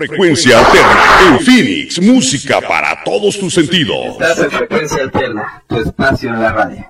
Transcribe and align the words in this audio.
Frecuencia 0.00 0.58
alterna 0.58 1.04
en 1.28 1.40
Phoenix, 1.40 2.00
música 2.00 2.58
para 2.62 3.04
todos 3.04 3.38
tus 3.38 3.52
sentidos. 3.52 4.12
Estás 4.12 4.38
en 4.38 4.50
frecuencia 4.50 5.02
alterna, 5.02 5.62
tu 5.66 5.76
espacio 5.76 6.30
en 6.30 6.40
la 6.40 6.52
radio. 6.52 6.89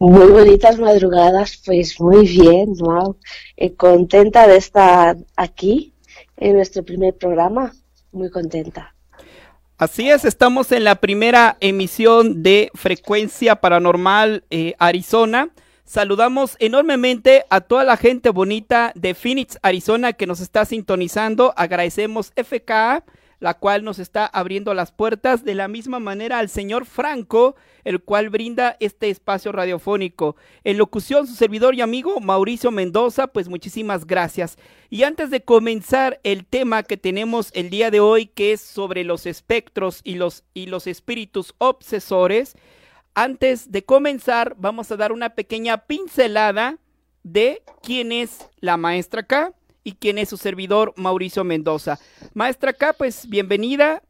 Muy 0.00 0.26
bonitas 0.32 0.76
madrugadas, 0.80 1.62
pues 1.64 2.00
muy 2.00 2.26
bien, 2.26 2.72
wow. 2.80 3.16
Eh, 3.56 3.76
contenta 3.76 4.48
de 4.48 4.56
estar 4.56 5.16
aquí 5.36 5.94
en 6.36 6.56
nuestro 6.56 6.82
primer 6.82 7.14
programa, 7.14 7.72
muy 8.10 8.28
contenta. 8.28 8.95
Así 9.78 10.08
es, 10.08 10.24
estamos 10.24 10.72
en 10.72 10.84
la 10.84 10.94
primera 10.94 11.58
emisión 11.60 12.42
de 12.42 12.70
Frecuencia 12.74 13.56
Paranormal 13.56 14.42
eh, 14.48 14.72
Arizona. 14.78 15.50
Saludamos 15.84 16.56
enormemente 16.60 17.44
a 17.50 17.60
toda 17.60 17.84
la 17.84 17.98
gente 17.98 18.30
bonita 18.30 18.92
de 18.94 19.12
Phoenix, 19.12 19.58
Arizona, 19.60 20.14
que 20.14 20.26
nos 20.26 20.40
está 20.40 20.64
sintonizando. 20.64 21.52
Agradecemos 21.58 22.32
FKA, 22.42 23.04
la 23.40 23.54
cual 23.54 23.84
nos 23.84 23.98
está 23.98 24.26
abriendo 24.26 24.74
las 24.74 24.92
puertas. 24.92 25.44
De 25.44 25.54
la 25.54 25.68
misma 25.68 26.00
manera 26.00 26.38
al 26.38 26.48
señor 26.48 26.86
Franco, 26.86 27.56
el 27.84 28.00
cual 28.02 28.30
brinda 28.30 28.76
este 28.80 29.10
espacio 29.10 29.52
radiofónico. 29.52 30.36
En 30.64 30.78
locución, 30.78 31.26
su 31.26 31.34
servidor 31.34 31.74
y 31.74 31.80
amigo 31.80 32.20
Mauricio 32.20 32.70
Mendoza, 32.70 33.26
pues 33.28 33.48
muchísimas 33.48 34.06
gracias. 34.06 34.56
Y 34.90 35.02
antes 35.02 35.30
de 35.30 35.42
comenzar 35.42 36.20
el 36.22 36.46
tema 36.46 36.82
que 36.82 36.96
tenemos 36.96 37.50
el 37.54 37.70
día 37.70 37.90
de 37.90 38.00
hoy, 38.00 38.26
que 38.26 38.52
es 38.52 38.60
sobre 38.60 39.04
los 39.04 39.26
espectros 39.26 40.00
y 40.04 40.14
los, 40.14 40.44
y 40.54 40.66
los 40.66 40.86
espíritus 40.86 41.54
obsesores, 41.58 42.56
antes 43.14 43.72
de 43.72 43.84
comenzar 43.84 44.54
vamos 44.58 44.90
a 44.90 44.96
dar 44.96 45.12
una 45.12 45.30
pequeña 45.30 45.86
pincelada 45.86 46.78
de 47.22 47.62
quién 47.82 48.12
es 48.12 48.48
la 48.60 48.76
maestra 48.76 49.22
K 49.22 49.52
y 49.86 49.92
quién 49.92 50.18
es 50.18 50.28
su 50.28 50.36
servidor 50.36 50.92
Mauricio 50.96 51.44
Mendoza. 51.44 52.00
Maestra 52.34 52.72
K, 52.72 52.94
pues 52.94 53.28
bienvenida, 53.28 54.02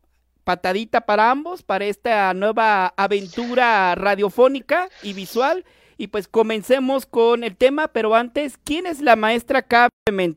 patadita 0.43 1.03
para 1.03 1.31
ambos, 1.31 1.63
para 1.63 1.85
esta 1.85 2.33
nueva 2.33 2.95
aventura 2.97 3.95
radiofónica 3.95 4.89
y 5.03 5.13
visual. 5.13 5.67
Y 5.99 6.07
pues 6.07 6.29
comencemos 6.29 7.05
con 7.05 7.45
el 7.45 7.59
tema, 7.59 7.89
pero 7.89 8.15
antes, 8.15 8.57
¿quién 8.65 8.87
es 8.87 9.03
la 9.03 9.17
maestra 9.17 9.61
K? 9.61 9.91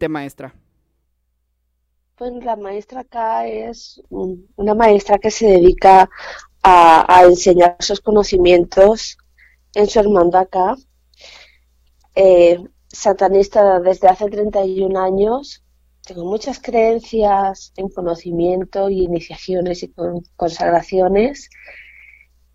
maestra. 0.10 0.54
Pues 2.16 2.34
la 2.44 2.58
maestra 2.58 3.06
K 3.06 3.48
es 3.48 4.02
una 4.10 4.76
maestra 4.76 5.20
que 5.20 5.32
se 5.32 5.48
dedica 5.48 6.10
a, 6.64 7.24
enseñar 7.24 7.78
sus 7.80 8.02
conocimientos 8.02 9.18
en 9.74 9.88
su 9.88 10.02
hermandad 10.02 10.42
acá. 10.42 10.76
Eh, 12.16 12.62
satanista 12.92 13.80
desde 13.80 14.08
hace 14.08 14.30
31 14.30 15.00
años 15.00 15.64
tengo 16.10 16.26
muchas 16.26 16.60
creencias 16.60 17.72
en 17.78 17.90
conocimiento 17.90 18.90
y 18.90 19.04
iniciaciones 19.04 19.84
y 19.84 19.94
consagraciones, 20.36 21.52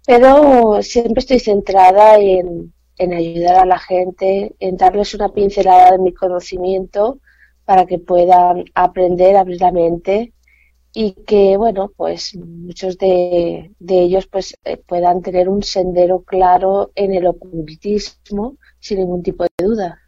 pero 0.05 0.83
siempre 0.83 1.21
estoy 1.21 1.39
centrada 1.39 2.19
en, 2.19 2.73
ayudar 2.99 3.57
a 3.57 3.65
la 3.65 3.79
gente, 3.79 4.57
en 4.59 4.77
darles 4.77 5.15
una 5.15 5.29
pincelada 5.29 5.93
de 5.93 5.99
mi 5.99 6.13
conocimiento 6.13 7.21
para 7.65 7.87
que 7.87 8.01
puedan 8.01 8.65
aprender, 8.75 9.37
abrir 9.37 9.61
la 9.61 9.71
mente 9.71 10.33
y 10.93 11.13
que, 11.25 11.57
bueno, 11.57 11.93
pues 11.97 12.35
muchos 12.37 12.99
de, 12.99 13.71
ellos 13.87 14.27
pues 14.27 14.57
eh, 14.65 14.79
puedan 14.79 15.23
tener 15.23 15.49
un 15.49 15.63
sendero 15.63 16.25
claro 16.25 16.91
en 16.97 17.15
el 17.15 17.27
ocultismo 17.29 18.57
sin 18.81 18.99
ningún 18.99 19.23
tipo 19.23 19.45
de 19.45 19.65
duda. 19.65 20.04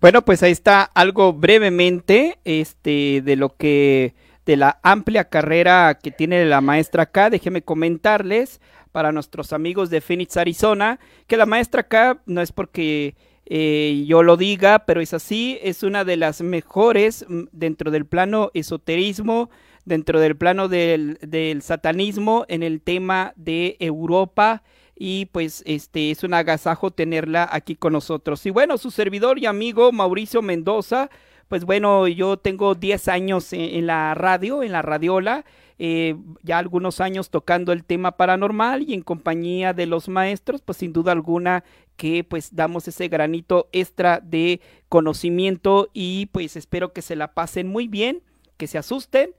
Bueno, 0.00 0.24
pues 0.24 0.44
ahí 0.44 0.52
está 0.52 0.84
algo 0.84 1.32
brevemente 1.32 2.38
este 2.44 3.20
de 3.20 3.34
lo 3.34 3.56
que 3.56 4.14
de 4.46 4.56
la 4.56 4.78
amplia 4.84 5.24
carrera 5.24 5.98
que 6.00 6.12
tiene 6.12 6.44
la 6.44 6.60
maestra 6.60 7.06
K. 7.06 7.30
Déjeme 7.30 7.62
comentarles 7.62 8.60
para 8.92 9.10
nuestros 9.10 9.52
amigos 9.52 9.90
de 9.90 10.00
Phoenix, 10.00 10.36
Arizona, 10.36 11.00
que 11.26 11.36
la 11.36 11.46
maestra 11.46 11.82
K 11.82 12.22
no 12.26 12.40
es 12.40 12.52
porque 12.52 13.16
eh, 13.46 14.04
yo 14.06 14.22
lo 14.22 14.36
diga, 14.36 14.86
pero 14.86 15.00
es 15.00 15.14
así, 15.14 15.58
es 15.62 15.82
una 15.82 16.04
de 16.04 16.16
las 16.16 16.42
mejores 16.42 17.26
mm, 17.28 17.46
dentro 17.50 17.90
del 17.90 18.06
plano 18.06 18.52
esoterismo, 18.54 19.50
dentro 19.84 20.20
del 20.20 20.36
plano 20.36 20.68
del, 20.68 21.18
del 21.22 21.60
satanismo, 21.60 22.44
en 22.48 22.62
el 22.62 22.82
tema 22.82 23.32
de 23.34 23.76
Europa 23.80 24.62
y 24.98 25.26
pues 25.26 25.62
este 25.64 26.10
es 26.10 26.24
un 26.24 26.34
agasajo 26.34 26.90
tenerla 26.90 27.48
aquí 27.50 27.76
con 27.76 27.92
nosotros. 27.92 28.44
Y 28.46 28.50
bueno, 28.50 28.78
su 28.78 28.90
servidor 28.90 29.38
y 29.38 29.46
amigo 29.46 29.92
Mauricio 29.92 30.42
Mendoza, 30.42 31.08
pues 31.46 31.64
bueno, 31.64 32.08
yo 32.08 32.36
tengo 32.36 32.74
10 32.74 33.08
años 33.08 33.52
en, 33.52 33.86
la 33.86 34.14
radio, 34.14 34.62
en 34.62 34.72
la 34.72 34.82
radiola, 34.82 35.44
eh, 35.78 36.16
ya 36.42 36.58
algunos 36.58 37.00
años 37.00 37.30
tocando 37.30 37.72
el 37.72 37.84
tema 37.84 38.16
paranormal 38.16 38.82
y 38.82 38.94
en 38.94 39.02
compañía 39.02 39.72
de 39.72 39.86
los 39.86 40.08
maestros, 40.08 40.60
pues 40.62 40.78
sin 40.78 40.92
duda 40.92 41.12
alguna 41.12 41.62
que 41.96 42.24
pues 42.24 42.54
damos 42.54 42.88
ese 42.88 43.08
granito 43.08 43.68
extra 43.72 44.20
de 44.20 44.60
conocimiento 44.88 45.88
y 45.92 46.26
pues 46.26 46.56
espero 46.56 46.92
que 46.92 47.02
se 47.02 47.16
la 47.16 47.34
pasen 47.34 47.68
muy 47.68 47.86
bien, 47.86 48.22
que 48.56 48.66
se 48.66 48.78
asusten 48.78 49.30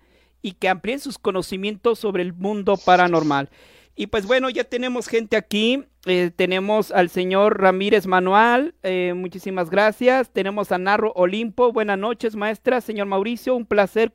y 0.41 0.53
que 0.53 0.69
amplíen 0.69 0.99
sus 0.99 1.17
conocimientos 1.19 1.99
sobre 1.99 2.23
el 2.23 2.33
mundo 2.33 2.77
paranormal. 2.77 3.49
Y 3.99 4.07
pues 4.07 4.25
bueno, 4.25 4.49
ya 4.49 4.63
tenemos 4.63 5.09
gente 5.09 5.35
aquí. 5.35 5.83
Eh, 6.05 6.31
tenemos 6.33 6.89
al 6.91 7.09
señor 7.09 7.59
Ramírez 7.59 8.07
Manuel, 8.07 8.73
eh, 8.81 9.11
muchísimas 9.13 9.69
gracias. 9.69 10.31
Tenemos 10.31 10.71
a 10.71 10.77
Narro 10.77 11.11
Olimpo, 11.17 11.73
buenas 11.73 11.99
noches, 11.99 12.37
maestra. 12.37 12.79
Señor 12.79 13.07
Mauricio, 13.07 13.57
un 13.57 13.65
placer 13.65 14.13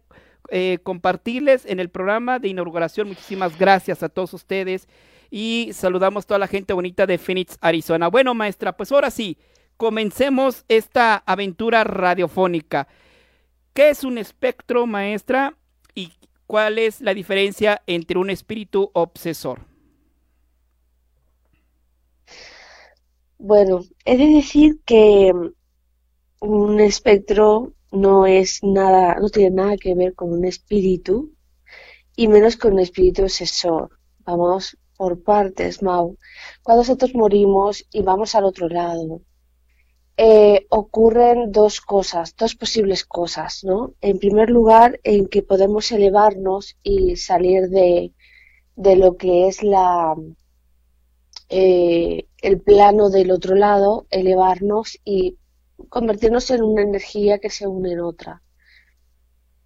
eh, 0.48 0.78
compartirles 0.82 1.66
en 1.66 1.81
el 1.81 1.90
programa 1.90 2.38
de 2.38 2.48
inauguración. 2.48 3.08
Muchísimas 3.08 3.58
gracias 3.58 4.02
a 4.02 4.08
todos 4.08 4.32
ustedes. 4.32 4.88
Y 5.31 5.69
saludamos 5.75 6.25
a 6.25 6.28
toda 6.28 6.38
la 6.38 6.48
gente 6.48 6.72
bonita 6.72 7.04
de 7.06 7.19
Phoenix, 7.19 7.58
Arizona. 7.60 8.08
Bueno, 8.08 8.32
maestra, 8.32 8.78
pues 8.78 8.90
ahora 8.90 9.10
sí, 9.10 9.36
comencemos 9.76 10.64
esta 10.69 11.16
aventura 11.26 11.84
radiofónica. 11.84 12.88
¿Qué 13.75 13.90
es 13.90 14.02
un 14.02 14.16
espectro, 14.16 14.86
maestra? 14.86 15.58
¿Y 15.94 16.14
cuál 16.46 16.78
es 16.78 17.02
la 17.02 17.12
diferencia 17.12 17.82
entre 17.86 18.16
un 18.16 18.31
espíritu 18.31 18.90
obsesor? 18.94 19.74
Bueno, 23.52 23.82
he 24.06 24.17
de 24.17 24.29
decir 24.29 24.81
que 24.87 25.31
un 26.41 26.81
espectro 26.81 27.75
no 27.93 28.25
es 28.25 28.61
nada, 28.62 29.17
no 29.20 29.29
tiene 29.29 29.50
nada 29.50 29.76
que 29.76 29.94
ver 29.94 30.14
con 30.14 30.32
un 30.32 30.46
espíritu 30.46 31.35
y 32.17 32.29
menos 32.29 32.56
con 32.56 32.73
un 32.73 32.79
espíritu 32.81 33.23
obsesor. 33.25 33.91
Vamos 34.20 34.79
por 34.96 35.23
partes, 35.23 35.82
Mau. 35.82 36.17
Cuando 36.62 36.85
nosotros 36.85 37.14
morimos 37.14 37.87
y 37.93 38.00
vamos 38.00 38.35
al 38.35 38.44
otro 38.44 38.67
lado, 38.70 39.20
eh, 40.17 40.64
ocurren 40.70 41.52
dos 41.52 41.82
cosas, 41.82 42.35
dos 42.37 42.55
posibles 42.55 43.05
cosas, 43.05 43.62
¿no? 43.62 43.93
En 44.01 44.19
primer 44.19 44.48
lugar, 44.48 45.01
en 45.05 45.29
que 45.29 45.43
podemos 45.43 45.93
elevarnos 45.93 46.79
y 46.82 47.17
salir 47.17 47.69
de, 47.69 48.15
de 48.74 48.96
lo 48.96 49.19
que 49.19 49.48
es 49.48 49.63
la, 49.63 50.15
eh, 51.48 52.27
el 52.44 52.60
plano 52.60 53.08
del 53.08 53.31
otro 53.31 53.55
lado, 53.55 54.06
elevarnos 54.10 55.01
y 55.03 55.39
convertirnos 55.89 56.51
en 56.51 56.63
una 56.63 56.82
energía 56.82 57.39
que 57.39 57.48
se 57.48 57.67
une 57.67 57.93
en 57.93 58.01
otra. 58.01 58.43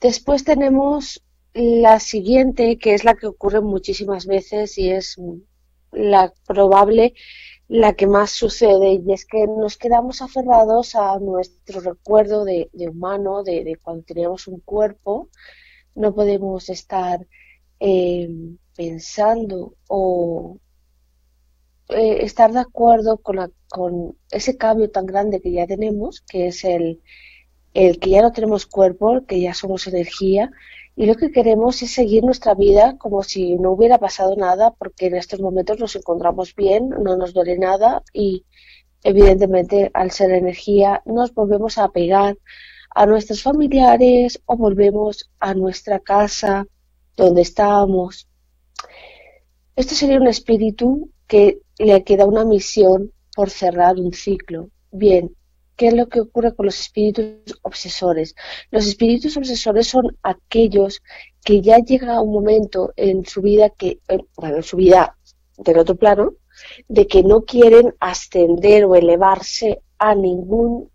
Después 0.00 0.44
tenemos 0.44 1.20
la 1.54 1.98
siguiente, 1.98 2.78
que 2.78 2.94
es 2.94 3.02
la 3.02 3.14
que 3.14 3.26
ocurre 3.26 3.60
muchísimas 3.60 4.26
veces 4.26 4.78
y 4.78 4.92
es 4.92 5.16
la 5.90 6.32
probable, 6.46 7.14
la 7.66 7.94
que 7.94 8.06
más 8.06 8.30
sucede, 8.30 8.92
y 9.04 9.12
es 9.12 9.26
que 9.26 9.44
nos 9.48 9.76
quedamos 9.76 10.22
aferrados 10.22 10.94
a 10.94 11.18
nuestro 11.18 11.80
recuerdo 11.80 12.44
de, 12.44 12.70
humano, 12.88 13.42
de, 13.42 13.76
cuando 13.82 14.04
teníamos 14.04 14.46
un 14.46 14.60
cuerpo, 14.60 15.30
no 15.96 16.14
podemos 16.14 16.68
estar 16.68 17.26
eh, 17.80 18.28
pensando 18.76 19.74
o 19.88 20.58
eh, 21.88 22.24
estar 22.24 22.52
de 22.52 22.60
acuerdo 22.60 23.18
con, 23.18 23.52
con, 23.68 24.16
ese 24.30 24.56
cambio 24.56 24.90
tan 24.90 25.06
grande 25.06 25.40
que 25.40 25.52
ya 25.52 25.66
tenemos, 25.66 26.22
que 26.22 26.48
es 26.48 26.64
el, 26.64 27.00
el 27.74 27.98
que 27.98 28.10
ya 28.10 28.22
no 28.22 28.32
tenemos 28.32 28.66
cuerpo, 28.66 29.24
que 29.26 29.40
ya 29.40 29.54
somos 29.54 29.86
energía, 29.86 30.50
y 30.96 31.06
lo 31.06 31.14
que 31.14 31.30
queremos 31.30 31.80
es 31.82 31.92
seguir 31.92 32.24
nuestra 32.24 32.54
vida 32.54 32.98
como 32.98 33.22
si 33.22 33.54
no 33.56 33.70
hubiera 33.70 33.98
pasado 33.98 34.34
nada, 34.34 34.72
porque 34.72 35.06
en 35.06 35.14
estos 35.14 35.40
momentos 35.40 35.78
nos 35.78 35.94
encontramos 35.94 36.54
bien, 36.56 36.88
no 36.88 37.16
nos 37.16 37.32
duele 37.32 37.56
nada 37.56 38.02
y 38.12 38.44
evidentemente 39.04 39.92
al 39.94 40.10
ser 40.10 40.32
energía 40.32 41.02
nos 41.06 41.32
volvemos 41.32 41.78
a 41.78 41.84
apegar 41.84 42.36
a 42.90 43.06
nuestros 43.06 43.42
familiares 43.44 44.42
o 44.46 44.56
volvemos 44.56 45.30
a 45.38 45.54
nuestra 45.54 46.00
casa 46.00 46.66
donde 47.16 47.42
estábamos. 47.42 48.28
Esto 49.76 49.94
sería 49.94 50.18
un 50.18 50.26
espíritu 50.26 51.10
que 51.28 51.60
le 51.78 52.02
queda 52.04 52.26
una 52.26 52.44
misión 52.44 53.12
por 53.34 53.50
cerrar 53.50 53.96
un 53.96 54.12
ciclo. 54.12 54.70
Bien, 54.90 55.34
¿qué 55.76 55.88
es 55.88 55.94
lo 55.94 56.08
que 56.08 56.20
ocurre 56.20 56.54
con 56.54 56.66
los 56.66 56.80
espíritus 56.80 57.58
obsesores? 57.62 58.34
Los 58.70 58.86
espíritus 58.86 59.36
obsesores 59.36 59.86
son 59.86 60.16
aquellos 60.22 61.02
que 61.44 61.60
ya 61.60 61.78
llega 61.78 62.20
un 62.20 62.32
momento 62.32 62.92
en 62.96 63.24
su 63.24 63.42
vida 63.42 63.70
que, 63.70 64.00
bueno, 64.36 64.56
en 64.56 64.62
su 64.62 64.76
vida 64.76 65.16
del 65.56 65.78
otro 65.78 65.94
plano, 65.94 66.34
de 66.88 67.06
que 67.06 67.22
no 67.22 67.42
quieren 67.42 67.94
ascender 68.00 68.84
o 68.84 68.96
elevarse 68.96 69.82
a 69.98 70.14
ningún 70.14 70.90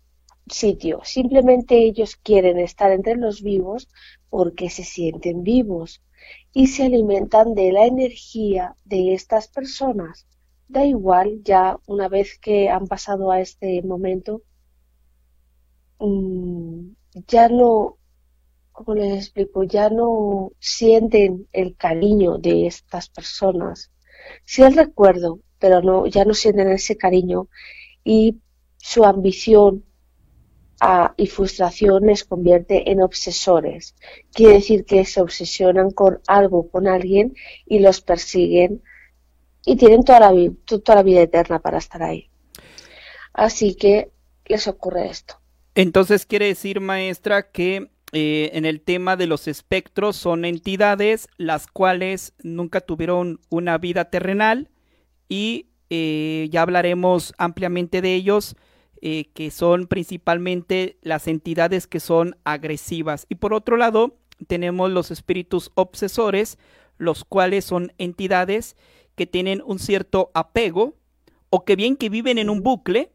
sitio. 0.46 1.00
Simplemente 1.04 1.78
ellos 1.78 2.16
quieren 2.16 2.58
estar 2.58 2.92
entre 2.92 3.16
los 3.16 3.42
vivos 3.42 3.88
porque 4.28 4.68
se 4.68 4.84
sienten 4.84 5.42
vivos 5.42 6.02
y 6.52 6.66
se 6.66 6.84
alimentan 6.84 7.54
de 7.54 7.72
la 7.72 7.86
energía 7.86 8.76
de 8.84 9.14
estas 9.14 9.48
personas 9.48 10.26
da 10.68 10.84
igual 10.84 11.42
ya 11.44 11.78
una 11.86 12.08
vez 12.08 12.38
que 12.38 12.68
han 12.68 12.86
pasado 12.86 13.30
a 13.30 13.40
este 13.40 13.82
momento, 13.82 14.42
mm, 15.98 16.88
ya 17.28 17.48
no, 17.48 17.98
como 18.72 18.94
les 18.94 19.14
explico, 19.18 19.64
ya 19.64 19.88
no 19.90 20.52
sienten 20.58 21.48
el 21.52 21.76
cariño 21.76 22.38
de 22.38 22.66
estas 22.66 23.08
personas. 23.08 23.90
Sí 24.44 24.62
el 24.62 24.74
recuerdo, 24.74 25.40
pero 25.58 25.82
no, 25.82 26.06
ya 26.06 26.24
no 26.24 26.34
sienten 26.34 26.68
ese 26.68 26.96
cariño 26.96 27.48
y 28.04 28.40
su 28.78 29.04
ambición 29.04 29.84
ah, 30.80 31.14
y 31.16 31.26
frustración 31.26 32.06
les 32.06 32.24
convierte 32.24 32.90
en 32.90 33.02
obsesores. 33.02 33.94
Quiere 34.32 34.54
decir 34.54 34.84
que 34.84 35.04
se 35.04 35.20
obsesionan 35.20 35.90
con 35.90 36.20
algo, 36.26 36.68
con 36.68 36.88
alguien 36.88 37.34
y 37.66 37.78
los 37.78 38.00
persiguen 38.00 38.82
y 39.66 39.76
tienen 39.76 40.04
toda 40.04 40.20
la, 40.20 40.52
toda 40.64 40.96
la 40.96 41.02
vida 41.02 41.22
eterna 41.22 41.58
para 41.58 41.78
estar 41.78 42.02
ahí. 42.02 42.28
Así 43.32 43.74
que 43.74 44.10
les 44.46 44.68
ocurre 44.68 45.08
esto. 45.08 45.34
Entonces 45.74 46.26
quiere 46.26 46.46
decir, 46.46 46.80
maestra, 46.80 47.50
que 47.50 47.90
eh, 48.12 48.50
en 48.52 48.64
el 48.64 48.80
tema 48.80 49.16
de 49.16 49.26
los 49.26 49.48
espectros 49.48 50.16
son 50.16 50.44
entidades 50.44 51.28
las 51.36 51.66
cuales 51.66 52.32
nunca 52.42 52.80
tuvieron 52.80 53.40
una 53.50 53.76
vida 53.78 54.04
terrenal 54.04 54.70
y 55.28 55.66
eh, 55.90 56.48
ya 56.50 56.62
hablaremos 56.62 57.34
ampliamente 57.38 58.02
de 58.02 58.14
ellos, 58.14 58.56
eh, 59.00 59.26
que 59.34 59.50
son 59.50 59.86
principalmente 59.86 60.96
las 61.02 61.26
entidades 61.26 61.86
que 61.86 62.00
son 62.00 62.36
agresivas. 62.44 63.26
Y 63.28 63.34
por 63.34 63.52
otro 63.52 63.76
lado, 63.76 64.16
tenemos 64.46 64.90
los 64.90 65.10
espíritus 65.10 65.72
obsesores, 65.74 66.58
los 66.98 67.24
cuales 67.24 67.64
son 67.64 67.92
entidades 67.98 68.76
que 69.14 69.26
tienen 69.26 69.62
un 69.64 69.78
cierto 69.78 70.30
apego 70.34 70.94
o 71.50 71.64
que 71.64 71.76
bien 71.76 71.96
que 71.96 72.08
viven 72.08 72.38
en 72.38 72.50
un 72.50 72.62
bucle. 72.62 73.12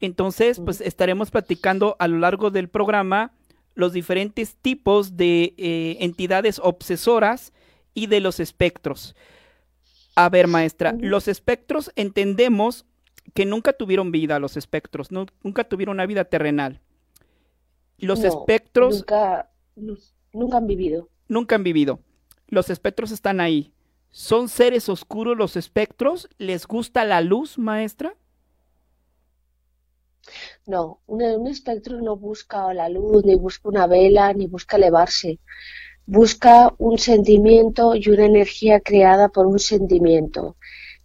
Entonces, 0.00 0.60
pues 0.64 0.80
estaremos 0.80 1.30
platicando 1.30 1.96
a 1.98 2.08
lo 2.08 2.18
largo 2.18 2.50
del 2.50 2.68
programa 2.68 3.32
los 3.74 3.92
diferentes 3.92 4.56
tipos 4.56 5.16
de 5.16 5.54
eh, 5.56 5.96
entidades 6.00 6.60
obsesoras 6.62 7.52
y 7.94 8.06
de 8.06 8.20
los 8.20 8.40
espectros. 8.40 9.14
A 10.14 10.28
ver, 10.28 10.46
maestra, 10.46 10.94
los 10.98 11.28
espectros 11.28 11.92
entendemos 11.96 12.84
que 13.34 13.46
nunca 13.46 13.72
tuvieron 13.72 14.10
vida, 14.10 14.38
los 14.38 14.56
espectros, 14.56 15.10
nunca 15.10 15.64
tuvieron 15.64 15.96
una 15.96 16.06
vida 16.06 16.24
terrenal. 16.24 16.80
Los 17.98 18.24
espectros... 18.24 18.98
Nunca, 18.98 19.50
nunca 20.32 20.56
han 20.56 20.66
vivido. 20.66 21.08
Nunca 21.28 21.54
han 21.56 21.62
vivido. 21.62 22.00
Los 22.48 22.70
espectros 22.70 23.12
están 23.12 23.40
ahí. 23.40 23.72
¿Son 24.10 24.48
seres 24.48 24.88
oscuros 24.88 25.36
los 25.36 25.56
espectros? 25.56 26.28
¿Les 26.38 26.66
gusta 26.66 27.04
la 27.04 27.20
luz, 27.20 27.58
maestra? 27.58 28.14
No, 30.66 31.00
un, 31.06 31.46
espectro 31.46 32.00
no 32.00 32.16
busca 32.16 32.72
la 32.74 32.88
luz, 32.88 33.24
ni 33.24 33.34
busca 33.34 33.68
una 33.68 33.86
vela, 33.86 34.32
ni 34.32 34.46
busca 34.46 34.76
elevarse. 34.76 35.38
Busca 36.06 36.74
un 36.78 36.98
sentimiento 36.98 37.94
y 37.94 38.08
una 38.10 38.26
energía 38.26 38.80
creada 38.80 39.28
por 39.28 39.46
un 39.46 39.58
sentimiento. 39.58 40.56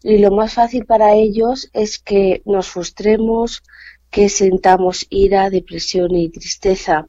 Y 0.03 0.17
lo 0.17 0.31
más 0.31 0.53
fácil 0.53 0.85
para 0.85 1.13
ellos 1.13 1.69
es 1.74 2.00
que 2.00 2.41
nos 2.45 2.69
frustremos, 2.69 3.63
que 4.09 4.29
sentamos 4.29 5.05
ira, 5.09 5.50
depresión 5.50 6.15
y 6.15 6.29
tristeza, 6.29 7.07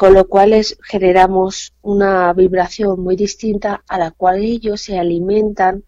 con 0.00 0.14
lo 0.14 0.26
cual 0.28 0.54
generamos 0.82 1.74
una 1.82 2.32
vibración 2.32 3.00
muy 3.00 3.16
distinta 3.16 3.84
a 3.86 3.98
la 3.98 4.12
cual 4.12 4.42
ellos 4.42 4.80
se 4.80 4.98
alimentan 4.98 5.84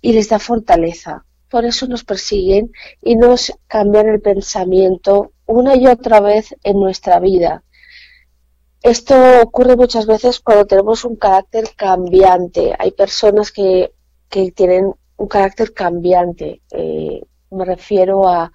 y 0.00 0.12
les 0.12 0.28
da 0.28 0.38
fortaleza. 0.38 1.24
Por 1.50 1.64
eso 1.64 1.88
nos 1.88 2.04
persiguen 2.04 2.70
y 3.02 3.16
nos 3.16 3.52
cambian 3.66 4.10
el 4.10 4.20
pensamiento 4.20 5.32
una 5.44 5.74
y 5.74 5.88
otra 5.88 6.20
vez 6.20 6.54
en 6.62 6.78
nuestra 6.78 7.18
vida. 7.18 7.64
Esto 8.80 9.16
ocurre 9.42 9.74
muchas 9.74 10.06
veces 10.06 10.38
cuando 10.38 10.64
tenemos 10.64 11.04
un 11.04 11.16
carácter 11.16 11.64
cambiante. 11.74 12.76
Hay 12.78 12.92
personas 12.92 13.50
que, 13.50 13.90
que 14.28 14.52
tienen 14.52 14.94
un 15.16 15.26
carácter 15.26 15.74
cambiante. 15.74 16.62
Eh, 16.70 17.24
me 17.50 17.64
refiero 17.64 18.28
a 18.28 18.52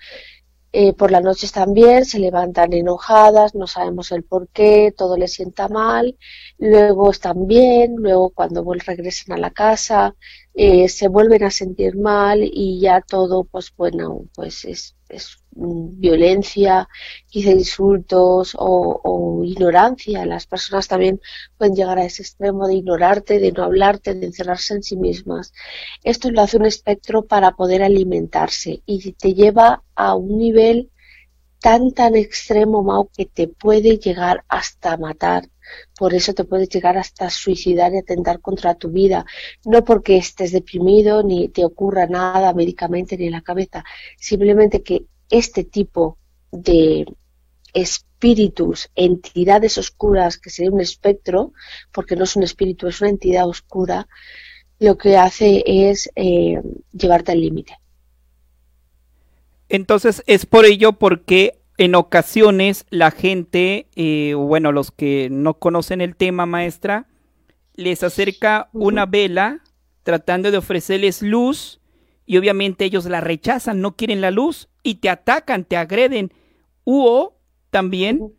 eh, 0.73 0.93
por 0.93 1.11
las 1.11 1.23
noches 1.23 1.51
también 1.51 2.05
se 2.05 2.19
levantan 2.19 2.73
enojadas, 2.73 3.55
no 3.55 3.67
sabemos 3.67 4.11
el 4.11 4.23
por 4.23 4.49
qué, 4.49 4.93
todo 4.95 5.17
les 5.17 5.33
sienta 5.33 5.67
mal, 5.69 6.17
luego 6.57 7.11
están 7.11 7.47
bien, 7.47 7.95
luego 7.97 8.31
cuando 8.31 8.63
regresan 8.73 9.37
a 9.37 9.41
la 9.41 9.51
casa 9.51 10.15
eh, 10.53 10.89
se 10.89 11.07
vuelven 11.07 11.43
a 11.43 11.51
sentir 11.51 11.95
mal 11.97 12.41
y 12.43 12.79
ya 12.81 13.01
todo, 13.01 13.43
pues 13.45 13.73
bueno, 13.75 14.25
pues 14.35 14.65
es, 14.65 14.95
es 15.15 15.43
violencia, 15.55 16.87
quizá 17.27 17.51
insultos 17.51 18.55
o, 18.57 19.41
ignorancia. 19.43 20.25
Las 20.25 20.47
personas 20.47 20.87
también 20.87 21.19
pueden 21.57 21.75
llegar 21.75 21.97
a 21.99 22.05
ese 22.05 22.23
extremo 22.23 22.67
de 22.67 22.75
ignorarte, 22.75 23.39
de 23.39 23.51
no 23.51 23.63
hablarte, 23.63 24.13
de 24.13 24.25
encerrarse 24.25 24.75
en 24.75 24.83
sí 24.83 24.95
mismas. 24.95 25.53
Esto 26.03 26.31
lo 26.31 26.41
hace 26.41 26.57
un 26.57 26.65
espectro 26.65 27.25
para 27.25 27.51
poder 27.51 27.83
alimentarse 27.83 28.81
y 28.85 29.11
te 29.13 29.33
lleva 29.33 29.83
a 29.95 30.15
un 30.15 30.37
nivel 30.37 30.89
tan 31.63 31.93
tan 31.93 32.13
extremo, 32.25 32.83
Mau, 32.83 33.03
que 33.15 33.25
te 33.25 33.47
puede 33.47 33.97
llegar 33.97 34.43
hasta 34.49 34.97
matar. 34.97 35.41
Por 35.97 36.13
eso 36.13 36.33
te 36.33 36.43
puede 36.43 36.67
llegar 36.67 36.97
hasta 36.97 37.29
suicidar 37.29 37.93
y 37.93 37.99
atentar 37.99 38.41
contra 38.41 38.75
tu 38.75 38.89
vida. 38.89 39.25
No 39.63 39.85
porque 39.85 40.17
estés 40.17 40.51
deprimido 40.51 41.23
ni 41.23 41.47
te 41.47 41.63
ocurra 41.63 42.05
nada 42.05 42.53
médicamente 42.53 43.15
ni 43.17 43.27
en 43.27 43.31
la 43.31 43.47
cabeza. 43.49 43.85
Simplemente 44.17 44.83
que 44.83 45.05
este 45.29 45.63
tipo 45.63 46.17
de 46.51 47.05
espíritus, 47.73 48.89
entidades 48.93 49.77
oscuras, 49.77 50.37
que 50.37 50.49
sería 50.49 50.71
un 50.71 50.81
espectro, 50.81 51.53
porque 51.93 52.17
no 52.17 52.25
es 52.25 52.35
un 52.35 52.43
espíritu, 52.43 52.87
es 52.87 52.99
una 52.99 53.11
entidad 53.11 53.47
oscura, 53.47 54.09
lo 54.79 54.97
que 54.97 55.15
hace 55.15 55.63
es 55.65 56.09
eh, 56.15 56.61
llevarte 56.91 57.31
al 57.31 57.39
límite. 57.39 57.77
Entonces 59.69 60.23
es 60.27 60.45
por 60.45 60.65
ello 60.65 60.93
porque 60.93 61.59
en 61.77 61.95
ocasiones 61.95 62.85
la 62.89 63.11
gente, 63.11 63.87
eh, 63.95 64.33
bueno, 64.35 64.71
los 64.71 64.91
que 64.91 65.29
no 65.31 65.55
conocen 65.55 66.01
el 66.01 66.15
tema, 66.15 66.45
maestra, 66.45 67.07
les 67.75 68.03
acerca 68.03 68.69
una 68.73 69.05
vela 69.05 69.61
tratando 70.03 70.51
de 70.51 70.57
ofrecerles 70.57 71.21
luz 71.21 71.79
y 72.25 72.37
obviamente 72.37 72.85
ellos 72.85 73.05
la 73.05 73.21
rechazan, 73.21 73.81
no 73.81 73.95
quieren 73.95 74.21
la 74.21 74.31
luz 74.31 74.69
y 74.83 74.95
te 74.95 75.09
atacan, 75.09 75.65
te 75.65 75.77
agreden. 75.77 76.31
O 76.83 77.37
también 77.69 78.33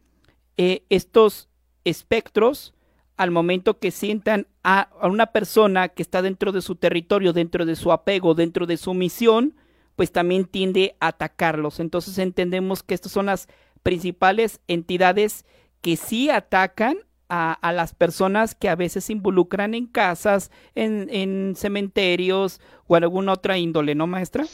eh, 0.57 0.85
estos 0.88 1.49
espectros, 1.85 2.75
al 3.16 3.31
momento 3.31 3.78
que 3.78 3.90
sientan 3.90 4.47
a, 4.62 4.90
una 5.02 5.26
persona 5.26 5.88
que 5.88 6.02
está 6.02 6.23
dentro 6.23 6.52
de 6.52 6.62
su 6.62 6.76
territorio, 6.76 7.33
dentro 7.33 7.66
de 7.66 7.76
su 7.76 7.93
apego, 7.93 8.35
dentro 8.35 8.66
de 8.66 8.76
su 8.76 8.95
misión, 8.95 9.54
pues 9.96 10.12
también 10.12 10.44
tiende 10.44 10.96
a 11.00 11.08
atacarlos. 11.08 11.80
Entonces 11.80 12.18
entendemos 12.18 12.82
que 12.82 12.94
estas 12.94 13.12
son 13.12 13.26
las 13.26 13.48
principales 13.82 14.60
entidades 14.66 15.44
que 15.80 15.96
sí 15.96 16.30
atacan 16.30 16.98
a, 17.28 17.72
las 17.72 17.94
personas 17.94 18.54
que 18.54 18.68
a 18.68 18.76
veces 18.76 19.04
se 19.04 19.12
involucran 19.12 19.74
en 19.74 19.86
casas, 19.86 20.52
en, 20.76 21.08
en 21.10 21.54
cementerios 21.56 22.60
o 22.86 22.94
alguna 22.94 23.32
otra 23.32 23.58
índole, 23.58 23.96
¿no, 23.96 24.06
maestra? 24.06 24.46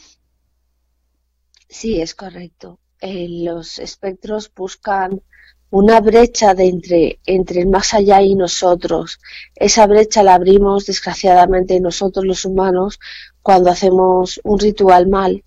Sí, 1.68 2.00
es 2.00 2.14
correcto. 2.14 2.80
Eh, 3.00 3.26
los 3.28 3.78
espectros 3.78 4.52
buscan 4.54 5.22
una 5.70 6.00
brecha 6.00 6.54
de 6.54 6.66
entre, 6.66 7.20
entre 7.26 7.60
el 7.60 7.68
más 7.68 7.94
allá 7.94 8.20
y 8.22 8.34
nosotros. 8.34 9.20
Esa 9.54 9.86
brecha 9.86 10.22
la 10.22 10.34
abrimos, 10.34 10.86
desgraciadamente, 10.86 11.80
nosotros 11.80 12.24
los 12.24 12.44
humanos 12.44 12.98
cuando 13.40 13.70
hacemos 13.70 14.40
un 14.44 14.58
ritual 14.58 15.08
mal. 15.08 15.44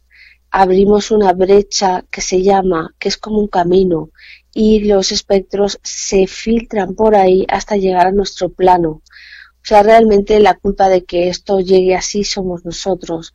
Abrimos 0.50 1.12
una 1.12 1.34
brecha 1.34 2.06
que 2.10 2.22
se 2.22 2.42
llama, 2.42 2.96
que 3.00 3.10
es 3.10 3.18
como 3.18 3.40
un 3.40 3.48
camino, 3.48 4.12
y 4.54 4.86
los 4.86 5.12
espectros 5.12 5.80
se 5.84 6.28
filtran 6.28 6.96
por 6.96 7.16
ahí 7.16 7.46
hasta 7.50 7.76
llegar 7.76 8.08
a 8.08 8.12
nuestro 8.12 8.50
plano. 8.50 8.90
O 9.64 9.66
sea, 9.66 9.84
realmente 9.84 10.40
la 10.40 10.56
culpa 10.56 10.90
de 10.90 11.06
que 11.06 11.30
esto 11.30 11.60
llegue 11.60 11.96
así 11.96 12.24
somos 12.24 12.66
nosotros 12.66 13.34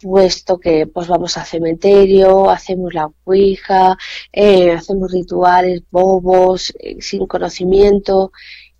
puesto 0.00 0.58
que 0.58 0.86
pues 0.86 1.08
vamos 1.08 1.36
al 1.36 1.46
cementerio, 1.46 2.50
hacemos 2.50 2.94
la 2.94 3.10
ouija, 3.24 3.96
eh, 4.32 4.72
hacemos 4.72 5.12
rituales 5.12 5.82
bobos, 5.90 6.72
eh, 6.78 6.96
sin 7.00 7.26
conocimiento 7.26 8.32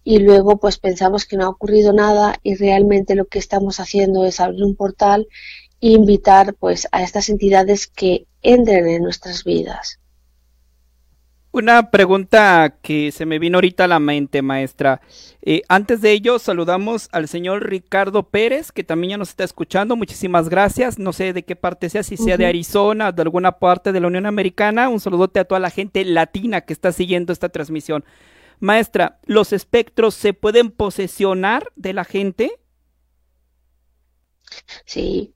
y 0.02 0.18
luego 0.18 0.58
pues 0.58 0.78
pensamos 0.78 1.26
que 1.26 1.36
no 1.36 1.44
ha 1.44 1.50
ocurrido 1.50 1.92
nada 1.92 2.36
y 2.42 2.54
realmente 2.56 3.14
lo 3.14 3.26
que 3.26 3.38
estamos 3.38 3.80
haciendo 3.80 4.24
es 4.24 4.40
abrir 4.40 4.64
un 4.64 4.76
portal 4.76 5.28
e 5.80 5.90
invitar 5.90 6.54
pues 6.54 6.88
a 6.92 7.02
estas 7.02 7.28
entidades 7.28 7.86
que 7.86 8.26
entren 8.42 8.88
en 8.88 9.02
nuestras 9.02 9.44
vidas. 9.44 9.99
Una 11.52 11.90
pregunta 11.90 12.76
que 12.80 13.10
se 13.10 13.26
me 13.26 13.40
vino 13.40 13.56
ahorita 13.56 13.84
a 13.84 13.88
la 13.88 13.98
mente, 13.98 14.40
maestra. 14.40 15.00
Eh, 15.42 15.62
antes 15.68 16.00
de 16.00 16.12
ello, 16.12 16.38
saludamos 16.38 17.08
al 17.10 17.26
señor 17.26 17.68
Ricardo 17.68 18.22
Pérez, 18.28 18.70
que 18.70 18.84
también 18.84 19.10
ya 19.10 19.16
nos 19.18 19.30
está 19.30 19.42
escuchando. 19.42 19.96
Muchísimas 19.96 20.48
gracias. 20.48 21.00
No 21.00 21.12
sé 21.12 21.32
de 21.32 21.44
qué 21.44 21.56
parte 21.56 21.90
sea, 21.90 22.04
si 22.04 22.16
sea 22.16 22.36
de 22.36 22.46
Arizona, 22.46 23.10
de 23.10 23.22
alguna 23.22 23.58
parte 23.58 23.90
de 23.90 23.98
la 23.98 24.06
Unión 24.06 24.26
Americana. 24.26 24.88
Un 24.88 25.00
saludote 25.00 25.40
a 25.40 25.44
toda 25.44 25.58
la 25.58 25.70
gente 25.70 26.04
latina 26.04 26.60
que 26.60 26.72
está 26.72 26.92
siguiendo 26.92 27.32
esta 27.32 27.48
transmisión. 27.48 28.04
Maestra, 28.60 29.18
¿los 29.24 29.52
espectros 29.52 30.14
se 30.14 30.34
pueden 30.34 30.70
posesionar 30.70 31.72
de 31.74 31.94
la 31.94 32.04
gente? 32.04 32.60
Sí, 34.84 35.34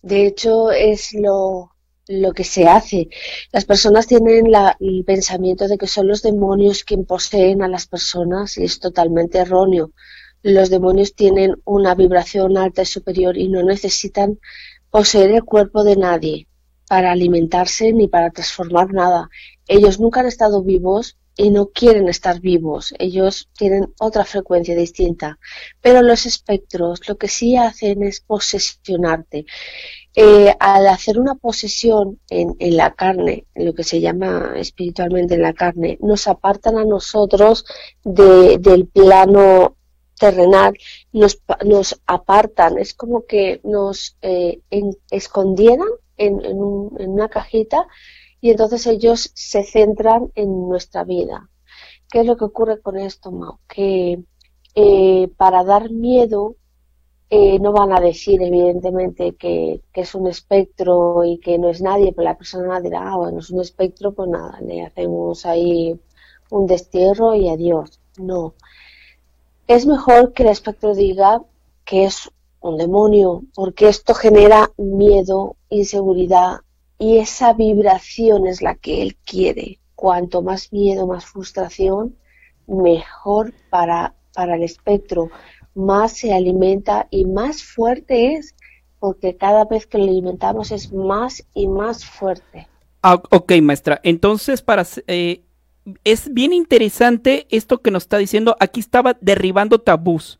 de 0.00 0.26
hecho 0.26 0.72
es 0.72 1.12
lo, 1.14 1.71
lo 2.08 2.32
que 2.32 2.44
se 2.44 2.66
hace. 2.68 3.08
Las 3.52 3.64
personas 3.64 4.06
tienen 4.06 4.46
el 4.80 5.04
pensamiento 5.04 5.68
de 5.68 5.78
que 5.78 5.86
son 5.86 6.08
los 6.08 6.22
demonios 6.22 6.84
quien 6.84 7.04
poseen 7.04 7.62
a 7.62 7.68
las 7.68 7.86
personas 7.86 8.58
y 8.58 8.64
es 8.64 8.80
totalmente 8.80 9.38
erróneo. 9.38 9.92
Los 10.42 10.70
demonios 10.70 11.14
tienen 11.14 11.54
una 11.64 11.94
vibración 11.94 12.56
alta 12.58 12.82
y 12.82 12.86
superior 12.86 13.36
y 13.38 13.48
no 13.48 13.62
necesitan 13.62 14.38
poseer 14.90 15.30
el 15.30 15.44
cuerpo 15.44 15.84
de 15.84 15.96
nadie 15.96 16.48
para 16.88 17.12
alimentarse 17.12 17.92
ni 17.92 18.08
para 18.08 18.30
transformar 18.30 18.92
nada. 18.92 19.30
Ellos 19.66 20.00
nunca 20.00 20.20
han 20.20 20.26
estado 20.26 20.62
vivos 20.62 21.16
y 21.36 21.50
no 21.50 21.68
quieren 21.68 22.08
estar 22.08 22.40
vivos. 22.40 22.94
Ellos 22.98 23.48
tienen 23.56 23.92
otra 23.98 24.24
frecuencia 24.24 24.76
distinta. 24.76 25.38
Pero 25.80 26.02
los 26.02 26.26
espectros 26.26 27.08
lo 27.08 27.16
que 27.16 27.28
sí 27.28 27.56
hacen 27.56 28.02
es 28.02 28.20
posesionarte. 28.20 29.46
Eh, 30.14 30.54
al 30.60 30.88
hacer 30.88 31.18
una 31.18 31.36
posesión 31.36 32.20
en, 32.28 32.54
la 32.76 32.94
carne, 32.94 33.46
en 33.54 33.64
lo 33.64 33.74
que 33.74 33.82
se 33.82 34.00
llama 34.00 34.52
espiritualmente 34.56 35.34
en 35.34 35.42
la 35.42 35.54
carne, 35.54 35.98
nos 36.02 36.28
apartan 36.28 36.76
a 36.76 36.84
nosotros 36.84 37.64
del 38.04 38.86
plano 38.88 39.76
terrenal, 40.18 40.74
nos, 41.12 41.40
nos, 41.64 42.00
apartan, 42.06 42.78
es 42.78 42.92
como 42.92 43.24
que 43.24 43.60
nos 43.64 44.16
eh, 44.20 44.60
escondieran 45.10 45.88
en, 46.18 46.44
en, 46.44 46.58
una 46.58 47.28
cajita 47.28 47.86
y 48.42 48.50
entonces 48.50 48.86
ellos 48.86 49.30
se 49.34 49.62
centran 49.62 50.32
en 50.34 50.68
nuestra 50.68 51.04
vida. 51.04 51.48
¿Qué 52.10 52.20
es 52.20 52.26
lo 52.26 52.36
que 52.36 52.44
ocurre 52.44 52.82
con 52.82 52.98
esto, 52.98 53.30
Mau? 53.30 53.60
Que 53.68 54.20
eh, 54.74 55.28
para 55.36 55.62
dar 55.62 55.90
miedo 55.90 56.56
eh, 57.30 57.60
no 57.60 57.72
van 57.72 57.92
a 57.92 58.00
decir, 58.00 58.42
evidentemente, 58.42 59.36
que, 59.36 59.80
es 59.94 60.14
un 60.14 60.26
espectro 60.26 61.24
y 61.24 61.38
que 61.38 61.56
no 61.56 61.68
es 61.70 61.80
nadie, 61.80 62.12
pero 62.12 62.24
la 62.24 62.36
persona 62.36 62.80
dirá, 62.80 63.12
ah, 63.12 63.16
bueno, 63.16 63.38
es 63.38 63.48
un 63.50 63.60
espectro, 63.60 64.12
pues 64.12 64.28
nada, 64.28 64.60
le 64.60 64.82
hacemos 64.82 65.46
ahí 65.46 65.98
un 66.50 66.66
destierro 66.66 67.34
y 67.36 67.48
adiós. 67.48 68.00
No. 68.18 68.54
Es 69.68 69.86
mejor 69.86 70.32
que 70.32 70.42
el 70.42 70.48
espectro 70.50 70.94
diga 70.94 71.42
que 71.84 72.04
es 72.04 72.28
un 72.60 72.76
demonio, 72.76 73.44
porque 73.54 73.88
esto 73.88 74.14
genera 74.14 74.72
miedo, 74.76 75.56
inseguridad 75.70 76.60
y 77.02 77.18
esa 77.18 77.52
vibración 77.52 78.46
es 78.46 78.62
la 78.62 78.76
que 78.76 79.02
él 79.02 79.16
quiere. 79.24 79.80
Cuanto 79.96 80.40
más 80.40 80.72
miedo, 80.72 81.08
más 81.08 81.26
frustración, 81.26 82.14
mejor 82.68 83.52
para, 83.70 84.14
para 84.32 84.54
el 84.54 84.62
espectro 84.62 85.28
más 85.74 86.12
se 86.12 86.32
alimenta 86.32 87.08
y 87.10 87.24
más 87.24 87.64
fuerte 87.64 88.34
es, 88.34 88.54
porque 89.00 89.36
cada 89.36 89.64
vez 89.64 89.88
que 89.88 89.98
lo 89.98 90.04
alimentamos 90.04 90.70
es 90.70 90.92
más 90.92 91.44
y 91.54 91.66
más 91.66 92.04
fuerte. 92.04 92.68
Ah, 93.02 93.20
ok, 93.30 93.52
maestra. 93.62 94.00
Entonces, 94.04 94.62
para 94.62 94.86
eh, 95.08 95.42
es 96.04 96.32
bien 96.32 96.52
interesante 96.52 97.48
esto 97.50 97.78
que 97.78 97.90
nos 97.90 98.04
está 98.04 98.18
diciendo. 98.18 98.56
Aquí 98.60 98.78
estaba 98.78 99.18
derribando 99.20 99.80
tabús. 99.80 100.38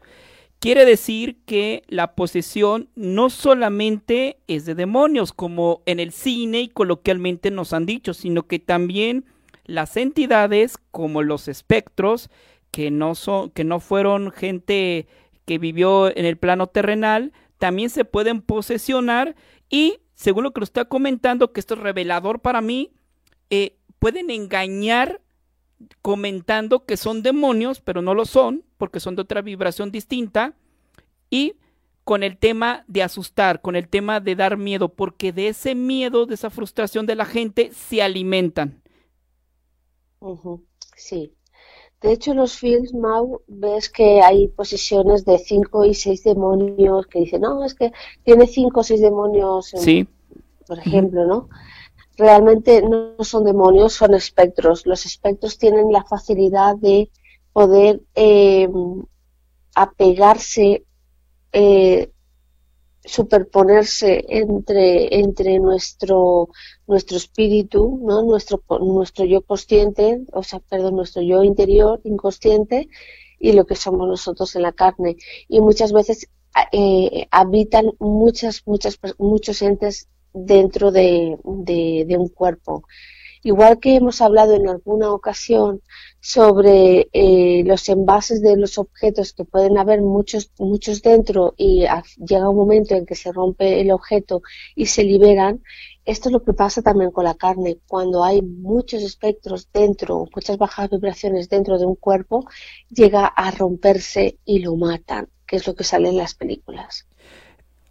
Quiere 0.63 0.85
decir 0.85 1.39
que 1.45 1.83
la 1.89 2.15
posesión 2.15 2.89
no 2.95 3.31
solamente 3.31 4.39
es 4.47 4.65
de 4.65 4.77
demonios, 4.77 5.33
como 5.33 5.83
en 5.87 5.99
el 5.99 6.13
cine 6.13 6.61
y 6.61 6.69
coloquialmente 6.69 7.51
nos 7.51 7.73
han 7.73 7.85
dicho, 7.85 8.15
sino 8.15 8.47
que 8.47 8.61
también 8.61 9.25
las 9.65 9.97
entidades 9.97 10.79
como 10.93 11.25
los 11.25 11.49
espectros, 11.49 12.31
que 12.71 12.93
no 12.93 13.17
son, 13.17 13.51
que 13.51 13.65
no 13.65 13.81
fueron 13.81 14.31
gente 14.31 15.09
que 15.47 15.59
vivió 15.59 16.17
en 16.17 16.27
el 16.27 16.37
plano 16.37 16.69
terrenal, 16.69 17.33
también 17.59 17.91
se 17.91 18.05
pueden 18.05 18.41
posesionar 18.41 19.35
y, 19.69 19.99
según 20.15 20.45
lo 20.45 20.53
que 20.53 20.61
lo 20.61 20.65
está 20.65 20.85
comentando, 20.85 21.53
que 21.53 21.59
esto 21.59 21.75
es 21.75 21.81
revelador 21.81 22.39
para 22.39 22.61
mí, 22.61 22.93
eh, 23.51 23.79
pueden 23.99 24.31
engañar 24.31 25.23
comentando 26.03 26.85
que 26.85 26.97
son 26.97 27.25
demonios, 27.25 27.81
pero 27.81 28.01
no 28.01 28.15
lo 28.15 28.27
son, 28.27 28.63
porque 28.83 28.99
son 28.99 29.15
de 29.15 29.23
otra 29.23 29.43
vibración 29.43 29.93
distinta, 29.93 30.55
y 31.31 31.55
con 32.03 32.25
el 32.25 32.37
tema 32.37 32.83
de 32.89 33.05
asustar, 33.05 33.61
con 33.61 33.77
el 33.77 33.87
tema 33.89 34.19
de 34.19 34.35
dar 34.35 34.57
miedo, 34.57 34.89
porque 34.89 35.33
de 35.33 35.47
ese 35.47 35.77
miedo, 35.77 36.27
de 36.27 36.35
esa 36.35 36.51
frustración 36.51 37.07
de 37.07 37.15
la 37.15 37.25
gente, 37.25 37.71
se 37.71 38.03
alimentan. 38.03 38.83
Sí. 40.97 41.33
De 42.01 42.13
hecho, 42.13 42.33
en 42.33 42.39
los 42.39 42.59
films, 42.59 42.93
Mau, 42.93 43.43
ves 43.47 43.89
que 43.89 44.21
hay 44.21 44.49
posiciones 44.49 45.25
de 45.25 45.39
cinco 45.39 45.85
y 45.85 45.95
seis 45.95 46.25
demonios 46.25 47.07
que 47.07 47.21
dicen, 47.21 47.43
no, 47.43 47.65
es 47.65 47.75
que 47.75 47.93
tiene 48.25 48.49
cinco 48.49 48.81
o 48.81 48.83
seis 48.83 49.01
demonios, 49.01 49.67
sí. 49.77 50.09
por 50.67 50.81
ejemplo, 50.81 51.25
¿no? 51.25 51.49
realmente 52.17 52.83
no 52.83 53.15
son 53.21 53.45
demonios, 53.45 53.93
son 53.93 54.15
espectros. 54.15 54.87
Los 54.87 55.07
espectros 55.07 55.57
tienen 55.57 55.93
la 55.93 56.03
facilidad 56.03 56.75
de 56.75 57.13
poder 57.53 58.01
eh, 58.15 58.69
apegarse, 59.75 60.85
eh, 61.53 62.11
superponerse 63.05 64.25
entre, 64.29 65.19
entre 65.19 65.59
nuestro, 65.59 66.49
nuestro 66.87 67.17
espíritu, 67.17 68.01
¿no? 68.05 68.23
nuestro, 68.23 68.63
nuestro 68.81 69.25
yo 69.25 69.43
consciente, 69.43 70.23
o 70.33 70.43
sea, 70.43 70.61
perdón, 70.61 70.97
nuestro 70.97 71.23
yo 71.23 71.43
interior, 71.43 72.01
inconsciente, 72.05 72.89
y 73.39 73.53
lo 73.53 73.67
que 73.67 73.75
somos 73.75 74.07
nosotros 74.09 74.55
en 74.55 74.63
la 74.63 74.73
carne. 74.73 75.17
Y 75.49 75.61
muchas 75.61 75.93
veces 75.93 76.29
eh, 76.71 77.27
habitan 77.31 77.91
muchas, 77.99 78.63
muchas, 78.67 78.99
muchos 79.19 79.63
entes 79.63 80.09
dentro 80.33 80.93
de, 80.93 81.37
un 81.45 82.29
cuerpo. 82.29 82.85
Igual 83.45 83.81
que 83.81 83.97
hemos 83.97 84.21
hablado 84.21 84.55
en 84.55 84.69
alguna 84.69 85.13
ocasión 85.13 85.83
sobre 86.21 87.09
eh, 87.13 87.65
los 87.65 87.89
envases 87.89 88.41
de 88.41 88.57
los 88.57 88.79
objetos 88.79 89.33
que 89.33 89.45
pueden 89.45 89.79
haber 89.79 90.01
muchos, 90.01 90.53
muchos 90.59 91.03
dentro 91.03 91.55
y 91.57 91.85
llega 92.19 92.49
un 92.49 92.57
momento 92.57 92.95
en 92.95 93.05
que 93.05 93.17
se 93.17 93.33
rompe 93.33 93.81
el 93.81 93.91
objeto 93.91 94.43
y 94.77 94.87
se 94.87 95.03
liberan, 95.03 95.63
esto 96.05 96.29
es 96.29 96.33
lo 96.33 96.45
que 96.45 96.53
pasa 96.53 96.83
también 96.83 97.11
con 97.11 97.25
la 97.25 97.35
carne. 97.35 97.79
Cuando 97.89 98.23
hay 98.25 98.43
muchos 98.43 99.03
espectros 99.03 99.69
dentro, 99.73 100.27
muchas 100.35 100.59
bajas 100.59 100.91
vibraciones 100.91 101.49
dentro 101.49 101.79
de 101.79 101.87
un 101.87 101.97
cuerpo, 101.97 102.47
llega 102.89 103.27
a 103.27 103.51
romperse 103.51 104.39
y 104.45 104.61
lo 104.61 104.77
matan, 104.77 105.29
que 105.47 105.57
es 105.57 105.67
lo 105.67 105.75
que 105.75 105.85
sale 105.85 106.09
en 106.09 106.17
las 106.17 106.35
películas. 106.35 107.07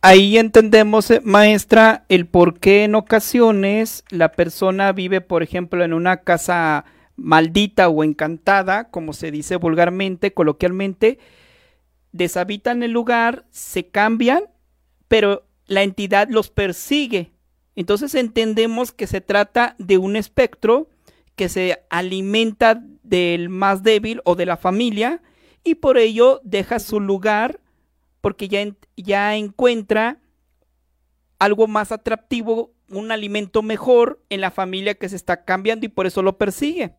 Ahí 0.03 0.39
entendemos, 0.39 1.11
eh, 1.11 1.21
maestra, 1.23 2.05
el 2.09 2.25
por 2.25 2.59
qué 2.59 2.85
en 2.85 2.95
ocasiones 2.95 4.03
la 4.09 4.31
persona 4.31 4.91
vive, 4.93 5.21
por 5.21 5.43
ejemplo, 5.43 5.83
en 5.83 5.93
una 5.93 6.23
casa 6.23 6.85
maldita 7.17 7.87
o 7.87 8.03
encantada, 8.03 8.89
como 8.89 9.13
se 9.13 9.29
dice 9.29 9.57
vulgarmente, 9.57 10.33
coloquialmente, 10.33 11.19
deshabitan 12.13 12.81
el 12.81 12.89
lugar, 12.89 13.45
se 13.51 13.89
cambian, 13.89 14.45
pero 15.07 15.45
la 15.67 15.83
entidad 15.83 16.29
los 16.31 16.49
persigue. 16.49 17.31
Entonces 17.75 18.15
entendemos 18.15 18.91
que 18.91 19.05
se 19.05 19.21
trata 19.21 19.75
de 19.77 19.99
un 19.99 20.15
espectro 20.15 20.89
que 21.35 21.47
se 21.47 21.83
alimenta 21.91 22.83
del 23.03 23.49
más 23.49 23.83
débil 23.83 24.21
o 24.25 24.33
de 24.35 24.47
la 24.47 24.57
familia 24.57 25.21
y 25.63 25.75
por 25.75 25.99
ello 25.99 26.41
deja 26.43 26.79
su 26.79 26.99
lugar 26.99 27.59
porque 28.21 28.47
ya, 28.47 28.65
ya 28.95 29.35
encuentra 29.35 30.19
algo 31.39 31.67
más 31.67 31.91
atractivo, 31.91 32.71
un 32.89 33.11
alimento 33.11 33.63
mejor 33.63 34.21
en 34.29 34.41
la 34.41 34.51
familia 34.51 34.95
que 34.95 35.09
se 35.09 35.15
está 35.15 35.43
cambiando 35.43 35.85
y 35.85 35.89
por 35.89 36.05
eso 36.05 36.21
lo 36.21 36.37
persigue. 36.37 36.95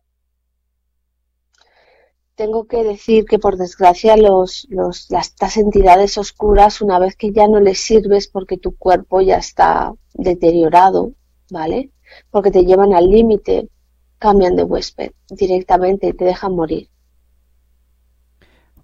Tengo 2.35 2.67
que 2.67 2.83
decir 2.83 3.25
que 3.25 3.39
por 3.39 3.57
desgracia 3.57 4.17
los, 4.17 4.67
los, 4.69 5.09
las, 5.11 5.27
estas 5.29 5.55
entidades 5.57 6.17
oscuras, 6.17 6.81
una 6.81 6.99
vez 6.99 7.15
que 7.15 7.31
ya 7.31 7.47
no 7.47 7.59
les 7.59 7.79
sirves 7.79 8.27
porque 8.27 8.57
tu 8.57 8.75
cuerpo 8.75 9.21
ya 9.21 9.37
está 9.37 9.93
deteriorado, 10.13 11.13
¿vale? 11.51 11.91
Porque 12.31 12.51
te 12.51 12.65
llevan 12.65 12.93
al 12.93 13.09
límite, 13.09 13.69
cambian 14.17 14.55
de 14.55 14.63
huésped 14.63 15.11
directamente 15.29 16.13
te 16.13 16.25
dejan 16.25 16.55
morir. 16.55 16.89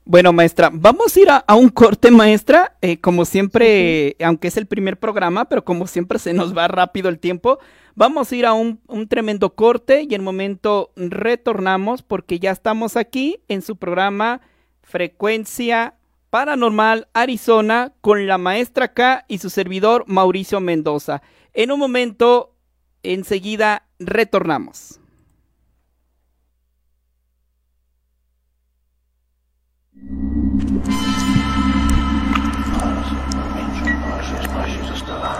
Bueno, 0.09 0.33
maestra, 0.33 0.71
vamos 0.73 1.15
a 1.15 1.19
ir 1.19 1.27
a, 1.29 1.53
un 1.53 1.69
corte, 1.69 2.09
maestra. 2.09 2.75
Eh, 2.81 2.99
como 2.99 3.25
siempre, 3.25 4.15
aunque 4.25 4.47
es 4.47 4.57
el 4.57 4.65
primer 4.65 4.97
programa, 4.97 5.45
pero 5.45 5.63
como 5.63 5.85
siempre 5.85 6.17
se 6.17 6.33
nos 6.33 6.57
va 6.57 6.67
rápido 6.67 7.09
el 7.09 7.19
tiempo, 7.19 7.59
vamos 7.93 8.31
a 8.31 8.35
ir 8.35 8.47
a 8.47 8.53
un, 8.53 8.81
un 8.87 9.07
tremendo 9.07 9.53
corte 9.53 10.07
y 10.09 10.15
en 10.15 10.23
momento 10.23 10.93
retornamos 10.95 12.01
porque 12.01 12.39
ya 12.39 12.49
estamos 12.49 12.97
aquí 12.97 13.43
en 13.49 13.61
su 13.61 13.75
programa 13.75 14.41
Frecuencia 14.81 15.93
Paranormal 16.31 17.07
Arizona 17.13 17.93
con 18.01 18.25
la 18.25 18.39
maestra 18.39 18.95
K 18.95 19.25
y 19.27 19.37
su 19.37 19.51
servidor 19.51 20.05
Mauricio 20.07 20.59
Mendoza. 20.59 21.21
En 21.53 21.71
un 21.71 21.77
momento, 21.77 22.55
enseguida 23.03 23.85
retornamos. 23.99 24.98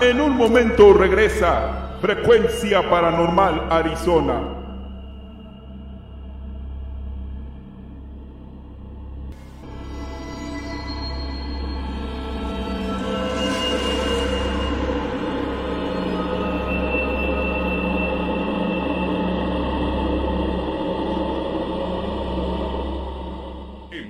En 0.02 0.18
un 0.18 0.34
momento 0.34 0.94
regresa 0.94 1.98
Frecuencia 2.00 2.88
Paranormal 2.88 3.66
Arizona. 3.70 4.56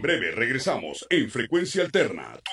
Breve 0.00 0.30
regresamos 0.30 1.06
en 1.10 1.30
Frecuencia 1.30 1.82
Alterna, 1.82 2.32
en 2.34 2.49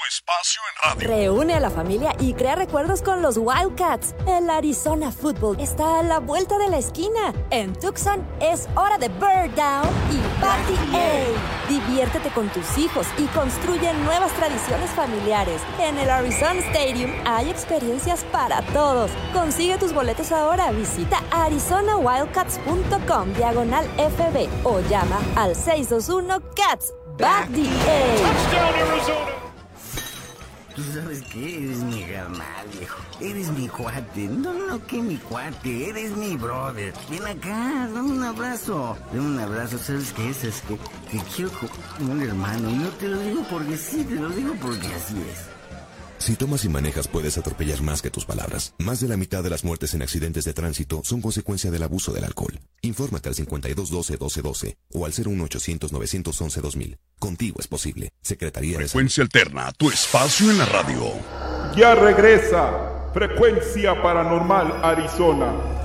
radio. 0.83 1.07
Reúne 1.07 1.53
a 1.53 1.59
la 1.59 1.69
familia 1.69 2.15
y 2.19 2.33
crea 2.33 2.55
recuerdos 2.55 3.01
con 3.01 3.21
los 3.21 3.37
Wildcats. 3.37 4.15
El 4.27 4.49
Arizona 4.49 5.11
Football 5.11 5.59
está 5.59 5.99
a 5.99 6.03
la 6.03 6.19
vuelta 6.19 6.57
de 6.57 6.69
la 6.69 6.77
esquina. 6.77 7.33
En 7.49 7.73
Tucson 7.73 8.25
es 8.39 8.69
hora 8.75 8.97
de 8.97 9.09
Bird 9.09 9.53
Down 9.55 9.89
y 10.11 10.17
Party 10.41 10.73
A. 10.95 11.25
Diviértete 11.69 12.29
con 12.29 12.47
tus 12.49 12.77
hijos 12.77 13.07
y 13.17 13.25
construye 13.27 13.93
nuevas 14.05 14.31
tradiciones 14.33 14.89
familiares. 14.91 15.61
En 15.79 15.97
el 15.97 16.09
Arizona 16.09 16.59
Stadium 16.59 17.11
hay 17.25 17.49
experiencias 17.49 18.23
para 18.31 18.61
todos. 18.73 19.11
Consigue 19.33 19.77
tus 19.77 19.93
boletos 19.93 20.31
ahora. 20.31 20.71
Visita 20.71 21.21
arizonawildcats.com 21.31 23.33
diagonal 23.33 23.85
FB 23.97 24.65
o 24.65 24.79
llama 24.89 25.19
al 25.35 25.55
621 25.55 26.41
CATS. 26.55 26.93
Back 27.17 27.49
the 27.51 29.46
¿Tú 30.77 30.83
sabes 30.93 31.23
qué? 31.33 31.63
Eres 31.63 31.79
mi 31.79 32.03
carnal, 32.03 32.67
viejo. 32.71 32.99
Eres 33.19 33.49
mi 33.49 33.67
cuate. 33.67 34.27
No, 34.27 34.53
no, 34.53 34.85
que 34.85 35.01
mi 35.01 35.17
cuate. 35.17 35.89
Eres 35.89 36.15
mi 36.15 36.37
brother. 36.37 36.93
Ven 37.09 37.25
acá, 37.25 37.89
dame 37.91 38.11
un 38.11 38.23
abrazo. 38.23 38.95
Dame 39.11 39.25
un 39.25 39.39
abrazo. 39.39 39.79
¿Sabes 39.79 40.13
qué 40.13 40.29
es? 40.29 40.43
Es 40.43 40.61
que, 40.61 40.77
que 41.09 41.23
quiero 41.35 41.49
como 41.97 42.11
un 42.11 42.21
hermano. 42.21 42.69
Y 42.69 42.75
no 42.75 42.89
te 42.89 43.07
lo 43.07 43.19
digo 43.21 43.43
porque 43.49 43.75
sí, 43.75 44.03
te 44.03 44.17
lo 44.17 44.29
digo 44.29 44.53
porque 44.61 44.85
así 44.93 45.15
es. 45.17 45.56
Si 46.17 46.35
tomas 46.35 46.65
y 46.65 46.69
manejas 46.69 47.07
puedes 47.07 47.37
atropellar 47.37 47.81
más 47.81 48.01
que 48.01 48.09
tus 48.09 48.25
palabras. 48.25 48.73
Más 48.79 48.99
de 48.99 49.07
la 49.07 49.17
mitad 49.17 49.43
de 49.43 49.49
las 49.49 49.63
muertes 49.63 49.93
en 49.93 50.01
accidentes 50.01 50.45
de 50.45 50.53
tránsito 50.53 51.01
son 51.03 51.21
consecuencia 51.21 51.71
del 51.71 51.83
abuso 51.83 52.11
del 52.11 52.23
alcohol. 52.23 52.59
Infórmate 52.81 53.29
al 53.29 53.35
5212-1212 53.35 54.75
o 54.93 55.05
al 55.05 55.13
01800-911-2000. 55.13 56.97
Contigo 57.19 57.57
es 57.59 57.67
posible. 57.67 58.11
Secretaría 58.21 58.77
de 58.77 58.85
Frecuencia 58.85 59.23
Alterna, 59.23 59.71
tu 59.73 59.89
espacio 59.89 60.49
en 60.51 60.57
la 60.57 60.65
radio. 60.65 61.13
Ya 61.75 61.95
regresa 61.95 63.11
Frecuencia 63.13 64.01
Paranormal 64.01 64.83
Arizona. 64.83 65.76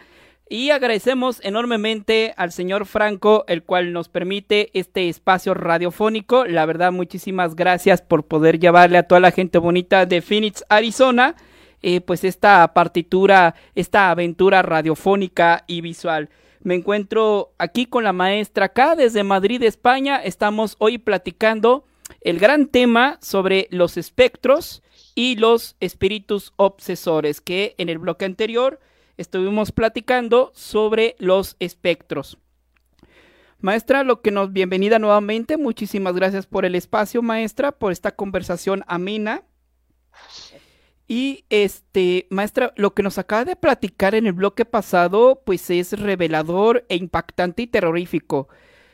Y 0.48 0.70
agradecemos 0.70 1.38
enormemente 1.44 2.34
al 2.36 2.50
señor 2.50 2.86
Franco, 2.86 3.44
el 3.46 3.62
cual 3.62 3.92
nos 3.92 4.08
permite 4.08 4.76
este 4.76 5.08
espacio 5.08 5.54
radiofónico. 5.54 6.44
La 6.44 6.66
verdad, 6.66 6.90
muchísimas 6.90 7.54
gracias 7.54 8.02
por 8.02 8.24
poder 8.24 8.58
llevarle 8.58 8.98
a 8.98 9.04
toda 9.04 9.20
la 9.20 9.30
gente 9.30 9.58
bonita 9.58 10.06
de 10.06 10.22
Phoenix, 10.22 10.64
Arizona 10.68 11.36
eh, 11.88 12.00
pues 12.00 12.24
esta 12.24 12.74
partitura, 12.74 13.54
esta 13.76 14.10
aventura 14.10 14.60
radiofónica 14.62 15.62
y 15.68 15.82
visual. 15.82 16.30
Me 16.64 16.74
encuentro 16.74 17.52
aquí 17.58 17.86
con 17.86 18.02
la 18.02 18.12
maestra 18.12 18.64
acá 18.64 18.96
desde 18.96 19.22
Madrid, 19.22 19.62
España. 19.62 20.16
Estamos 20.16 20.74
hoy 20.80 20.98
platicando 20.98 21.84
el 22.22 22.40
gran 22.40 22.66
tema 22.66 23.18
sobre 23.22 23.68
los 23.70 23.96
espectros 23.98 24.82
y 25.14 25.36
los 25.36 25.76
espíritus 25.78 26.52
obsesores, 26.56 27.40
que 27.40 27.76
en 27.78 27.88
el 27.88 27.98
bloque 27.98 28.24
anterior 28.24 28.80
estuvimos 29.16 29.70
platicando 29.70 30.50
sobre 30.56 31.14
los 31.20 31.54
espectros. 31.60 32.36
Maestra, 33.60 34.02
lo 34.02 34.22
que 34.22 34.32
nos 34.32 34.52
bienvenida 34.52 34.98
nuevamente. 34.98 35.56
Muchísimas 35.56 36.16
gracias 36.16 36.46
por 36.46 36.64
el 36.64 36.74
espacio, 36.74 37.22
maestra, 37.22 37.70
por 37.70 37.92
esta 37.92 38.10
conversación 38.10 38.82
amena. 38.88 39.44
Y 41.08 41.44
este, 41.50 42.26
maestra, 42.30 42.72
lo 42.76 42.94
que 42.94 43.02
nos 43.02 43.18
acaba 43.18 43.44
de 43.44 43.56
platicar 43.56 44.14
en 44.14 44.26
el 44.26 44.32
bloque 44.32 44.64
pasado, 44.64 45.42
pues 45.44 45.70
es 45.70 45.98
revelador 45.98 46.84
e 46.88 46.96
impactante 46.96 47.62
y 47.62 47.66
terrorífico. 47.68 48.48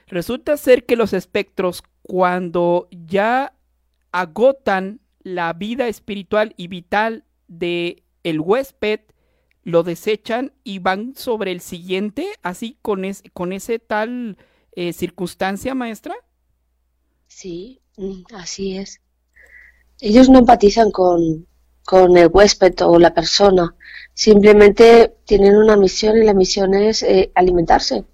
Resulta 0.09 0.57
ser 0.59 0.85
que 0.85 0.96
los 0.96 1.14
espectros, 1.14 1.83
cuando 2.03 2.88
ya 2.90 3.55
agotan 4.11 5.01
la 5.20 5.53
vida 5.55 5.88
espiritual 5.88 6.53
y 6.59 6.68
vital 6.68 7.25
de 7.48 8.03
el 8.25 8.40
huésped, 8.40 9.01
lo 9.62 9.83
desechan 9.83 10.53
y 10.64 10.81
van 10.81 11.14
sobre 11.16 11.53
el 11.53 11.61
siguiente, 11.61 12.27
así 12.42 12.77
con, 12.83 13.03
con 13.33 13.53
ese 13.53 13.79
tal 13.79 14.37
eh, 14.72 14.92
circunstancia, 14.92 15.75
maestra. 15.75 16.14
Sí, 17.27 17.81
mm, 17.96 18.22
así 18.35 18.77
es. 18.77 19.01
Ellos 20.01 20.29
no 20.29 20.40
empatizan 20.40 20.90
con, 20.90 21.46
con 21.85 22.16
el 22.16 22.29
huésped 22.33 22.75
o 22.83 22.99
la 22.99 23.14
persona. 23.14 23.75
Simplemente 24.14 25.14
tienen 25.25 25.57
una 25.57 25.77
misión 25.77 26.16
y 26.18 26.25
la 26.25 26.35
misión 26.35 26.75
es 26.75 27.03
eh, 27.03 27.31
alimentarse. 27.35 28.05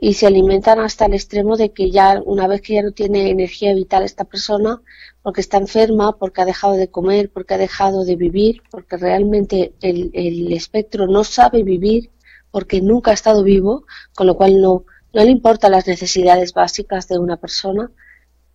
Y 0.00 0.14
se 0.14 0.26
alimentan 0.26 0.78
hasta 0.78 1.06
el 1.06 1.14
extremo 1.14 1.56
de 1.56 1.72
que 1.72 1.90
ya, 1.90 2.22
una 2.24 2.46
vez 2.46 2.60
que 2.62 2.74
ya 2.74 2.82
no 2.82 2.92
tiene 2.92 3.30
energía 3.30 3.74
vital 3.74 4.04
esta 4.04 4.24
persona, 4.24 4.80
porque 5.22 5.40
está 5.40 5.56
enferma, 5.56 6.16
porque 6.16 6.40
ha 6.42 6.44
dejado 6.44 6.74
de 6.74 6.88
comer, 6.88 7.30
porque 7.32 7.54
ha 7.54 7.58
dejado 7.58 8.04
de 8.04 8.14
vivir, 8.14 8.62
porque 8.70 8.96
realmente 8.96 9.74
el, 9.80 10.10
el 10.14 10.52
espectro 10.52 11.08
no 11.08 11.24
sabe 11.24 11.64
vivir, 11.64 12.10
porque 12.50 12.80
nunca 12.80 13.10
ha 13.10 13.14
estado 13.14 13.42
vivo, 13.42 13.84
con 14.14 14.26
lo 14.28 14.36
cual 14.36 14.60
no, 14.60 14.84
no 15.12 15.24
le 15.24 15.30
importan 15.30 15.72
las 15.72 15.86
necesidades 15.86 16.52
básicas 16.52 17.08
de 17.08 17.18
una 17.18 17.36
persona 17.36 17.90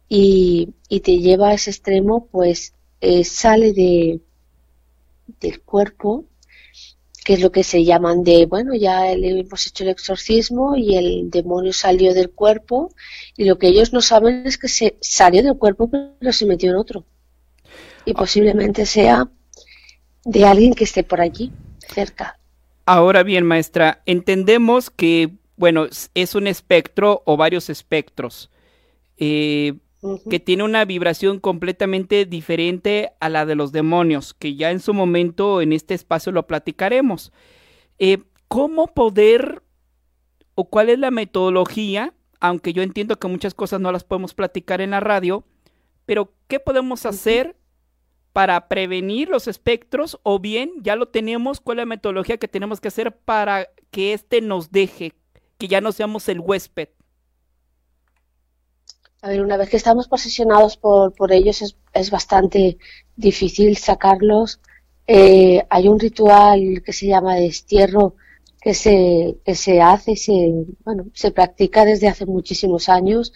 y, 0.07 0.73
y 0.89 0.99
te 1.01 1.19
lleva 1.19 1.49
a 1.49 1.53
ese 1.53 1.71
extremo, 1.71 2.27
pues 2.31 2.73
eh, 3.01 3.23
sale 3.23 3.73
de, 3.73 4.21
del 5.39 5.61
cuerpo, 5.61 6.25
que 7.23 7.33
es 7.33 7.41
lo 7.41 7.51
que 7.51 7.63
se 7.63 7.83
llaman 7.83 8.23
de, 8.23 8.45
bueno, 8.45 8.75
ya 8.75 9.11
hemos 9.11 9.67
hecho 9.67 9.83
el 9.83 9.89
exorcismo 9.89 10.75
y 10.75 10.97
el 10.97 11.29
demonio 11.29 11.71
salió 11.71 12.13
del 12.13 12.31
cuerpo 12.31 12.93
y 13.37 13.45
lo 13.45 13.57
que 13.57 13.67
ellos 13.67 13.93
no 13.93 14.01
saben 14.01 14.45
es 14.45 14.57
que 14.57 14.67
se 14.67 14.97
salió 15.01 15.41
del 15.41 15.57
cuerpo 15.57 15.89
pero 15.89 16.33
se 16.33 16.45
metió 16.45 16.69
en 16.69 16.75
otro. 16.75 17.05
Y 18.05 18.11
ah. 18.11 18.15
posiblemente 18.17 18.85
sea 18.85 19.29
de 20.25 20.45
alguien 20.45 20.73
que 20.73 20.83
esté 20.83 21.03
por 21.03 21.21
allí, 21.21 21.51
cerca. 21.93 22.37
Ahora 22.85 23.23
bien, 23.23 23.45
maestra, 23.45 24.01
entendemos 24.05 24.89
que, 24.89 25.31
bueno, 25.55 25.87
es 26.13 26.35
un 26.35 26.47
espectro 26.47 27.23
o 27.25 27.37
varios 27.37 27.69
espectros. 27.69 28.49
Eh, 29.17 29.75
que 30.29 30.39
tiene 30.39 30.63
una 30.63 30.85
vibración 30.85 31.39
completamente 31.39 32.25
diferente 32.25 33.11
a 33.19 33.29
la 33.29 33.45
de 33.45 33.55
los 33.55 33.71
demonios, 33.71 34.33
que 34.33 34.55
ya 34.55 34.71
en 34.71 34.79
su 34.79 34.93
momento 34.93 35.61
en 35.61 35.73
este 35.73 35.93
espacio 35.93 36.31
lo 36.31 36.47
platicaremos. 36.47 37.31
Eh, 37.99 38.19
¿Cómo 38.47 38.87
poder 38.87 39.63
o 40.55 40.69
cuál 40.69 40.89
es 40.89 40.99
la 40.99 41.11
metodología? 41.11 42.13
Aunque 42.39 42.73
yo 42.73 42.83
entiendo 42.83 43.17
que 43.17 43.27
muchas 43.27 43.53
cosas 43.53 43.79
no 43.79 43.91
las 43.91 44.03
podemos 44.03 44.33
platicar 44.33 44.81
en 44.81 44.91
la 44.91 44.99
radio, 44.99 45.45
pero 46.05 46.33
¿qué 46.47 46.59
podemos 46.59 47.05
hacer 47.05 47.55
para 48.33 48.67
prevenir 48.67 49.29
los 49.29 49.47
espectros? 49.47 50.19
O 50.23 50.39
bien, 50.39 50.73
ya 50.81 50.95
lo 50.95 51.07
tenemos, 51.07 51.61
¿cuál 51.61 51.79
es 51.79 51.83
la 51.83 51.85
metodología 51.87 52.37
que 52.37 52.47
tenemos 52.47 52.81
que 52.81 52.89
hacer 52.89 53.15
para 53.15 53.69
que 53.91 54.13
éste 54.13 54.41
nos 54.41 54.71
deje, 54.71 55.13
que 55.57 55.67
ya 55.67 55.79
no 55.79 55.91
seamos 55.91 56.27
el 56.27 56.39
huésped? 56.39 56.89
A 59.23 59.29
ver, 59.29 59.41
una 59.41 59.55
vez 59.55 59.69
que 59.69 59.77
estamos 59.77 60.09
posesionados 60.09 60.75
por, 60.75 61.13
por 61.13 61.31
ellos 61.31 61.61
es, 61.61 61.77
es 61.93 62.11
bastante 62.11 62.77
difícil 63.15 63.77
sacarlos. 63.77 64.59
Eh, 65.07 65.65
hay 65.69 65.87
un 65.87 65.97
ritual 65.97 66.83
que 66.85 66.91
se 66.91 67.07
llama 67.07 67.35
destierro 67.35 68.15
que 68.61 68.73
se, 68.73 69.37
que 69.45 69.55
se 69.55 69.81
hace 69.81 70.17
se, 70.17 70.33
bueno, 70.83 71.05
se 71.13 71.31
practica 71.31 71.85
desde 71.85 72.09
hace 72.09 72.25
muchísimos 72.25 72.89
años. 72.89 73.31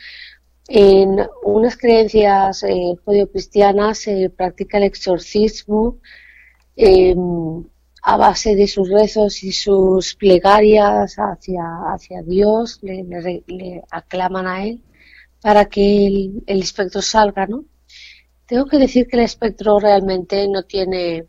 En 0.67 1.25
unas 1.43 1.77
creencias 1.77 2.63
eh, 2.63 2.95
cristianas 3.31 3.99
se 3.99 4.29
practica 4.29 4.79
el 4.79 4.83
exorcismo 4.83 5.99
em, 6.75 7.63
a 8.01 8.17
base 8.17 8.55
de 8.55 8.67
sus 8.67 8.89
rezos 8.89 9.41
y 9.41 9.53
sus 9.53 10.15
plegarias 10.15 11.15
hacia, 11.15 11.63
hacia 11.93 12.23
Dios, 12.23 12.79
le, 12.81 13.05
le 13.47 13.83
aclaman 13.89 14.47
a 14.47 14.65
Él 14.65 14.83
para 15.47 15.63
que 15.63 16.29
el, 16.45 16.59
espectro 16.61 17.01
salga, 17.01 17.47
¿no? 17.47 17.63
Tengo 18.47 18.65
que 18.65 18.79
decir 18.79 19.07
que 19.07 19.15
el 19.15 19.23
espectro 19.23 19.79
realmente 19.79 20.45
no 20.49 20.63
tiene 20.63 21.25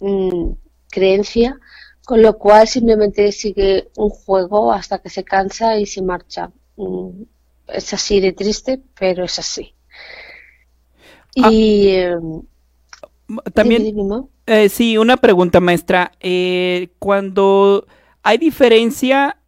mm, 0.00 0.52
creencia, 0.90 1.60
con 2.06 2.22
lo 2.22 2.38
cual 2.38 2.66
simplemente 2.66 3.30
sigue 3.30 3.90
un 3.98 4.08
juego 4.08 4.72
hasta 4.72 5.00
que 5.00 5.10
se 5.10 5.22
cansa 5.22 5.76
y 5.76 5.84
se 5.84 6.00
marcha. 6.00 6.50
Mm, 6.76 7.24
es 7.66 7.92
así 7.92 8.20
de 8.20 8.32
triste, 8.32 8.80
pero 8.98 9.26
es 9.26 9.38
así. 9.38 9.74
Y 11.34 11.90
ah, 11.90 12.12
em, 12.12 12.42
también, 13.52 13.94
eh, 14.46 14.70
sí, 14.70 14.96
una 14.96 15.18
pregunta, 15.18 15.60
maestra. 15.60 16.12
Eh, 16.20 16.88
cuando 16.98 17.86
hay 18.22 18.38
diferencia 18.38 19.42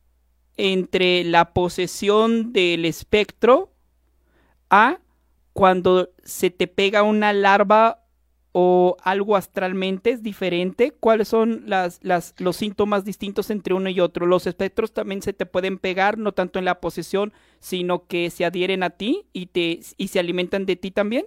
entre 0.58 1.24
la 1.24 1.54
posesión 1.54 2.52
del 2.52 2.84
espectro 2.84 3.69
a 4.70 4.98
cuando 5.52 6.10
se 6.22 6.50
te 6.50 6.66
pega 6.66 7.02
una 7.02 7.32
larva 7.32 8.04
o 8.52 8.96
algo 9.02 9.36
astralmente 9.36 10.10
es 10.10 10.22
diferente? 10.22 10.92
¿Cuáles 10.92 11.28
son 11.28 11.64
las, 11.66 12.00
los 12.38 12.56
síntomas 12.56 13.04
distintos 13.04 13.50
entre 13.50 13.74
uno 13.74 13.90
y 13.90 14.00
otro? 14.00 14.26
Los 14.26 14.46
espectros 14.46 14.92
también 14.92 15.22
se 15.22 15.32
te 15.32 15.46
pueden 15.46 15.78
pegar, 15.78 16.18
no 16.18 16.32
tanto 16.32 16.58
en 16.58 16.64
la 16.64 16.80
posesión, 16.80 17.32
sino 17.58 18.06
que 18.06 18.30
se 18.30 18.44
adhieren 18.44 18.82
a 18.82 18.90
ti 18.90 19.26
y, 19.32 19.46
te, 19.46 19.80
y 19.96 20.08
se 20.08 20.18
alimentan 20.18 20.66
de 20.66 20.76
ti 20.76 20.90
también. 20.90 21.26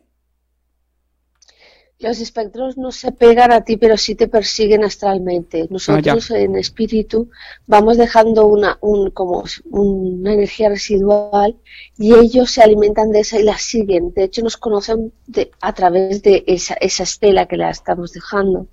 Los 2.03 2.19
espectros 2.19 2.77
no 2.77 2.91
se 2.91 3.13
pegan 3.13 3.53
a 3.53 3.61
ti, 3.61 3.77
pero 3.77 3.95
sí 3.95 4.13
te 4.13 4.27
persiguen 4.27 4.83
astralmente. 4.83 5.67
Nosotros 5.69 6.31
ah, 6.31 6.37
en 6.37 6.57
espíritu 6.57 7.29
vamos 7.65 7.95
dejando 7.95 8.45
una, 8.45 8.77
un, 8.81 9.09
como 9.11 9.45
una 9.69 10.33
energía 10.33 10.67
residual 10.67 11.55
y 11.97 12.13
ellos 12.13 12.51
se 12.51 12.61
alimentan 12.61 13.11
de 13.11 13.21
esa 13.21 13.39
y 13.39 13.43
la 13.43 13.57
siguen. 13.57 14.13
De 14.13 14.25
hecho, 14.25 14.41
nos 14.41 14.57
conocen 14.57 15.13
a 15.61 15.73
través 15.73 16.21
de 16.21 16.43
esa, 16.45 16.73
esa 16.73 17.03
estela 17.03 17.45
que 17.45 17.55
la 17.55 17.69
estamos 17.69 18.11
dejando. 18.11 18.67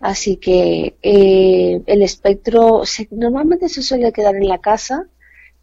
Así 0.00 0.36
que 0.36 0.98
eh, 1.00 1.80
el 1.86 2.02
espectro 2.02 2.82
normalmente 3.12 3.70
se 3.70 3.80
suele 3.80 4.12
quedar 4.12 4.36
en 4.36 4.48
la 4.48 4.58
casa 4.58 5.06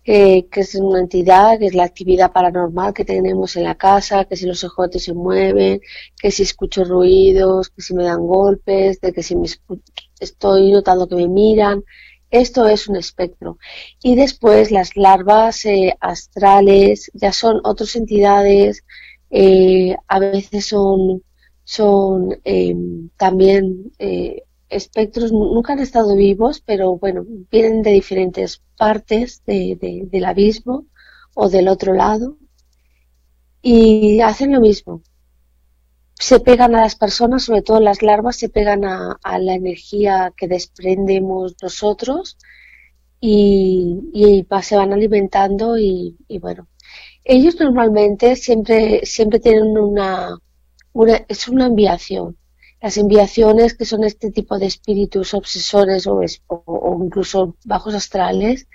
que 0.10 0.62
es 0.62 0.74
una 0.76 1.00
entidad, 1.00 1.60
que 1.60 1.68
es 1.68 1.76
la 1.76 1.84
actividad 1.84 2.32
paranormal 2.32 2.94
que 2.96 3.06
tenemos 3.06 3.56
en 3.56 3.64
la 3.64 3.76
casa, 3.76 4.26
que 4.26 4.36
si 4.36 4.48
los 4.48 4.64
ojotes 4.64 5.04
se 5.04 5.14
mueven, 5.14 5.82
que 6.20 6.32
si 6.32 6.42
escucho 6.44 6.84
ruidos, 6.84 7.70
que 7.70 7.84
si 7.84 7.94
me 7.94 8.06
dan 8.06 8.26
golpes, 8.26 9.00
de 9.02 9.14
que 9.14 9.22
si 9.22 9.36
me 9.36 9.48
estoy 10.20 10.72
notando 10.72 11.08
que 11.08 11.16
me 11.16 11.28
miran. 11.28 11.84
Esto 12.32 12.68
es 12.68 12.88
un 12.88 12.96
espectro. 12.96 13.60
Y 14.02 14.16
después 14.16 14.72
las 14.72 14.96
larvas 14.96 15.66
eh, 15.66 15.96
astrales 16.00 17.12
ya 17.14 17.32
son 17.32 17.62
otras 17.64 17.96
entidades, 17.96 18.84
eh, 19.30 19.96
a 20.08 20.20
veces 20.20 20.66
son, 20.66 21.22
son 21.64 22.40
em, 22.44 23.10
también 23.16 23.92
eh, 24.00 24.44
espectros 24.70 25.32
nunca 25.32 25.74
han 25.74 25.80
estado 25.80 26.16
vivos, 26.16 26.62
pero 26.62 26.98
bueno, 26.98 27.26
vienen 27.52 27.82
de 27.82 27.92
diferentes 27.92 28.62
partes 28.78 29.44
del 29.46 30.26
abismo 30.26 30.86
o 31.34 31.50
del 31.50 31.68
otro 31.68 31.94
lado 31.94 32.38
y 33.62 34.22
hacen 34.22 34.54
lo 34.54 34.62
mismo. 34.62 35.02
Se 36.14 36.40
pegan 36.40 36.76
a 36.76 36.82
las 36.82 36.96
personas, 36.96 37.44
sobre 37.44 37.62
todo 37.62 37.80
las 37.80 38.02
larvas, 38.02 38.36
se 38.36 38.50
pegan 38.50 38.84
a, 38.86 39.18
la 39.24 39.54
energía 39.54 40.34
que 40.36 40.48
desprendemos 40.48 41.56
nosotros 41.62 42.38
y, 43.22 44.46
se 44.62 44.76
van 44.76 44.94
alimentando 44.94 45.78
y, 45.78 46.18
bueno, 46.42 46.68
ellos 47.24 47.60
normalmente 47.60 48.36
siempre, 48.36 49.06
siempre 49.06 49.40
tienen 49.40 49.78
una, 49.78 50.38
una, 50.94 51.26
es 51.28 51.48
una 51.48 51.68
enviación. 51.68 52.38
Las 52.82 52.98
enviaciones, 52.98 53.74
que 53.74 53.86
son 53.86 54.04
este 54.04 54.32
tipo 54.32 54.58
de 54.58 54.68
espíritus 54.68 55.34
obsesores 55.34 56.08
o, 56.08 56.22
o 56.48 57.04
incluso 57.04 57.56
bajos 57.66 57.94
astrales, 57.94 58.68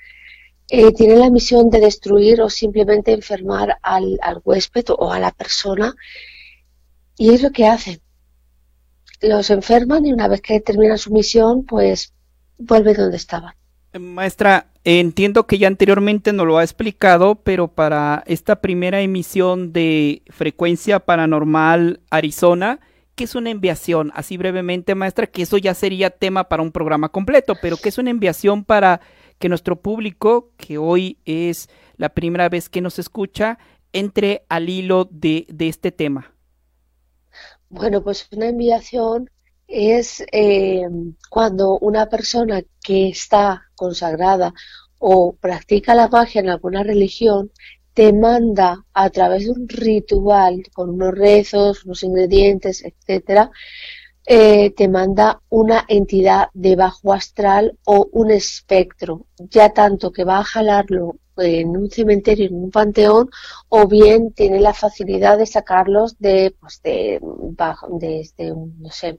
eh, 0.70 0.92
tienen 0.92 1.20
la 1.20 1.30
misión 1.30 1.68
de 1.68 1.80
destruir 1.80 2.40
o 2.40 2.48
simplemente 2.48 3.12
enfermar 3.12 3.76
al, 3.82 4.18
huésped 4.44 4.86
o 4.96 5.12
a 5.12 5.18
la 5.18 5.30
persona 5.30 5.94
y 7.18 7.34
es 7.34 7.42
lo 7.42 7.50
que 7.50 7.66
hacen. 7.66 8.00
Los 9.20 9.50
enferman 9.50 10.06
y 10.06 10.12
una 10.12 10.26
vez 10.26 10.40
que 10.40 10.60
terminan 10.60 10.98
su 10.98 11.12
misión, 11.12 11.64
pues 11.64 12.14
vuelve 12.58 12.94
donde 12.94 13.16
estaban. 13.16 13.54
Maestra, 13.98 14.72
entiendo 14.84 15.46
que 15.46 15.58
ya 15.58 15.68
anteriormente 15.68 16.32
nos 16.32 16.46
lo 16.46 16.58
ha 16.58 16.64
explicado, 16.64 17.36
pero 17.36 17.68
para 17.68 18.24
esta 18.26 18.60
primera 18.60 19.00
emisión 19.02 19.72
de 19.72 20.22
Frecuencia 20.30 20.98
Paranormal 20.98 22.00
Arizona, 22.10 22.80
¿qué 23.14 23.24
es 23.24 23.34
una 23.34 23.50
enviación? 23.50 24.12
Así 24.14 24.36
brevemente, 24.36 24.94
maestra, 24.94 25.26
que 25.26 25.42
eso 25.42 25.56
ya 25.58 25.74
sería 25.74 26.10
tema 26.10 26.48
para 26.48 26.62
un 26.62 26.72
programa 26.72 27.08
completo, 27.08 27.54
pero 27.60 27.76
¿qué 27.76 27.88
es 27.88 27.98
una 27.98 28.10
enviación 28.10 28.64
para 28.64 29.00
que 29.38 29.48
nuestro 29.48 29.80
público, 29.80 30.50
que 30.56 30.78
hoy 30.78 31.18
es 31.24 31.68
la 31.96 32.08
primera 32.08 32.48
vez 32.48 32.68
que 32.68 32.80
nos 32.80 32.98
escucha, 32.98 33.58
entre 33.92 34.44
al 34.48 34.68
hilo 34.68 35.08
de, 35.10 35.46
este 35.58 35.92
tema? 35.92 36.32
Bueno, 37.68 38.02
pues 38.02 38.28
una 38.32 38.48
enviación 38.48 39.30
es 39.66 40.24
eh, 40.32 40.82
cuando 41.30 41.78
una 41.78 42.06
persona 42.06 42.62
que 42.82 43.08
está 43.08 43.62
consagrada 43.74 44.52
o 44.98 45.34
practica 45.34 45.94
la 45.94 46.08
magia 46.08 46.40
en 46.40 46.50
alguna 46.50 46.82
religión 46.82 47.50
te 47.94 48.12
manda 48.12 48.84
a 48.92 49.10
través 49.10 49.44
de 49.44 49.52
un 49.52 49.68
ritual 49.68 50.62
con 50.74 50.90
unos 50.90 51.14
rezos, 51.14 51.84
unos 51.84 52.02
ingredientes, 52.02 52.84
etcétera, 52.84 53.50
eh, 54.26 54.70
te 54.70 54.88
manda 54.88 55.40
una 55.50 55.84
entidad 55.88 56.48
de 56.54 56.76
bajo 56.76 57.12
astral 57.12 57.78
o 57.84 58.08
un 58.12 58.30
espectro, 58.30 59.26
ya 59.38 59.70
tanto 59.72 60.12
que 60.12 60.24
va 60.24 60.38
a 60.38 60.44
jalarlo 60.44 61.16
en 61.36 61.76
un 61.76 61.90
cementerio, 61.90 62.46
en 62.46 62.54
un 62.54 62.70
panteón, 62.70 63.28
o 63.68 63.86
bien 63.86 64.32
tiene 64.32 64.60
la 64.60 64.72
facilidad 64.74 65.38
de 65.38 65.46
sacarlos 65.46 66.18
de, 66.18 66.54
pues 66.60 66.80
de, 66.82 67.20
de, 68.00 68.20
este, 68.20 68.50
no 68.50 68.90
sé, 68.90 69.18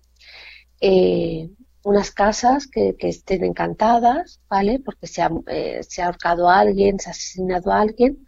eh, 0.82 1.50
unas 1.84 2.12
casas 2.12 2.68
que, 2.68 2.96
estén 3.00 3.44
encantadas, 3.44 4.42
¿vale? 4.50 4.80
Porque 4.84 5.08
se 5.08 5.22
ha, 5.22 5.30
eh, 5.48 5.82
se 5.88 6.02
ha 6.02 6.08
ahorcado 6.08 6.50
a 6.50 6.60
alguien, 6.60 7.00
se 7.00 7.10
ha 7.10 7.12
asesinado 7.12 7.72
a 7.72 7.82
alguien, 7.82 8.26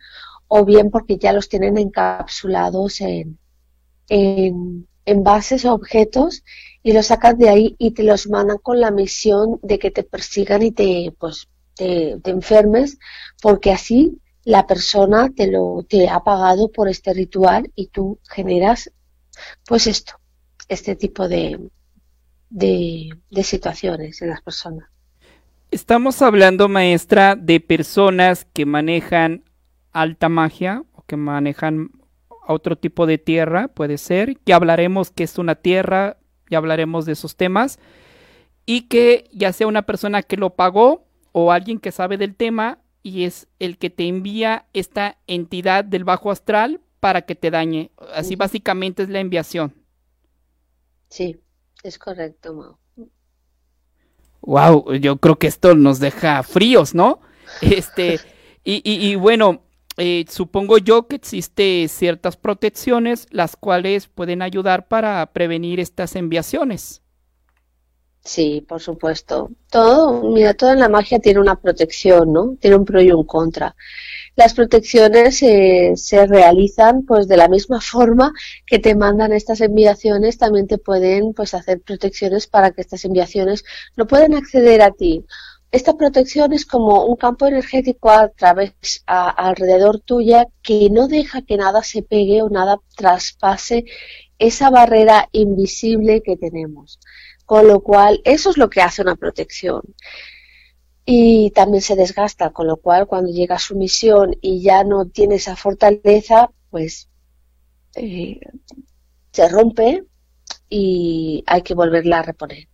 o 0.48 0.66
bien 0.66 0.90
porque 0.92 1.18
ya 1.18 1.34
los 1.34 1.50
tienen 1.50 1.78
encapsulados 1.78 3.02
en, 3.02 3.38
en 4.10 4.88
envases 5.06 5.66
o 5.66 5.74
objetos 5.74 6.44
y 6.84 6.94
los 6.94 7.08
sacas 7.08 7.38
de 7.38 7.50
ahí 7.50 7.76
y 7.80 7.92
te 7.92 8.04
los 8.04 8.30
mandan 8.30 8.58
con 8.58 8.80
la 8.80 8.92
misión 8.92 9.60
de 9.64 9.80
que 9.80 9.92
te 9.92 10.04
persigan 10.04 10.64
y 10.64 10.72
te 10.72 11.14
pues 11.18 11.48
te, 11.76 12.18
enfermes 12.26 13.00
porque 13.42 13.72
así 13.72 14.20
la 14.44 14.68
persona 14.68 15.30
te 15.36 15.48
lo 15.48 15.86
te 15.88 16.10
ha 16.10 16.20
pagado 16.20 16.70
por 16.72 16.90
este 16.90 17.14
ritual 17.14 17.72
y 17.76 17.88
tú 17.88 18.20
generas 18.30 18.92
pues 19.66 19.88
esto 19.88 20.14
este 20.68 20.96
tipo 20.98 21.30
de, 21.30 21.58
de, 22.50 23.10
de 23.30 23.44
situaciones 23.44 24.22
en 24.22 24.30
las 24.30 24.42
personas. 24.42 24.90
Estamos 25.72 26.22
hablando 26.22 26.68
maestra 26.68 27.36
de 27.38 27.62
personas 27.62 28.46
que 28.54 28.66
manejan 28.66 29.44
alta 29.92 30.30
magia 30.30 30.84
o 30.94 31.04
que 31.04 31.18
manejan 31.18 31.92
otro 32.48 32.78
tipo 32.78 33.06
de 33.06 33.18
tierra, 33.18 33.68
puede 33.68 33.98
ser, 33.98 34.38
que 34.40 34.54
hablaremos 34.54 35.12
que 35.12 35.24
es 35.24 35.38
una 35.38 35.56
tierra, 35.56 36.18
ya 36.50 36.58
hablaremos 36.58 37.06
de 37.06 37.14
esos 37.14 37.36
temas, 37.36 37.80
y 38.66 38.84
que 38.84 39.30
ya 39.34 39.54
sea 39.54 39.68
una 39.68 39.84
persona 39.84 40.24
que 40.24 40.38
lo 40.38 40.56
pagó 40.56 41.06
o 41.32 41.52
alguien 41.52 41.80
que 41.80 41.92
sabe 41.92 42.18
del 42.18 42.36
tema 42.36 42.80
y 43.04 43.24
es 43.24 43.48
el 43.60 43.78
que 43.78 43.90
te 43.90 44.08
envía 44.08 44.66
esta 44.74 45.18
entidad 45.28 45.86
del 45.86 46.04
bajo 46.04 46.32
astral 46.32 46.82
para 47.00 47.22
que 47.22 47.36
te 47.36 47.52
dañe. 47.52 47.92
Así 48.14 48.36
básicamente 48.36 49.04
es 49.04 49.10
la 49.10 49.20
enviación. 49.20 49.74
Sí, 51.10 51.40
es 51.84 51.98
correcto, 51.98 52.54
Mau. 52.54 52.78
Wow, 54.42 54.94
yo 54.96 55.18
creo 55.18 55.38
que 55.38 55.48
esto 55.48 55.76
nos 55.76 56.00
deja 56.00 56.44
fríos, 56.44 56.96
¿no? 56.96 57.22
Este, 57.62 58.20
y, 58.66 58.82
y 58.84 59.16
bueno, 59.16 59.62
eh, 59.98 60.26
supongo 60.30 60.78
yo 60.78 61.08
que 61.08 61.16
existe 61.16 61.88
ciertas 61.90 62.38
protecciones 62.38 63.28
las 63.32 63.56
cuales 63.56 64.08
pueden 64.08 64.42
ayudar 64.44 64.88
para 64.88 65.26
prevenir 65.34 65.80
estas 65.80 66.16
enviaciones. 66.16 67.02
Sí, 68.24 68.64
por 68.68 68.82
supuesto. 68.82 69.52
Todo, 69.72 70.22
mira, 70.32 70.54
toda 70.54 70.76
la 70.76 70.90
magia 70.90 71.20
tiene 71.20 71.40
una 71.40 71.56
protección, 71.56 72.34
¿no? 72.34 72.58
Tiene 72.60 72.76
un 72.76 72.86
pro 72.86 73.02
y 73.02 73.12
un 73.12 73.24
contra. 73.24 73.76
Las 74.36 74.54
protecciones 74.54 75.42
eh, 75.42 75.94
se 75.96 76.28
realizan 76.28 77.04
pues 77.04 77.28
de 77.28 77.38
la 77.38 77.48
misma 77.48 77.82
forma 77.82 78.34
que 78.66 78.80
te 78.80 78.96
mandan 78.96 79.34
estas 79.34 79.62
enviaciones, 79.62 80.38
también 80.38 80.68
te 80.68 80.78
pueden 80.78 81.34
pues 81.34 81.54
hacer 81.54 81.82
protecciones 81.82 82.48
para 82.48 82.72
que 82.72 82.82
estas 82.82 83.04
enviaciones 83.06 83.64
no 83.96 84.06
puedan 84.06 84.36
acceder 84.36 84.82
a 84.82 84.92
ti 84.92 85.26
esta 85.72 85.98
protección 85.98 86.54
es 86.54 86.66
como 86.66 87.06
un 87.06 87.18
campo 87.18 87.46
energético 87.46 88.10
a 88.10 88.30
través, 88.30 88.74
alrededor 89.06 90.00
tuya 90.00 90.48
que 90.62 90.90
no 90.90 91.08
deja 91.08 91.42
que 91.42 91.58
nada 91.58 91.84
se 91.84 92.04
pegue 92.04 92.42
o 92.42 92.50
nada 92.50 92.80
traspase 92.96 93.86
esa 94.40 94.70
barrera 94.70 95.28
invisible 95.32 96.22
que 96.22 96.38
tenemos. 96.38 97.00
Con 97.46 97.68
lo 97.68 97.82
cual, 97.82 98.22
eso 98.24 98.50
es 98.50 98.58
lo 98.58 98.70
que 98.70 98.82
hace 98.82 99.02
una 99.02 99.16
protección. 99.16 99.82
Y 101.06 101.52
también 101.52 101.82
se 101.82 101.96
desgasta, 101.96 102.52
con 102.52 102.68
lo 102.68 102.78
cual 102.78 103.08
cuando 103.08 103.32
llega 103.32 103.56
a 103.56 103.60
su 103.60 103.76
misión 103.76 104.36
y 104.42 104.62
ya 104.62 104.84
no 104.84 105.06
tiene 105.06 105.36
esa 105.36 105.56
fortaleza, 105.56 106.52
pues 106.70 107.10
eh, 107.96 108.40
se 109.32 109.48
rompe 109.50 110.04
y 110.70 111.44
hay 111.48 111.62
que 111.62 111.74
volverla 111.74 112.20
a 112.20 112.24
reponer. 112.24 112.68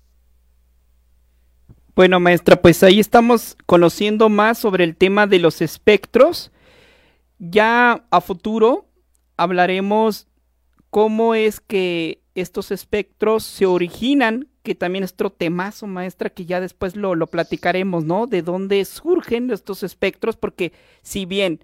Bueno, 1.95 2.19
maestra, 2.19 2.59
pues 2.59 2.81
ahí 2.81 2.99
estamos 2.99 3.55
conociendo 3.67 4.27
más 4.27 4.57
sobre 4.57 4.83
el 4.83 4.95
tema 4.95 5.27
de 5.27 5.37
los 5.37 5.61
espectros. 5.61 6.51
Ya 7.37 8.03
a 8.09 8.19
futuro 8.19 8.87
hablaremos 9.37 10.27
cómo 10.89 11.35
es 11.35 11.59
que 11.59 12.23
estos 12.33 12.71
espectros 12.71 13.43
se 13.43 13.67
originan, 13.67 14.47
que 14.63 14.73
también 14.73 15.03
es 15.03 15.11
otro 15.13 15.31
temazo, 15.31 15.85
maestra, 15.85 16.31
que 16.31 16.45
ya 16.45 16.59
después 16.59 16.95
lo, 16.95 17.13
lo 17.13 17.27
platicaremos, 17.27 18.05
¿no? 18.05 18.25
De 18.25 18.41
dónde 18.41 18.83
surgen 18.85 19.51
estos 19.51 19.83
espectros, 19.83 20.35
porque 20.35 20.73
si 21.03 21.27
bien 21.27 21.63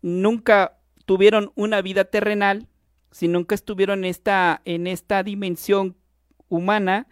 nunca 0.00 0.78
tuvieron 1.04 1.52
una 1.54 1.82
vida 1.82 2.04
terrenal, 2.04 2.66
si 3.10 3.28
nunca 3.28 3.54
estuvieron 3.54 4.00
en 4.00 4.10
esta, 4.10 4.62
en 4.64 4.86
esta 4.86 5.22
dimensión 5.22 5.96
humana, 6.48 7.08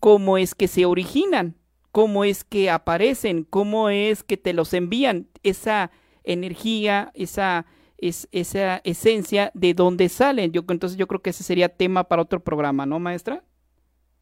¿cómo 0.00 0.38
es 0.38 0.54
que 0.54 0.68
se 0.68 0.86
originan? 0.86 1.54
Cómo 1.92 2.24
es 2.24 2.44
que 2.44 2.70
aparecen, 2.70 3.44
cómo 3.44 3.88
es 3.88 4.22
que 4.22 4.36
te 4.36 4.52
los 4.52 4.74
envían, 4.74 5.28
esa 5.42 5.90
energía, 6.24 7.10
esa, 7.14 7.66
es, 7.96 8.28
esa 8.32 8.80
esencia 8.84 9.50
de 9.54 9.74
dónde 9.74 10.08
salen. 10.08 10.52
Yo, 10.52 10.62
entonces 10.68 10.98
yo 10.98 11.06
creo 11.06 11.22
que 11.22 11.30
ese 11.30 11.42
sería 11.42 11.68
tema 11.68 12.04
para 12.04 12.22
otro 12.22 12.40
programa, 12.40 12.86
¿no, 12.86 12.98
maestra? 12.98 13.42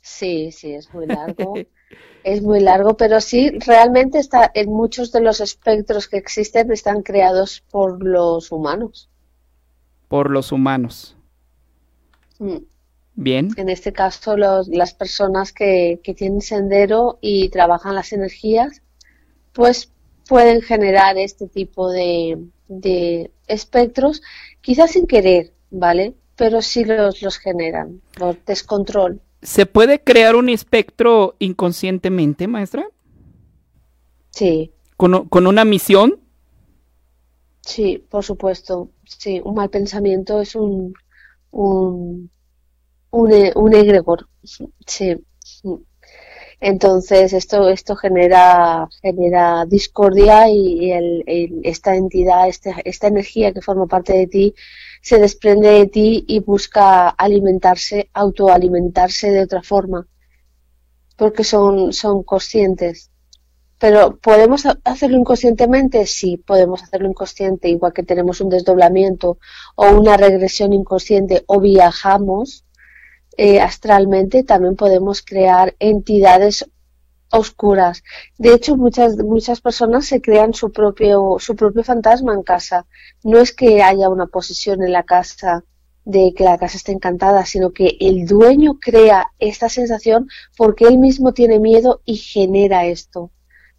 Sí, 0.00 0.52
sí, 0.52 0.72
es 0.72 0.92
muy 0.94 1.06
largo. 1.06 1.54
es 2.24 2.42
muy 2.42 2.60
largo, 2.60 2.96
pero 2.96 3.20
sí, 3.20 3.50
realmente 3.50 4.18
está 4.18 4.50
en 4.54 4.70
muchos 4.70 5.10
de 5.10 5.20
los 5.20 5.40
espectros 5.40 6.08
que 6.08 6.16
existen 6.16 6.70
están 6.70 7.02
creados 7.02 7.64
por 7.70 8.04
los 8.04 8.52
humanos. 8.52 9.10
Por 10.08 10.30
los 10.30 10.52
humanos. 10.52 11.16
Mm. 12.38 12.58
Bien. 13.16 13.48
En 13.56 13.70
este 13.70 13.92
caso, 13.94 14.36
las 14.36 14.94
personas 14.94 15.52
que, 15.52 15.98
tienen 16.16 16.42
sendero 16.42 17.18
y 17.22 17.48
trabajan 17.48 17.94
las 17.94 18.12
energías, 18.12 18.82
pues 19.52 19.90
pueden 20.28 20.60
generar 20.60 21.16
este 21.16 21.48
tipo 21.48 21.90
de, 21.90 22.38
espectros, 23.46 24.22
quizás 24.60 24.92
sin 24.92 25.06
querer, 25.06 25.52
¿vale? 25.70 26.14
Pero 26.36 26.60
sí 26.60 26.84
los, 26.84 27.22
los 27.22 27.38
generan 27.38 28.02
por 28.18 28.44
descontrol. 28.44 29.20
¿Se 29.40 29.64
puede 29.64 30.02
crear 30.02 30.36
un 30.36 30.50
espectro 30.50 31.36
inconscientemente, 31.38 32.46
maestra? 32.46 32.86
Sí. 34.30 34.72
¿Con, 34.98 35.28
con 35.28 35.46
una 35.46 35.64
misión? 35.64 36.20
Sí, 37.62 38.04
por 38.10 38.24
supuesto. 38.24 38.90
Sí, 39.04 39.40
un 39.42 39.54
mal 39.54 39.70
pensamiento 39.70 40.40
es 40.40 40.54
un, 40.54 40.94
un, 41.50 42.30
un, 43.20 43.32
e, 43.32 43.52
un 43.54 43.74
egregor. 43.74 44.28
Sí. 44.86 45.16
Entonces 46.60 47.32
esto 47.32 47.68
esto 47.68 47.96
genera 47.96 48.88
genera 49.02 49.66
discordia 49.66 50.48
y, 50.48 50.90
el, 50.92 51.24
esta 51.64 51.94
entidad, 51.96 52.48
este, 52.48 52.74
esta 52.84 53.08
energía 53.08 53.52
que 53.52 53.60
forma 53.60 53.86
parte 53.86 54.14
de 54.14 54.26
ti 54.26 54.54
se 55.02 55.18
desprende 55.18 55.68
de 55.70 55.86
ti 55.86 56.24
y 56.26 56.40
busca 56.40 57.08
alimentarse, 57.10 58.10
autoalimentarse 58.14 59.30
de 59.30 59.42
otra 59.42 59.62
forma, 59.62 60.06
porque 61.16 61.44
son 61.44 61.92
son 61.92 62.22
conscientes. 62.22 63.10
Pero 63.78 64.16
¿podemos 64.18 64.64
hacerlo 64.84 65.18
inconscientemente? 65.18 66.06
Sí, 66.06 66.38
podemos 66.38 66.82
hacerlo 66.82 67.08
inconsciente, 67.08 67.68
igual 67.68 67.92
que 67.92 68.02
tenemos 68.02 68.40
un 68.40 68.48
desdoblamiento 68.50 69.38
o 69.76 69.90
una 69.90 70.16
regresión 70.16 70.72
inconsciente 70.72 71.44
o 71.46 71.60
viajamos 71.60 72.65
eh, 73.36 73.60
astralmente, 73.60 74.44
también 74.44 74.76
podemos 74.76 75.22
crear 75.22 75.74
entidades 75.78 76.64
oscuras. 77.30 78.02
De 78.38 78.54
hecho, 78.54 78.76
muchas, 78.76 79.16
muchas 79.18 79.60
personas 79.60 80.06
se 80.06 80.20
crean 80.20 80.54
su 80.54 80.72
propio, 80.72 81.36
su 81.38 81.56
propio 81.56 81.84
fantasma 81.84 82.34
en 82.34 82.42
casa. 82.42 82.86
No 83.24 83.38
es 83.38 83.52
que 83.52 83.82
haya 83.82 84.08
una 84.08 84.26
posesión 84.26 84.82
en 84.82 84.92
la 84.92 85.02
casa 85.02 85.64
de 86.04 86.32
que 86.36 86.44
la 86.44 86.56
casa 86.56 86.76
esté 86.76 86.92
encantada, 86.92 87.44
sino 87.44 87.72
que 87.72 87.96
el 88.00 88.26
dueño 88.26 88.78
crea 88.80 89.32
esta 89.40 89.68
sensación 89.68 90.28
porque 90.56 90.84
él 90.84 90.98
mismo 90.98 91.32
tiene 91.32 91.58
miedo 91.58 92.00
y 92.04 92.16
genera 92.16 92.86
esto. 92.86 93.32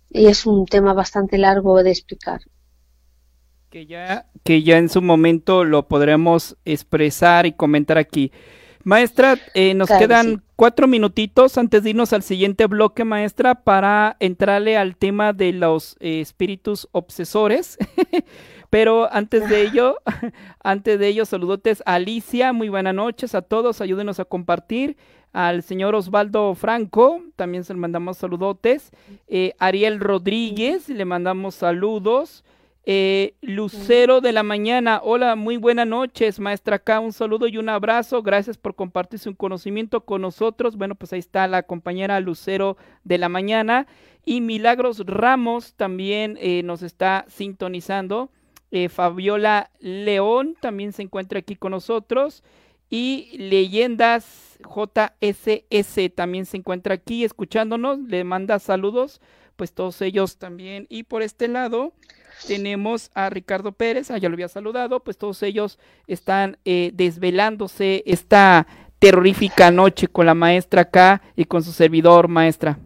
Y 0.10 0.28
es 0.28 0.46
un 0.46 0.66
tema 0.66 0.94
bastante 0.94 1.38
largo 1.38 1.82
de 1.84 1.92
explicar. 1.92 2.42
Que 3.70 3.86
ya, 3.86 4.30
que 4.44 4.64
ya 4.64 4.78
en 4.78 4.90
su 4.90 5.02
momento 5.02 5.64
lo 5.64 5.88
podremos 5.88 6.58
expresar 6.66 7.46
y 7.46 7.54
comentar 7.54 7.98
aquí. 7.98 8.32
Maestra, 8.88 9.38
eh, 9.54 9.74
nos 9.74 9.90
quedan 9.90 10.44
cuatro 10.56 10.88
minutitos 10.88 11.58
antes 11.58 11.84
de 11.84 11.90
irnos 11.90 12.14
al 12.14 12.24
siguiente 12.24 12.68
bloque, 12.68 13.04
maestra, 13.04 13.54
para 13.54 14.16
entrarle 14.22 14.78
al 14.78 14.96
tema 14.96 15.34
de 15.34 15.52
los 15.52 15.98
eh, 16.00 16.22
espíritus 16.22 16.88
obsesores. 16.94 17.78
Pero 18.70 19.12
antes 19.12 19.50
de 19.50 19.64
ello, 19.64 19.98
antes 20.64 21.00
de 21.00 21.08
ello, 21.10 21.26
saludotes 21.26 21.84
a 21.86 21.96
Alicia, 21.96 22.54
muy 22.54 22.70
buenas 22.70 22.96
noches 22.96 23.36
a 23.36 23.42
todos, 23.42 23.82
ayúdenos 23.82 24.22
a 24.22 24.26
compartir. 24.26 24.96
Al 25.34 25.64
señor 25.64 25.94
Osvaldo 25.94 26.56
Franco, 26.56 27.22
también 27.36 27.66
se 27.66 27.74
le 27.74 27.82
mandamos 27.82 28.16
saludotes. 28.16 28.92
Eh, 29.28 29.52
Ariel 29.60 30.00
Rodríguez, 30.00 30.88
le 30.88 31.04
mandamos 31.04 31.56
saludos. 31.56 32.46
Eh, 32.90 33.36
Lucero 33.42 34.22
de 34.22 34.32
la 34.32 34.44
mañana, 34.44 35.02
hola, 35.04 35.36
muy 35.36 35.58
buenas 35.58 35.86
noches, 35.86 36.40
maestra 36.40 36.78
acá, 36.78 37.02
un 37.02 37.12
saludo 37.12 37.50
y 37.50 37.58
un 37.58 37.68
abrazo, 37.68 38.24
gracias 38.24 38.58
por 38.58 38.76
compartir 38.76 39.20
su 39.20 39.36
conocimiento 39.36 40.06
con 40.06 40.22
nosotros. 40.22 40.78
Bueno, 40.78 40.96
pues 40.96 41.12
ahí 41.12 41.20
está 41.20 41.46
la 41.50 41.64
compañera 41.64 42.18
Lucero 42.22 42.78
de 43.04 43.18
la 43.18 43.28
mañana 43.28 43.88
y 44.24 44.40
Milagros 44.40 45.06
Ramos 45.06 45.74
también 45.74 46.38
eh, 46.40 46.64
nos 46.64 46.82
está 46.82 47.26
sintonizando. 47.28 48.32
Eh, 48.72 48.88
Fabiola 48.88 49.70
León 49.82 50.56
también 50.58 50.94
se 50.94 51.02
encuentra 51.02 51.40
aquí 51.40 51.58
con 51.58 51.72
nosotros 51.72 52.42
y 52.90 53.36
Leyendas 53.38 54.60
JSS 54.64 56.16
también 56.16 56.46
se 56.46 56.56
encuentra 56.56 56.94
aquí 56.94 57.26
escuchándonos, 57.26 58.00
le 58.00 58.24
manda 58.24 58.60
saludos, 58.60 59.20
pues 59.58 59.74
todos 59.74 60.02
ellos 60.02 60.38
también. 60.38 60.88
Y 60.88 61.04
por 61.04 61.22
este 61.22 61.50
lado, 61.50 61.92
tenemos 62.46 63.10
a 63.14 63.30
Ricardo 63.30 63.72
Pérez, 63.72 64.12
ah, 64.12 64.18
ya 64.18 64.30
lo 64.30 64.36
había 64.36 64.48
saludado, 64.48 65.00
pues 65.04 65.18
todos 65.18 65.42
ellos 65.44 65.80
están 66.08 66.58
eh, 66.66 66.92
desvelándose 66.94 68.04
esta 68.06 68.68
terrorífica 69.00 69.72
noche 69.72 70.08
con 70.08 70.26
la 70.26 70.34
maestra 70.34 70.84
acá 70.84 71.22
y 71.36 71.46
con 71.46 71.64
su 71.64 71.72
servidor, 71.72 72.28
maestra. 72.28 72.80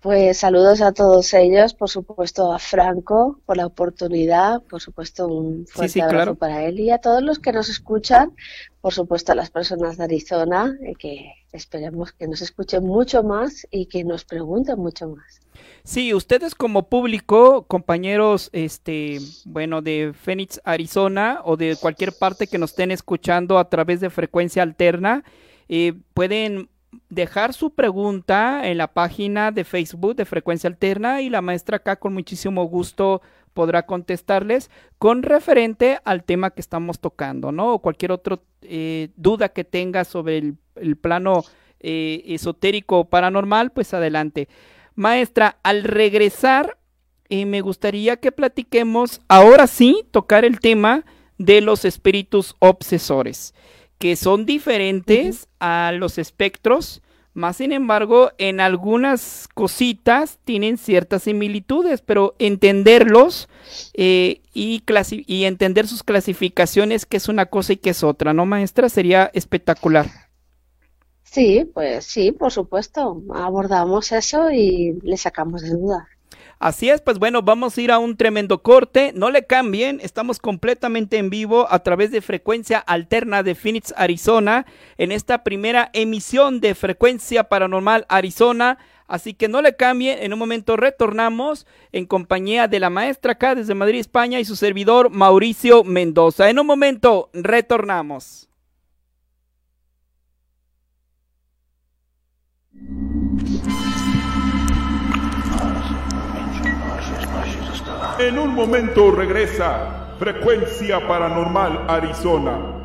Pues 0.00 0.38
saludos 0.38 0.80
a 0.80 0.92
todos 0.92 1.34
ellos, 1.34 1.74
por 1.74 1.90
supuesto 1.90 2.52
a 2.52 2.58
Franco 2.58 3.38
por 3.44 3.58
la 3.58 3.66
oportunidad, 3.66 4.62
por 4.62 4.80
supuesto 4.80 5.26
un 5.26 5.66
fuerte 5.66 6.00
abrazo 6.00 6.36
para 6.36 6.64
él 6.64 6.80
y 6.80 6.90
a 6.90 6.98
todos 6.98 7.22
los 7.22 7.38
que 7.38 7.52
nos 7.52 7.68
escuchan, 7.68 8.32
por 8.80 8.94
supuesto 8.94 9.32
a 9.32 9.34
las 9.34 9.50
personas 9.50 9.98
de 9.98 10.04
Arizona, 10.04 10.74
eh, 10.82 10.94
que 10.98 11.34
esperemos 11.52 12.12
que 12.12 12.26
nos 12.26 12.40
escuchen 12.40 12.82
mucho 12.82 13.22
más 13.22 13.66
y 13.70 13.86
que 13.86 14.02
nos 14.02 14.24
pregunten 14.24 14.78
mucho 14.78 15.06
más. 15.06 15.42
Sí, 15.84 16.14
ustedes 16.14 16.54
como 16.54 16.88
público, 16.88 17.64
compañeros, 17.64 18.48
este, 18.54 19.18
bueno, 19.44 19.82
de 19.82 20.14
Phoenix, 20.14 20.62
Arizona, 20.64 21.42
o 21.44 21.58
de 21.58 21.76
cualquier 21.76 22.14
parte 22.14 22.46
que 22.46 22.56
nos 22.56 22.70
estén 22.70 22.90
escuchando 22.90 23.58
a 23.58 23.68
través 23.68 24.00
de 24.00 24.08
frecuencia 24.08 24.62
alterna, 24.62 25.24
eh, 25.68 25.92
pueden 26.14 26.70
dejar 27.08 27.52
su 27.52 27.70
pregunta 27.70 28.68
en 28.68 28.78
la 28.78 28.92
página 28.92 29.50
de 29.50 29.64
Facebook 29.64 30.16
de 30.16 30.24
Frecuencia 30.24 30.68
Alterna 30.68 31.20
y 31.20 31.30
la 31.30 31.42
maestra 31.42 31.78
acá 31.78 31.96
con 31.96 32.12
muchísimo 32.14 32.64
gusto 32.64 33.22
podrá 33.54 33.84
contestarles 33.84 34.70
con 34.98 35.22
referente 35.22 35.98
al 36.04 36.24
tema 36.24 36.50
que 36.50 36.60
estamos 36.60 37.00
tocando, 37.00 37.52
¿no? 37.52 37.74
O 37.74 37.78
cualquier 37.80 38.12
otra 38.12 38.38
eh, 38.62 39.08
duda 39.16 39.48
que 39.48 39.64
tenga 39.64 40.04
sobre 40.04 40.54
el, 40.76 40.96
plano 40.96 41.42
eh, 41.80 42.22
esotérico 42.26 43.00
o 43.00 43.04
paranormal, 43.08 43.72
pues 43.72 43.92
adelante. 43.94 44.48
Maestra, 44.94 45.58
al 45.62 45.84
regresar, 45.84 46.78
eh, 47.28 47.46
me 47.46 47.60
gustaría 47.60 48.16
que 48.16 48.32
platiquemos, 48.32 49.20
ahora 49.28 49.66
sí, 49.66 50.04
tocar 50.10 50.44
el 50.44 50.60
tema 50.60 51.04
de 51.38 51.60
los 51.60 51.84
espíritus 51.84 52.54
obsesores, 52.58 53.54
que 54.00 54.16
son 54.16 54.46
diferentes 54.46 55.46
a 55.60 55.92
los 55.92 56.16
espectros, 56.16 57.02
más 57.34 57.58
sin 57.58 57.70
embargo, 57.70 58.32
en 58.38 58.58
algunas 58.58 59.46
cositas 59.54 60.38
tienen 60.44 60.78
ciertas 60.78 61.24
similitudes, 61.24 62.00
pero 62.00 62.34
entenderlos 62.38 63.48
eh, 63.92 64.40
y, 64.54 64.82
y 65.26 65.44
entender 65.44 65.86
sus 65.86 66.02
clasificaciones, 66.02 67.04
que 67.04 67.18
es 67.18 67.28
una 67.28 67.46
cosa 67.46 67.74
y 67.74 67.76
que 67.76 67.90
es 67.90 68.02
otra, 68.02 68.32
¿no, 68.32 68.46
maestra? 68.46 68.88
Sería 68.88 69.30
espectacular. 69.34 70.06
Sí, 71.22 71.70
pues 71.72 72.06
sí, 72.06 72.32
por 72.32 72.50
supuesto. 72.52 73.22
Abordamos 73.34 74.12
eso 74.12 74.50
y 74.50 74.98
le 75.02 75.18
sacamos 75.18 75.60
de 75.60 75.70
duda. 75.70 76.08
Así 76.60 76.90
es, 76.90 77.00
pues 77.00 77.18
bueno, 77.18 77.40
vamos 77.40 77.78
a 77.78 77.80
ir 77.80 77.90
a 77.90 77.98
un 77.98 78.18
tremendo 78.18 78.62
corte. 78.62 79.12
No 79.14 79.30
le 79.30 79.46
cambien, 79.46 79.98
estamos 80.02 80.38
completamente 80.38 81.16
en 81.16 81.30
vivo 81.30 81.66
a 81.70 81.78
través 81.78 82.10
de 82.10 82.20
frecuencia 82.20 82.78
alterna 82.78 83.42
de 83.42 83.54
Phoenix, 83.54 83.94
Arizona, 83.96 84.66
en 84.98 85.10
esta 85.10 85.42
primera 85.42 85.88
emisión 85.94 86.60
de 86.60 86.74
Frecuencia 86.74 87.44
Paranormal 87.44 88.04
Arizona. 88.10 88.76
Así 89.08 89.32
que 89.32 89.48
no 89.48 89.62
le 89.62 89.74
cambien, 89.74 90.18
en 90.22 90.34
un 90.34 90.38
momento 90.38 90.76
retornamos 90.76 91.66
en 91.92 92.04
compañía 92.04 92.68
de 92.68 92.78
la 92.78 92.90
maestra 92.90 93.32
acá 93.32 93.54
desde 93.54 93.74
Madrid, 93.74 93.98
España 93.98 94.38
y 94.38 94.44
su 94.44 94.54
servidor 94.54 95.08
Mauricio 95.08 95.82
Mendoza. 95.82 96.50
En 96.50 96.58
un 96.58 96.66
momento 96.66 97.30
retornamos. 97.32 98.50
En 108.20 108.38
un 108.38 108.54
momento 108.54 109.10
regresa 109.10 110.14
Frecuencia 110.18 111.08
Paranormal 111.08 111.86
Arizona. 111.88 112.80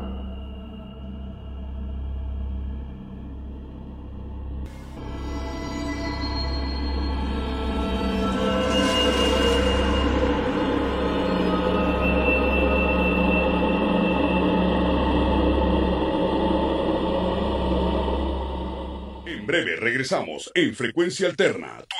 breve 19.46 19.76
regresamos 19.76 20.50
en 20.54 20.74
Frecuencia 20.74 21.28
Alterna, 21.28 21.78
en 21.78 21.95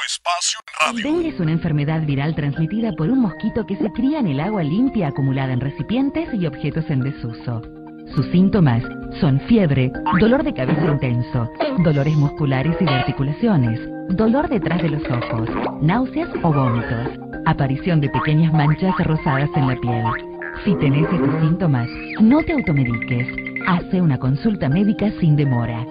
radio. 0.87 1.03
Dengue 1.03 1.29
es 1.29 1.41
una 1.41 1.53
enfermedad 1.53 2.05
viral 2.07 2.35
transmitida 2.35 2.93
por 2.93 3.11
un 3.11 3.21
mosquito 3.21 3.67
que 3.67 3.77
se 3.77 3.91
cría 3.93 4.21
en 4.21 4.29
el 4.29 4.41
agua 4.41 4.63
limpia 4.63 5.09
acumulada 5.09 5.53
en 5.53 5.61
recipientes 5.61 6.29
y 6.35 6.47
objetos 6.47 6.85
en 6.89 7.01
desuso. 7.01 7.63
Sus 8.15 8.27
síntomas 8.27 8.83
son 9.21 9.41
fiebre, 9.41 9.91
dolor 10.21 10.45
de 10.45 10.55
cabeza 10.55 10.85
intenso, 10.85 11.51
dolores 11.85 12.17
musculares 12.17 12.77
y 12.81 12.85
de 12.85 12.91
articulaciones, 12.91 13.81
dolor 14.11 14.49
detrás 14.49 14.81
de 14.81 14.91
los 14.91 15.03
ojos, 15.11 15.49
náuseas 15.83 16.29
o 16.43 16.53
vómitos, 16.53 17.09
aparición 17.47 18.01
de 18.01 18.09
pequeñas 18.11 18.53
manchas 18.53 18.95
rosadas 18.99 19.51
en 19.57 19.67
la 19.67 19.77
piel. 19.77 20.05
Si 20.65 20.75
tenés 20.77 21.13
estos 21.13 21.41
síntomas, 21.43 21.89
no 22.21 22.43
te 22.43 22.53
automediques 22.53 23.47
Hace 23.67 24.01
una 24.01 24.17
consulta 24.17 24.69
médica 24.69 25.11
sin 25.19 25.35
demora. 25.35 25.85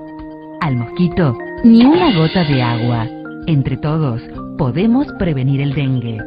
Al 0.62 0.78
mosquito, 0.78 1.38
ni 1.66 1.86
una 1.86 2.16
gota 2.16 2.46
de 2.46 2.64
agua. 2.64 3.06
Entre 3.48 3.76
todos, 3.76 4.22
podemos 4.58 5.08
prevenir 5.20 5.62
el 5.62 5.74
dengue. 5.74 6.18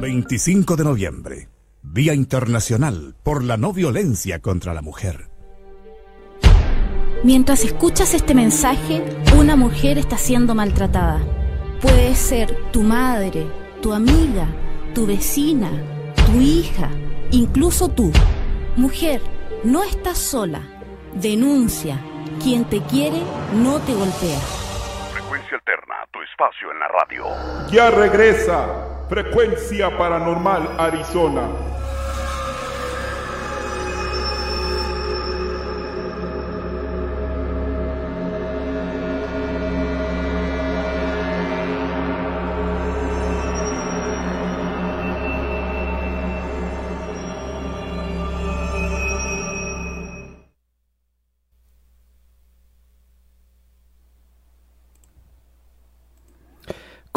25 0.00 0.76
de 0.76 0.84
noviembre, 0.84 1.48
Día 1.82 2.14
Internacional 2.14 3.14
por 3.22 3.44
la 3.44 3.56
No 3.56 3.72
Violencia 3.72 4.40
contra 4.40 4.74
la 4.74 4.82
Mujer. 4.82 5.30
Mientras 7.22 7.64
escuchas 7.64 8.14
este 8.14 8.34
mensaje, 8.34 9.04
una 9.38 9.56
mujer 9.56 9.98
está 9.98 10.16
siendo 10.16 10.54
maltratada. 10.54 11.20
Puede 11.80 12.14
ser 12.14 12.54
tu 12.72 12.82
madre, 12.82 13.46
tu 13.82 13.92
amiga, 13.92 14.48
tu 14.94 15.06
vecina, 15.06 15.70
tu 16.26 16.40
hija, 16.40 16.90
incluso 17.30 17.88
tú. 17.88 18.10
Mujer, 18.76 19.20
no 19.64 19.82
estás 19.82 20.18
sola. 20.18 20.62
Denuncia. 21.20 22.00
Quien 22.42 22.64
te 22.64 22.80
quiere 22.84 23.18
no 23.52 23.78
te 23.80 23.92
golpea. 23.92 24.38
Frecuencia 25.12 25.58
Alterna, 25.58 26.06
tu 26.10 26.22
espacio 26.22 26.72
en 26.72 26.78
la 26.78 26.88
radio. 26.88 27.24
Ya 27.70 27.90
regresa 27.90 29.06
Frecuencia 29.10 29.96
Paranormal 29.98 30.76
Arizona. 30.78 31.42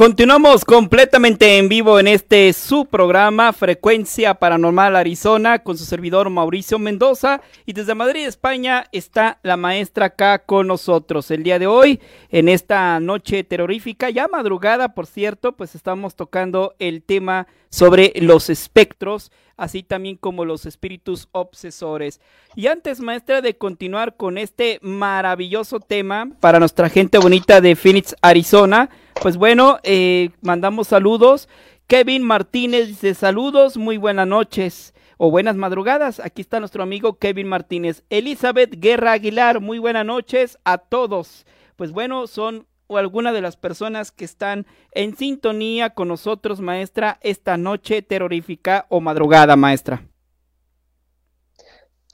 Continuamos 0.04 0.66
completamente 0.66 1.58
en 1.58 1.70
vivo 1.70 1.98
en 1.98 2.10
este 2.10 2.52
su 2.52 2.88
programa 2.88 3.54
Frecuencia 3.54 4.34
Paranormal 4.34 4.98
Arizona 4.98 5.60
con 5.60 5.78
su 5.78 5.86
servidor 5.86 6.30
Mauricio 6.30 6.78
Mendoza 6.78 7.40
y 7.66 7.72
desde 7.72 7.96
Madrid, 7.96 8.26
España 8.28 8.84
está 8.92 9.40
la 9.44 9.56
maestra 9.56 10.08
acá 10.08 10.40
con 10.40 10.68
nosotros. 10.68 11.32
El 11.32 11.44
día 11.44 11.58
de 11.58 11.68
hoy, 11.68 12.02
en 12.32 12.50
esta 12.50 13.00
noche 13.00 13.46
terrorífica, 13.46 14.10
ya 14.10 14.28
madrugada 14.28 14.94
por 14.94 15.08
cierto, 15.08 15.54
pues 15.54 15.74
estamos 15.74 16.18
tocando 16.18 16.76
el 16.80 17.02
tema 17.02 17.48
sobre 17.70 18.12
los 18.18 18.50
espectros, 18.50 19.32
así 19.56 19.84
también 19.84 20.18
como 20.18 20.44
los 20.44 20.66
espíritus 20.66 21.30
obsesores. 21.32 22.20
Y 22.58 22.68
antes, 22.68 23.00
maestra, 23.00 23.40
de 23.40 23.58
continuar 23.58 24.18
con 24.18 24.38
este 24.38 24.80
maravilloso 24.82 25.80
tema 25.80 26.30
para 26.42 26.60
nuestra 26.60 26.90
gente 26.90 27.20
bonita 27.20 27.62
de 27.62 27.78
Phoenix, 27.78 28.18
Arizona, 28.22 28.90
pues 29.22 29.38
bueno, 29.38 29.80
eh, 29.84 30.30
mandamos 30.42 30.88
saludos. 30.88 31.48
Kevin 31.88 32.24
Martínez 32.24 32.88
dice 32.88 33.14
saludos, 33.14 33.78
muy 33.78 33.98
buenas 33.98 34.28
noches 34.28 34.94
o 35.18 35.32
buenas 35.32 35.56
madrugadas. 35.56 36.20
Aquí 36.20 36.42
está 36.42 36.60
nuestro 36.60 36.84
amigo 36.84 37.18
Kevin 37.20 37.48
Martínez. 37.48 38.04
Elizabeth 38.10 38.80
Guerra 38.80 39.14
Aguilar, 39.14 39.60
muy 39.60 39.80
buenas 39.80 40.06
noches 40.06 40.58
a 40.64 40.78
todos. 40.78 41.46
Pues 41.76 41.92
bueno, 41.92 42.28
son 42.28 42.68
algunas 42.90 43.34
de 43.34 43.42
las 43.42 43.58
personas 43.58 44.12
que 44.12 44.26
están 44.26 44.66
en 44.92 45.16
sintonía 45.16 45.92
con 45.92 46.08
nosotros, 46.08 46.60
maestra, 46.62 47.20
esta 47.22 47.58
noche 47.58 48.02
terrorífica 48.02 48.86
o 48.90 49.02
madrugada, 49.02 49.56
maestra. 49.56 50.08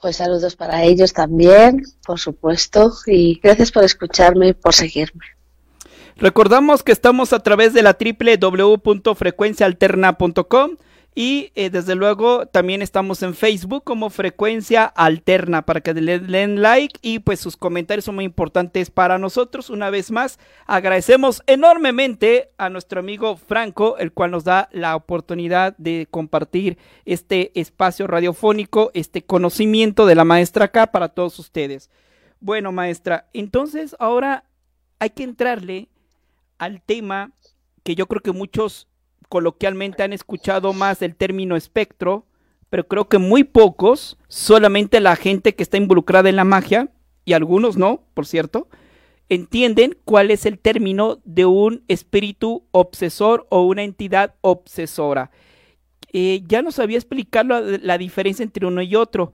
Pues 0.00 0.16
saludos 0.16 0.56
para 0.56 0.82
ellos 0.82 1.12
también, 1.12 1.82
por 2.06 2.18
supuesto, 2.18 2.92
y 3.06 3.38
gracias 3.42 3.70
por 3.70 3.84
escucharme 3.84 4.48
y 4.48 4.52
por 4.54 4.74
seguirme. 4.74 5.24
Recordamos 6.20 6.82
que 6.82 6.92
estamos 6.92 7.32
a 7.32 7.38
través 7.38 7.72
de 7.72 7.82
la 7.82 7.96
www.frecuenciaalterna.com 7.98 10.76
y 11.14 11.50
eh, 11.54 11.70
desde 11.70 11.94
luego 11.94 12.44
también 12.44 12.82
estamos 12.82 13.22
en 13.22 13.34
Facebook 13.34 13.84
como 13.84 14.10
Frecuencia 14.10 14.84
Alterna 14.84 15.62
para 15.62 15.80
que 15.80 15.94
le 15.94 16.18
den 16.18 16.60
like 16.60 17.00
y 17.00 17.20
pues 17.20 17.40
sus 17.40 17.56
comentarios 17.56 18.04
son 18.04 18.16
muy 18.16 18.26
importantes 18.26 18.90
para 18.90 19.18
nosotros. 19.18 19.70
Una 19.70 19.88
vez 19.88 20.10
más, 20.10 20.38
agradecemos 20.66 21.42
enormemente 21.46 22.50
a 22.58 22.68
nuestro 22.68 23.00
amigo 23.00 23.38
Franco, 23.38 23.96
el 23.96 24.12
cual 24.12 24.32
nos 24.32 24.44
da 24.44 24.68
la 24.72 24.96
oportunidad 24.96 25.74
de 25.78 26.06
compartir 26.10 26.76
este 27.06 27.50
espacio 27.58 28.06
radiofónico, 28.06 28.90
este 28.92 29.22
conocimiento 29.22 30.04
de 30.04 30.16
la 30.16 30.26
maestra 30.26 30.66
acá 30.66 30.88
para 30.88 31.08
todos 31.08 31.38
ustedes. 31.38 31.88
Bueno, 32.40 32.72
maestra, 32.72 33.30
entonces 33.32 33.96
ahora 33.98 34.44
hay 34.98 35.08
que 35.08 35.22
entrarle 35.22 35.88
al 36.60 36.82
tema 36.82 37.32
que 37.82 37.94
yo 37.94 38.06
creo 38.06 38.20
que 38.20 38.32
muchos 38.32 38.86
coloquialmente 39.28 40.02
han 40.02 40.12
escuchado 40.12 40.72
más 40.72 41.02
el 41.02 41.16
término 41.16 41.56
espectro, 41.56 42.26
pero 42.68 42.86
creo 42.86 43.08
que 43.08 43.18
muy 43.18 43.44
pocos, 43.44 44.18
solamente 44.28 45.00
la 45.00 45.16
gente 45.16 45.54
que 45.54 45.62
está 45.62 45.78
involucrada 45.78 46.28
en 46.28 46.36
la 46.36 46.44
magia, 46.44 46.92
y 47.24 47.32
algunos 47.32 47.76
no, 47.76 48.04
por 48.12 48.26
cierto, 48.26 48.68
entienden 49.28 49.96
cuál 50.04 50.30
es 50.30 50.44
el 50.44 50.58
término 50.58 51.20
de 51.24 51.46
un 51.46 51.82
espíritu 51.88 52.64
obsesor 52.72 53.46
o 53.48 53.62
una 53.62 53.82
entidad 53.82 54.34
obsesora. 54.42 55.30
Eh, 56.12 56.42
ya 56.46 56.60
nos 56.60 56.78
había 56.78 56.98
explicado 56.98 57.48
la, 57.48 57.60
la 57.60 57.98
diferencia 57.98 58.42
entre 58.42 58.66
uno 58.66 58.82
y 58.82 58.96
otro, 58.96 59.32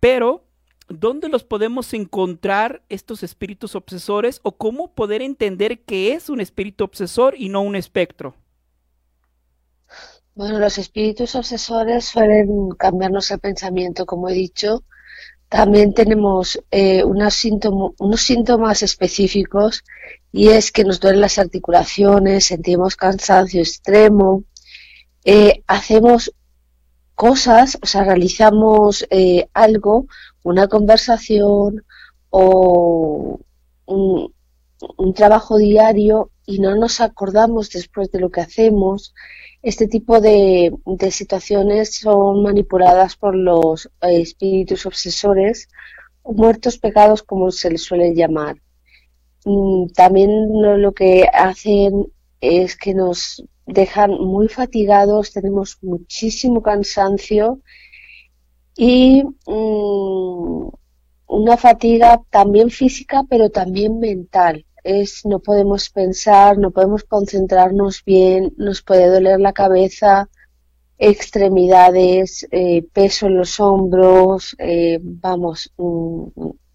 pero 0.00 0.45
¿dónde 0.88 1.28
los 1.28 1.44
podemos 1.44 1.92
encontrar 1.94 2.82
estos 2.88 3.22
espíritus 3.22 3.74
obsesores 3.74 4.40
o 4.42 4.52
cómo 4.52 4.94
poder 4.94 5.22
entender 5.22 5.80
que 5.80 6.12
es 6.12 6.28
un 6.30 6.40
espíritu 6.40 6.84
obsesor 6.84 7.34
y 7.36 7.48
no 7.48 7.60
un 7.60 7.76
espectro? 7.76 8.34
Bueno, 10.34 10.58
los 10.58 10.76
espíritus 10.76 11.34
obsesores 11.34 12.04
suelen 12.04 12.70
cambiarnos 12.78 13.30
el 13.30 13.38
pensamiento, 13.38 14.04
como 14.04 14.28
he 14.28 14.34
dicho. 14.34 14.84
También 15.48 15.94
tenemos 15.94 16.60
eh, 16.70 17.04
unos, 17.04 17.34
síntomas, 17.34 18.82
específicos 18.82 19.84
y 20.32 20.48
es 20.48 20.72
que 20.72 20.84
nos 20.84 21.00
duelen 21.00 21.22
las 21.22 21.38
articulaciones, 21.38 22.46
sentimos 22.46 22.96
cansancio 22.96 23.60
extremo, 23.60 24.44
eh, 25.24 25.62
hacemos 25.66 26.32
cosas, 27.14 27.78
o 27.80 27.86
sea, 27.86 28.04
realizamos 28.04 29.06
eh, 29.08 29.48
algo, 29.54 30.06
una 30.46 30.68
conversación 30.68 31.84
o 32.30 33.40
un, 33.86 34.32
trabajo 35.14 35.56
diario 35.58 36.30
y 36.44 36.58
no 36.60 36.76
nos 36.76 37.00
acordamos 37.00 37.70
después 37.70 38.12
de 38.12 38.20
lo 38.20 38.30
que 38.30 38.42
hacemos 38.42 39.14
este 39.62 39.88
tipo 39.88 40.20
de, 40.20 40.72
situaciones 41.10 41.96
son 41.96 42.42
manipuladas 42.42 43.16
por 43.16 43.34
los 43.34 43.86
eh, 44.02 44.20
espíritus 44.20 44.86
obsesores 44.86 45.68
muertos 46.22 46.78
pegados 46.78 47.22
como 47.24 47.50
se 47.50 47.70
les 47.70 47.82
suele 47.82 48.14
llamar. 48.14 48.56
Mm, 49.44 49.88
también 49.94 50.30
lo, 50.82 50.92
que 50.92 51.28
hacen 51.32 52.06
es 52.40 52.76
que 52.76 52.94
nos 52.94 53.42
dejan 53.66 54.12
muy 54.12 54.48
fatigados, 54.48 55.32
tenemos 55.32 55.78
muchísimo 55.82 56.62
cansancio 56.62 57.60
y 58.76 59.22
mm, 59.24 60.68
una 61.28 61.56
fatiga 61.56 62.20
también 62.30 62.70
física 62.70 63.24
pero 63.28 63.50
también 63.50 63.98
mental 63.98 64.64
es 64.84 65.26
no 65.26 65.40
podemos 65.40 65.90
pensar, 65.90 66.58
no 66.58 66.70
podemos 66.70 67.04
concentrarnos 67.04 68.04
bien, 68.04 68.54
nos 68.56 68.82
puede 68.82 69.08
doler 69.08 69.40
la 69.40 69.52
cabeza, 69.52 70.28
extremidades, 70.98 72.46
eh, 72.52 72.84
peso 72.92 73.26
en 73.26 73.36
los 73.36 73.58
hombros, 73.60 74.54
eh, 74.58 74.98
vamos, 75.02 75.72
mm, 75.76 76.26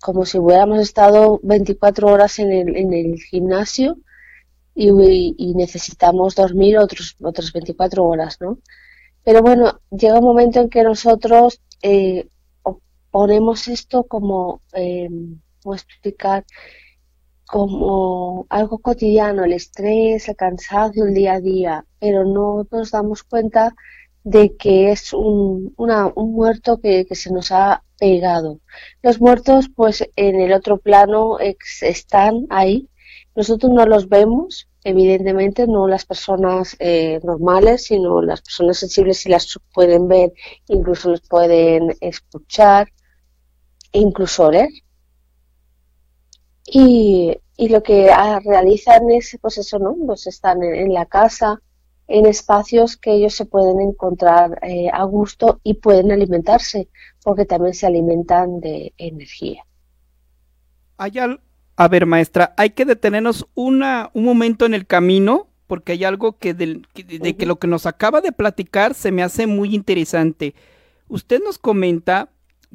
como 0.02 0.26
si 0.26 0.40
hubiéramos 0.40 0.80
estado 0.80 1.40
24 1.44 2.08
horas 2.08 2.40
en 2.40 2.52
el, 2.52 2.76
en 2.76 2.94
el 2.94 3.20
gimnasio 3.22 3.98
y, 4.76 5.54
necesitamos 5.56 6.36
dormir 6.36 6.78
otros, 6.78 7.16
otras 7.22 7.52
24 7.54 8.04
horas, 8.06 8.38
¿no? 8.42 8.60
Pero 9.24 9.42
bueno, 9.42 9.80
llega 9.92 10.20
un 10.20 10.26
momento 10.26 10.60
en 10.60 10.70
que 10.70 10.84
nosotros 10.84 11.62
eh, 11.82 12.28
ponemos 13.12 13.68
esto 13.68 14.04
como, 14.04 14.62
¿cómo 15.62 15.76
explicar? 15.76 16.46
como 17.52 18.48
algo 18.50 18.80
cotidiano, 18.80 19.44
el 19.44 19.52
estrés, 19.52 20.30
el 20.30 20.38
cansancio, 20.38 21.04
el 21.04 21.14
día 21.14 21.34
a 21.34 21.42
día, 21.42 21.86
pero 22.00 22.24
no 22.24 22.66
nos 22.72 22.92
damos 22.92 23.24
cuenta 23.24 23.76
de 24.24 24.56
que 24.56 24.92
es 24.92 25.12
un, 25.12 25.74
un 25.76 26.32
muerto 26.32 26.80
que, 26.80 27.06
se 27.12 27.30
nos 27.34 27.52
ha 27.52 27.84
pegado. 28.00 28.62
Los 29.02 29.20
muertos, 29.20 29.68
pues 29.76 30.08
en 30.16 30.40
el 30.40 30.54
otro 30.54 30.78
plano 30.78 31.40
están 31.40 32.46
ahí, 32.50 32.88
nosotros 33.36 33.74
no 33.74 33.86
los 33.86 34.08
vemos, 34.08 34.70
Evidentemente 34.84 35.68
no 35.68 35.88
las 35.88 36.06
personas 36.06 36.76
eh, 36.80 37.20
normales, 37.24 37.84
sino 37.84 38.22
las 38.22 38.42
personas 38.42 38.78
sensibles 38.78 39.20
si 39.20 39.30
las 39.30 39.60
pueden 39.74 40.08
ver, 40.08 40.34
incluso 40.68 41.12
los 41.12 41.22
pueden 41.22 41.96
escuchar, 42.02 42.92
incluso 43.92 44.48
oler. 44.48 44.70
Y, 46.66 47.38
lo 47.58 47.84
que 47.84 48.10
ah, 48.10 48.40
realizan 48.44 49.12
es, 49.12 49.38
pues 49.40 49.60
eso, 49.60 49.78
¿no? 49.78 49.96
Pues 50.08 50.26
están 50.26 50.64
en, 50.64 50.92
la 50.94 51.06
casa, 51.06 51.62
en 52.08 52.26
espacios 52.26 52.98
que 52.98 53.14
ellos 53.14 53.36
se 53.36 53.46
pueden 53.46 53.80
encontrar 53.80 54.58
eh, 54.64 54.90
a 54.92 55.04
gusto 55.04 55.60
y 55.64 55.76
pueden 55.76 56.12
alimentarse, 56.12 56.90
porque 57.24 57.46
también 57.46 57.76
se 57.76 57.86
alimentan 57.86 58.60
de 58.62 58.94
energía. 58.98 59.64
Hay, 60.98 61.12
a 61.76 61.88
ver, 61.88 62.06
maestra, 62.06 62.54
hay 62.58 62.72
que 62.72 62.86
detenernos 62.86 63.48
una, 63.56 64.12
un 64.14 64.24
momento 64.24 64.66
en 64.66 64.74
el 64.74 64.86
camino 64.86 65.48
porque 65.68 65.94
hay 65.94 66.04
algo 66.04 66.38
que, 66.38 66.54
de, 66.54 66.82
que 66.94 67.46
lo 67.46 67.58
que 67.58 67.68
nos 67.68 67.86
acaba 67.86 68.20
de 68.20 68.34
platicar 68.34 68.94
se 68.94 69.12
me 69.12 69.24
hace 69.24 69.48
muy 69.48 69.74
interesante. 69.74 70.54
Usted 71.08 71.42
nos 71.42 71.58
comenta 71.58 72.30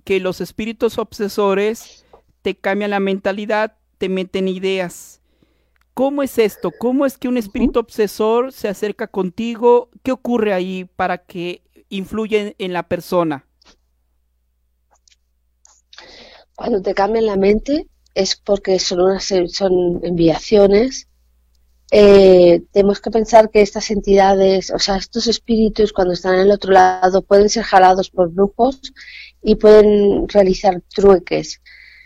que 0.05 0.19
los 0.19 0.41
espíritus 0.41 0.97
obsesores 0.99 2.07
te 2.41 2.55
cambian 2.57 2.93
la 2.93 3.01
mentalidad, 3.01 3.77
te 3.99 4.09
meten 4.09 4.49
ideas. 4.49 5.21
¿Cómo 5.93 6.23
es 6.23 6.39
esto? 6.39 6.71
¿Cómo 6.79 7.05
es 7.07 7.19
que 7.19 7.29
un 7.29 7.37
espíritu 7.37 7.81
obsesor 7.81 8.53
se 8.53 8.69
acerca 8.69 9.09
contigo? 9.09 9.91
¿Qué 10.03 10.13
ocurre 10.13 10.53
ahí 10.53 10.89
para 10.97 11.19
que 11.19 11.63
influya 11.89 12.55
en 12.59 12.73
la 12.73 12.83
persona? 12.85 13.47
Cuando 16.55 16.81
te 16.81 16.95
cambian 16.95 17.27
la 17.27 17.37
mente, 17.37 17.89
es 18.17 18.35
porque 18.35 18.79
son, 18.79 19.03
unas, 19.03 19.31
son 19.49 20.01
enviaciones. 20.03 21.07
Eh, 21.93 22.63
tenemos 22.73 23.01
que 23.01 23.11
pensar 23.11 23.51
que 23.51 23.61
estas 23.61 23.91
entidades, 23.91 24.71
o 24.71 24.79
sea, 24.79 24.97
estos 24.97 25.27
espíritus 25.27 25.93
cuando 25.93 26.15
están 26.15 26.35
en 26.35 26.41
el 26.41 26.51
otro 26.51 26.73
lado 26.73 27.23
pueden 27.23 27.51
ser 27.51 27.63
jalados 27.63 28.11
por 28.11 28.33
brujos 28.33 28.81
y 29.43 29.57
pueden 29.57 30.27
realizar 30.29 30.83
trueques. 30.95 31.61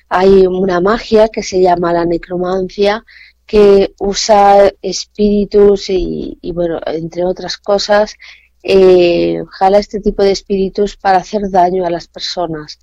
Hay 0.08 0.46
una 0.46 0.80
magia 0.80 1.28
que 1.28 1.44
se 1.44 1.62
llama 1.62 1.92
la 1.92 2.04
necromancia 2.04 3.04
que 3.46 3.94
usa 4.00 4.72
espíritus 4.82 5.90
y, 5.90 6.38
bueno, 6.52 6.80
entre 6.86 7.24
otras 7.24 7.56
cosas, 7.56 8.14
eh, 8.64 9.42
jala 9.50 9.78
este 9.78 10.00
tipo 10.00 10.24
de 10.24 10.32
espíritus 10.32 10.96
para 10.96 11.18
hacer 11.18 11.48
daño 11.50 11.86
a 11.86 11.90
las 11.90 12.08
personas. 12.08 12.80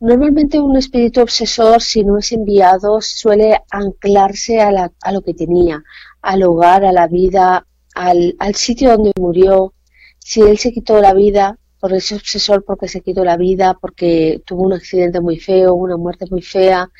Normalmente 0.00 0.60
un 0.60 0.76
espíritu 0.76 1.22
obsesor, 1.22 1.80
si 1.80 2.04
no 2.04 2.18
es 2.18 2.30
enviado, 2.32 3.00
suele 3.00 3.62
anclarse 3.70 4.60
a, 4.60 4.70
la, 4.70 4.92
a 5.00 5.12
lo 5.12 5.22
que 5.22 5.32
tenía, 5.32 5.82
al 6.20 6.42
hogar, 6.42 6.84
a 6.84 6.92
la 6.92 7.06
vida, 7.06 7.66
al, 7.94 8.54
sitio 8.54 8.90
donde 8.90 9.12
murió. 9.18 9.72
Si 10.18 10.42
él 10.42 10.58
se 10.58 10.72
quitó 10.72 11.00
la 11.00 11.14
vida 11.14 11.58
por 11.80 11.94
ese 11.94 12.16
obsesor, 12.16 12.64
porque 12.64 12.88
se 12.88 13.00
quitó 13.00 13.24
la 13.24 13.38
vida, 13.38 13.78
porque 13.80 14.42
tuvo 14.44 14.64
un 14.64 14.74
accidente 14.74 15.20
muy 15.20 15.38
feo, 15.38 15.74
una 15.74 15.96
muerte 15.96 16.26
muy 16.30 16.42
fea, 16.42 16.90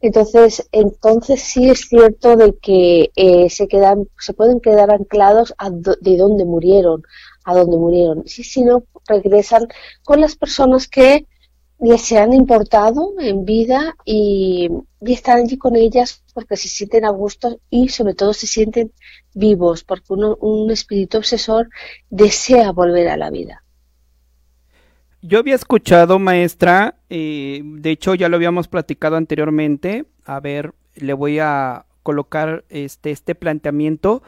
entonces, 0.00 0.68
entonces 0.70 1.42
sí 1.42 1.68
es 1.68 1.88
cierto 1.88 2.36
de 2.36 2.54
que 2.62 3.10
eh, 3.16 3.50
se 3.50 3.66
quedan, 3.66 4.08
se 4.16 4.32
pueden 4.32 4.60
quedar 4.60 4.92
anclados 4.92 5.54
a 5.58 5.70
de 5.70 6.16
dónde 6.16 6.44
murieron, 6.44 7.02
a 7.44 7.54
dónde 7.54 7.76
murieron. 7.78 8.22
Si, 8.26 8.44
si 8.44 8.62
no, 8.62 8.84
regresan 9.08 9.66
con 10.04 10.20
las 10.20 10.36
personas 10.36 10.86
que 10.86 11.26
se 11.98 12.18
han 12.18 12.32
importado 12.32 13.14
en 13.20 13.44
vida 13.44 13.96
y, 14.04 14.68
están 15.00 15.42
allí 15.42 15.56
con 15.56 15.76
ellas 15.76 16.24
porque 16.34 16.56
se 16.56 16.68
sienten 16.68 17.04
a 17.04 17.10
gusto 17.10 17.60
y 17.70 17.88
sobre 17.88 18.14
todo 18.14 18.32
se 18.32 18.48
sienten 18.48 18.90
vivos 19.32 19.84
porque 19.84 20.12
un 20.12 20.70
espíritu 20.72 21.18
obsesor 21.18 21.68
desea 22.10 22.72
volver 22.72 23.08
a 23.08 23.16
la 23.16 23.30
vida. 23.30 23.62
Yo 25.22 25.38
había 25.38 25.54
escuchado, 25.54 26.18
maestra, 26.18 26.96
eh, 27.10 27.62
de 27.64 27.90
hecho 27.90 28.14
ya 28.14 28.28
lo 28.28 28.36
habíamos 28.36 28.68
platicado 28.68 29.16
anteriormente, 29.16 30.04
a 30.24 30.40
ver, 30.40 30.74
le 30.94 31.12
voy 31.12 31.38
a 31.38 31.86
colocar 32.02 32.64
este, 32.68 33.10
este 33.10 33.34
planteamiento. 33.34 34.22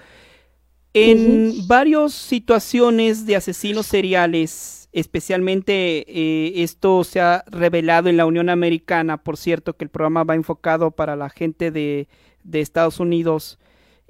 En 0.93 1.69
varias 1.69 2.13
situaciones 2.13 3.25
de 3.25 3.37
asesinos 3.37 3.87
seriales, 3.87 4.80
especialmente 4.93 6.05
eh, 6.09 6.63
esto 6.63 7.05
se 7.05 7.21
ha 7.21 7.45
revelado 7.47 8.09
en 8.09 8.17
la 8.17 8.27
Unión 8.27 8.49
Americana, 8.49 9.23
por 9.23 9.37
cierto 9.37 9.77
que 9.77 9.85
el 9.85 9.91
programa 9.91 10.25
va 10.25 10.35
enfocado 10.35 10.91
para 10.91 11.17
la 11.17 11.31
gente 11.31 11.71
de, 11.71 12.09
de 12.43 12.61
Estados 12.61 13.01
Unidos 13.01 13.59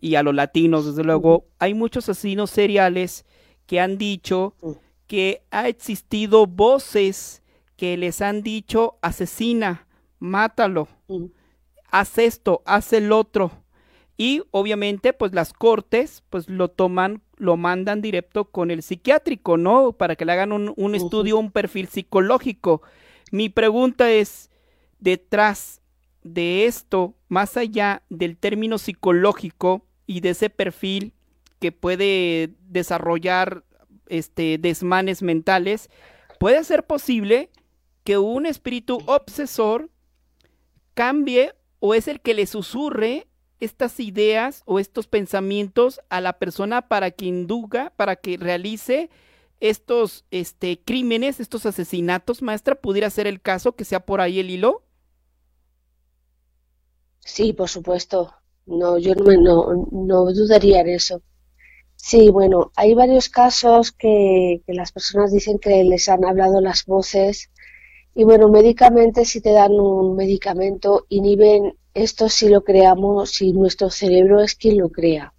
y 0.01 0.15
a 0.15 0.23
los 0.23 0.35
latinos, 0.35 0.87
desde 0.87 1.05
luego, 1.05 1.47
hay 1.59 1.75
muchos 1.75 2.09
asesinos 2.09 2.51
seriales 2.51 3.27
que 3.67 3.81
han 3.81 3.99
dicho 3.99 4.55
que 5.07 5.43
ha 5.51 5.69
existido 5.69 6.47
voces 6.47 7.43
que 7.77 7.97
les 7.97 8.23
han 8.23 8.43
dicho 8.43 8.99
asesina, 9.03 9.87
mátalo, 10.19 10.89
haz 11.91 12.19
esto, 12.19 12.63
haz 12.65 12.93
el 12.93 13.13
otro. 13.13 13.60
Y 14.21 14.43
obviamente, 14.51 15.15
pues 15.15 15.33
las 15.33 15.55
cortes, 15.55 16.23
pues 16.29 16.47
lo 16.51 16.69
toman 16.69 17.23
lo 17.39 17.57
mandan 17.57 18.03
directo 18.03 18.45
con 18.45 18.71
el 18.71 18.83
psiquiátrico, 18.83 19.57
¿no? 19.57 19.93
Para 19.93 20.15
que 20.15 20.27
le 20.27 20.33
hagan 20.33 20.53
un, 20.53 20.95
estudio, 20.95 21.39
un 21.39 21.51
perfil 21.51 21.89
psicológico. 21.89 22.83
Mi 23.33 23.49
pregunta 23.49 24.11
es, 24.11 24.51
detrás 24.99 25.81
de 26.23 26.67
esto, 26.67 27.15
más 27.29 27.57
allá 27.57 28.03
del 28.11 28.37
término 28.37 28.77
psicológico 28.77 29.87
y 30.07 30.21
de 30.21 30.29
ese 30.29 30.51
perfil 30.51 31.15
que 31.59 31.73
puede 31.73 32.51
desarrollar 32.69 33.65
este 34.07 34.59
desmanes 34.59 35.23
mentales, 35.23 35.89
puede 36.39 36.63
ser 36.65 36.85
posible 36.85 37.49
que 38.05 38.19
un 38.19 38.45
espíritu 38.45 38.99
obsesor 39.07 39.89
cambie 40.93 41.55
o 41.79 41.95
es 41.95 42.07
el 42.07 42.21
que 42.21 42.35
le 42.35 42.45
susurre 42.45 43.27
estas 43.61 44.01
ideas 44.01 44.63
o 44.65 44.79
estos 44.79 45.07
pensamientos 45.07 46.01
a 46.09 46.21
la 46.21 46.39
persona 46.39 46.89
para 46.89 47.11
que 47.11 47.27
induga, 47.27 47.93
para 47.97 48.17
que 48.17 48.37
realice 48.37 49.11
estos 49.61 50.25
este, 50.31 50.81
crímenes, 50.83 51.39
estos 51.39 51.67
asesinatos, 51.67 52.43
maestra? 52.43 52.75
¿Pudiera 52.75 53.11
ser 53.11 53.27
el 53.27 53.41
caso 53.41 53.73
que 53.73 53.85
sea 53.85 54.01
por 54.01 54.21
ahí 54.21 54.41
el 54.41 54.51
hilo? 54.51 54.83
Sí, 57.21 57.53
por 57.53 57.69
supuesto. 57.69 58.35
No, 58.67 58.99
yo 58.99 59.15
no, 59.15 59.89
no, 59.91 60.33
dudaría 60.33 60.81
en 60.81 60.89
eso. 60.89 61.23
Sí, 61.97 62.31
bueno, 62.31 62.73
hay 62.77 62.95
varios 62.95 63.29
casos 63.29 63.93
que, 63.93 64.63
que, 64.67 64.73
las 64.73 64.93
personas 64.93 65.33
dicen 65.33 65.59
que 65.59 65.85
les 65.85 66.09
han 66.09 66.25
hablado 66.25 66.61
las 66.61 66.87
voces 66.87 67.51
y 68.15 68.25
bueno, 68.25 68.49
médicamente 68.49 69.25
si 69.25 69.41
te 69.41 69.53
dan 69.53 69.73
un 69.73 70.17
medicamento 70.17 71.07
inhiben 71.09 71.75
esto 71.95 72.29
si 72.29 72.49
lo 72.49 72.63
creamos, 72.63 73.31
si 73.31 73.53
nuestro 73.53 73.91
cerebro 73.91 74.41
es 74.41 74.55
quien 74.55 74.79
lo 74.79 74.91
crea. 74.91 75.35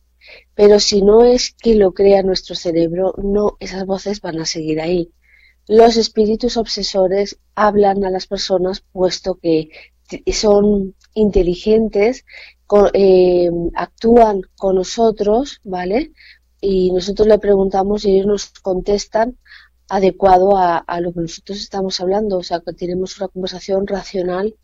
Pero 0.56 0.80
si 0.80 1.02
no 1.02 1.24
es 1.24 1.52
quien 1.52 1.80
lo 1.80 1.94
crea 1.94 2.24
nuestro 2.24 2.56
cerebro, 2.56 3.14
no, 3.18 3.58
esas 3.60 3.86
voces 3.86 4.22
van 4.22 4.40
a 4.40 4.46
seguir 4.46 4.80
ahí. 4.80 5.12
Los 5.68 5.98
espíritus 5.98 6.58
obsesores 6.58 7.40
hablan 7.56 8.04
a 8.04 8.10
las 8.10 8.28
personas 8.28 8.82
puesto 8.92 9.36
que 9.36 9.70
son 10.34 10.96
inteligentes, 11.14 12.26
eh, 12.94 13.50
actúan 13.76 14.42
con 14.58 14.76
nosotros, 14.76 15.62
¿vale? 15.64 16.12
Y 16.60 16.92
nosotros 16.92 17.28
le 17.28 17.40
preguntamos 17.40 18.06
y 18.06 18.12
ellos 18.12 18.28
nos 18.28 18.50
contestan 18.62 19.38
adecuado 19.92 20.58
a, 20.58 21.02
lo 21.02 21.12
que 21.12 21.20
nosotros 21.20 21.60
estamos 21.60 22.00
hablando, 22.00 22.38
o 22.38 22.44
sea, 22.44 22.62
que 22.62 22.72
tenemos 22.72 23.18
una 23.18 23.28
conversación 23.28 23.86
racional 23.86 24.56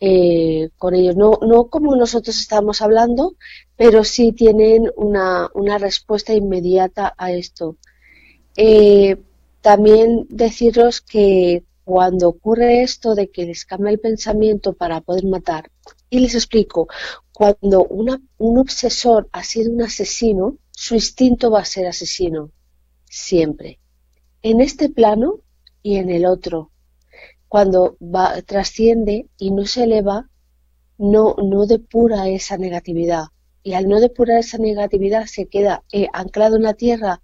eh, 0.00 0.70
con 0.78 0.96
ellos. 0.96 1.14
No, 1.14 1.38
no 1.42 1.66
como 1.66 1.94
nosotros 1.94 2.40
estamos 2.40 2.82
hablando, 2.82 3.36
pero 3.76 4.02
sí 4.02 4.32
tienen 4.32 4.90
una, 4.96 5.48
una 5.54 5.78
respuesta 5.78 6.34
inmediata 6.34 7.14
a 7.16 7.30
esto. 7.30 7.76
Eh, 8.56 9.16
también 9.60 10.26
deciros 10.28 11.00
que 11.00 11.62
cuando 11.84 12.28
ocurre 12.28 12.82
esto 12.82 13.14
de 13.14 13.30
que 13.30 13.46
les 13.46 13.64
cambia 13.64 13.92
el 13.92 14.00
pensamiento 14.00 14.72
para 14.72 15.00
poder 15.02 15.24
matar, 15.26 15.70
y 16.10 16.18
les 16.18 16.34
explico, 16.34 16.88
cuando 17.32 17.84
una, 17.84 18.20
un 18.38 18.58
obsesor 18.58 19.28
ha 19.30 19.44
sido 19.44 19.70
un 19.70 19.82
asesino, 19.82 20.58
su 20.72 20.96
instinto 20.96 21.52
va 21.52 21.60
a 21.60 21.64
ser 21.64 21.86
asesino, 21.86 22.50
siempre, 23.08 23.78
en 24.44 24.60
este 24.60 24.90
plano 24.90 25.40
y 25.82 25.96
en 25.96 26.10
el 26.10 26.26
otro 26.26 26.70
cuando 27.48 27.96
va, 28.00 28.42
trasciende 28.42 29.28
y 29.38 29.52
no 29.52 29.64
se 29.64 29.84
eleva, 29.84 30.28
no, 30.98 31.36
no 31.42 31.66
depura 31.66 32.28
esa 32.28 32.58
negatividad. 32.58 33.26
Y 33.62 33.74
al 33.74 33.88
no 33.88 34.00
depurar 34.00 34.40
esa 34.40 34.58
negatividad 34.58 35.26
se 35.26 35.46
queda 35.46 35.84
eh, 35.92 36.08
anclado 36.12 36.56
en 36.56 36.64
la 36.64 36.74
tierra 36.74 37.22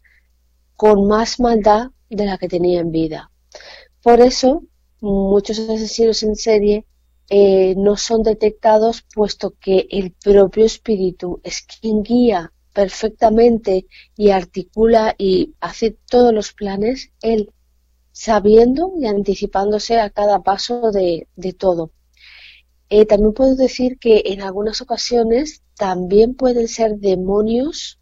con 0.77 1.09
más 1.09 1.41
maldad 1.41 1.91
de 2.09 2.25
la 2.25 2.39
que 2.39 2.49
tenía 2.49 2.79
en 2.79 2.93
vida. 2.93 3.33
Por 4.03 4.21
eso, 4.21 4.63
muchos 5.01 5.59
asesinos 5.59 6.23
en 6.23 6.37
serie 6.37 6.87
eh, 7.29 7.75
no 7.77 7.97
son 7.97 8.23
detectados 8.23 9.05
puesto 9.13 9.55
que 9.61 9.89
el 9.91 10.13
propio 10.13 10.65
espíritu 10.65 11.41
es 11.43 11.63
quien 11.63 12.03
guía 12.03 12.53
perfectamente 12.73 13.87
y 14.17 14.31
articula 14.31 15.15
y 15.19 15.55
hace 15.61 15.97
todos 16.09 16.33
los 16.33 16.53
planes, 16.53 17.13
él 17.23 17.53
sabiendo 18.13 18.93
y 18.99 19.07
anticipándose 19.07 20.01
a 20.01 20.11
cada 20.11 20.43
paso 20.43 20.91
de, 20.91 21.27
todo. 21.59 21.91
Eh, 22.89 23.07
también 23.07 23.33
puedo 23.33 23.55
decir 23.55 23.99
que 23.99 24.23
en 24.27 24.43
algunas 24.43 24.81
ocasiones 24.81 25.63
también 25.77 26.35
pueden 26.35 26.69
ser 26.69 26.97
demonios 26.97 27.99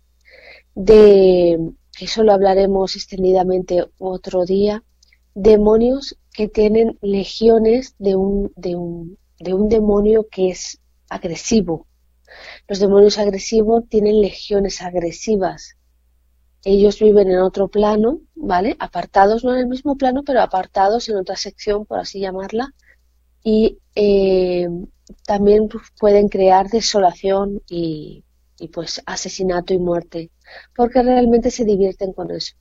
de, 0.75 1.59
eso 2.01 2.23
lo 2.23 2.33
hablaremos 2.33 2.97
extendidamente 2.97 3.85
otro 3.99 4.45
día, 4.45 4.85
demonios 5.35 6.17
que 6.33 6.49
tienen 6.49 6.99
legiones 7.03 7.95
de 7.99 8.15
un, 8.15 8.53
de 8.57 8.77
un, 8.77 9.19
de 9.41 9.55
un 9.55 9.69
demonio 9.69 10.27
que 10.31 10.51
es 10.51 10.81
agresivo. 11.09 11.88
Los 12.67 12.79
demonios 12.79 13.19
agresivos 13.19 13.85
tienen 13.89 14.21
legiones 14.21 14.83
agresivas. 14.83 15.77
Ellos 16.65 16.99
viven 16.99 17.31
en 17.31 17.39
otro 17.39 17.69
plano, 17.69 18.21
¿vale? 18.35 18.77
Apartados, 18.79 19.45
no 19.45 19.55
en 19.55 19.61
el 19.61 19.67
mismo 19.69 19.97
plano, 19.97 20.25
pero 20.25 20.41
apartados 20.41 21.09
en 21.09 21.17
otra 21.17 21.37
sección, 21.37 21.87
por 21.87 21.99
así 21.99 22.21
llamarla. 22.21 22.75
Y 23.43 23.79
eh, 23.95 24.69
también 25.25 25.69
pueden 25.99 26.29
crear 26.29 26.69
desolación 26.69 27.63
y, 27.69 28.25
y 28.59 28.69
pues 28.69 29.03
asesinato 29.07 29.73
y 29.73 29.79
muerte, 29.79 30.31
porque 30.75 31.03
realmente 31.03 31.51
se 31.51 31.65
divierten 31.65 32.13
con 32.13 32.31
eso. 32.31 32.55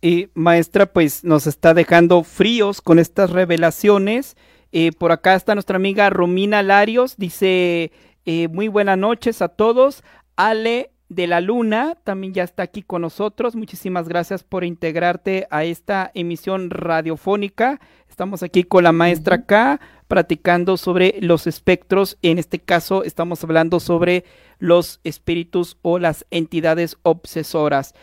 Y 0.00 0.28
maestra, 0.34 0.92
pues 0.92 1.24
nos 1.24 1.46
está 1.46 1.74
dejando 1.74 2.22
fríos 2.22 2.80
con 2.80 2.98
estas 2.98 3.30
revelaciones. 3.30 4.36
Eh, 4.70 4.92
por 4.92 5.12
acá 5.12 5.34
está 5.34 5.54
nuestra 5.54 5.76
amiga 5.76 6.10
Romina 6.10 6.62
Larios, 6.62 7.16
dice 7.16 7.90
eh, 8.30 8.46
muy 8.48 8.68
buenas 8.68 8.98
noches 8.98 9.40
a 9.40 9.48
todos. 9.48 10.04
Ale 10.36 10.92
de 11.08 11.26
la 11.26 11.40
Luna 11.40 11.96
también 12.04 12.34
ya 12.34 12.42
está 12.42 12.62
aquí 12.62 12.82
con 12.82 13.00
nosotros. 13.00 13.56
Muchísimas 13.56 14.06
gracias 14.06 14.44
por 14.44 14.64
integrarte 14.64 15.46
a 15.50 15.64
esta 15.64 16.10
emisión 16.12 16.68
radiofónica. 16.68 17.80
Estamos 18.06 18.42
aquí 18.42 18.64
con 18.64 18.84
la 18.84 18.92
maestra 18.92 19.46
K 19.46 19.80
platicando 20.08 20.76
sobre 20.76 21.14
los 21.22 21.46
espectros. 21.46 22.18
En 22.20 22.38
este 22.38 22.58
caso 22.58 23.02
estamos 23.02 23.42
hablando 23.44 23.80
sobre 23.80 24.26
los 24.58 25.00
espíritus 25.04 25.78
o 25.80 25.98
las 25.98 26.26
entidades 26.30 26.98
obsesoras. 27.04 27.94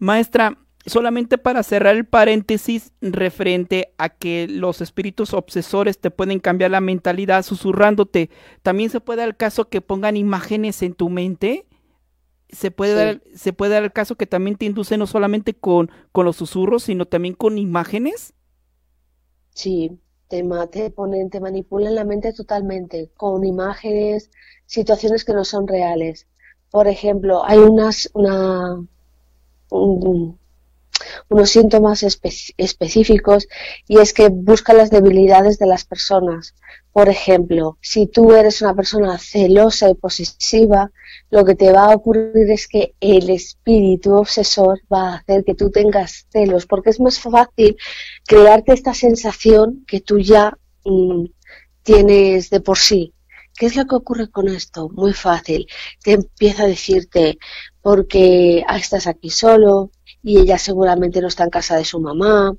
Maestra, 0.00 0.58
solamente 0.86 1.38
para 1.38 1.62
cerrar 1.62 1.96
el 1.96 2.06
paréntesis 2.06 2.92
referente 3.00 3.92
a 3.98 4.08
que 4.08 4.46
los 4.48 4.80
espíritus 4.80 5.34
obsesores 5.34 5.98
te 5.98 6.10
pueden 6.10 6.40
cambiar 6.40 6.70
la 6.70 6.80
mentalidad 6.80 7.42
susurrándote, 7.44 8.30
también 8.62 8.90
se 8.90 9.00
puede 9.00 9.18
dar 9.18 9.28
el 9.28 9.36
caso 9.36 9.68
que 9.68 9.80
pongan 9.80 10.16
imágenes 10.16 10.82
en 10.82 10.94
tu 10.94 11.08
mente. 11.10 11.66
Se 12.48 12.70
puede, 12.72 12.94
dar, 12.94 13.22
se 13.34 13.52
puede 13.52 13.74
dar 13.74 13.84
el 13.84 13.92
caso 13.92 14.16
que 14.16 14.26
también 14.26 14.56
te 14.56 14.64
induce 14.64 14.96
no 14.98 15.06
solamente 15.06 15.54
con, 15.54 15.90
con 16.10 16.24
los 16.24 16.36
susurros, 16.36 16.82
sino 16.84 17.06
también 17.06 17.34
con 17.34 17.58
imágenes. 17.58 18.34
Sí, 19.54 20.00
te, 20.28 20.42
te 20.72 20.90
ponen, 20.90 21.30
te 21.30 21.40
manipulan 21.40 21.94
la 21.94 22.04
mente 22.04 22.32
totalmente 22.32 23.10
con 23.16 23.44
imágenes, 23.44 24.30
situaciones 24.66 25.24
que 25.24 25.34
no 25.34 25.44
son 25.44 25.68
reales. 25.68 26.26
Por 26.70 26.88
ejemplo, 26.88 27.44
hay 27.44 27.58
unas, 27.58 28.10
una, 28.14 28.84
unos 31.28 31.50
síntomas 31.50 32.02
específicos 32.02 33.48
y 33.86 33.98
es 33.98 34.12
que 34.12 34.28
busca 34.28 34.72
las 34.72 34.90
debilidades 34.90 35.58
de 35.58 35.66
las 35.66 35.84
personas. 35.84 36.54
Por 36.92 37.08
ejemplo, 37.08 37.78
si 37.80 38.06
tú 38.06 38.32
eres 38.34 38.62
una 38.62 38.74
persona 38.74 39.18
celosa 39.18 39.88
y 39.88 39.94
posesiva, 39.94 40.90
lo 41.30 41.44
que 41.44 41.54
te 41.54 41.70
va 41.70 41.84
a 41.84 41.94
ocurrir 41.94 42.50
es 42.50 42.66
que 42.66 42.94
el 43.00 43.30
espíritu 43.30 44.14
obsesor 44.14 44.80
va 44.92 45.10
a 45.10 45.16
hacer 45.16 45.44
que 45.44 45.54
tú 45.54 45.70
tengas 45.70 46.26
celos, 46.30 46.66
porque 46.66 46.90
es 46.90 47.00
más 47.00 47.20
fácil 47.20 47.76
crearte 48.26 48.72
esta 48.72 48.94
sensación 48.94 49.84
que 49.86 50.00
tú 50.00 50.18
ya 50.18 50.58
mm, 50.84 51.26
tienes 51.82 52.50
de 52.50 52.60
por 52.60 52.78
sí. 52.78 53.14
¿Qué 53.56 53.66
es 53.66 53.76
lo 53.76 53.84
que 53.84 53.94
ocurre 53.94 54.30
con 54.30 54.48
esto? 54.48 54.88
Muy 54.88 55.12
fácil. 55.12 55.66
Te 56.02 56.12
empieza 56.12 56.62
a 56.62 56.66
decirte, 56.66 57.38
porque 57.82 58.64
estás 58.74 59.06
aquí 59.06 59.30
solo 59.30 59.90
y 60.22 60.38
ella 60.38 60.58
seguramente 60.58 61.20
no 61.20 61.28
está 61.28 61.44
en 61.44 61.50
casa 61.50 61.76
de 61.76 61.84
su 61.84 62.00
mamá, 62.00 62.54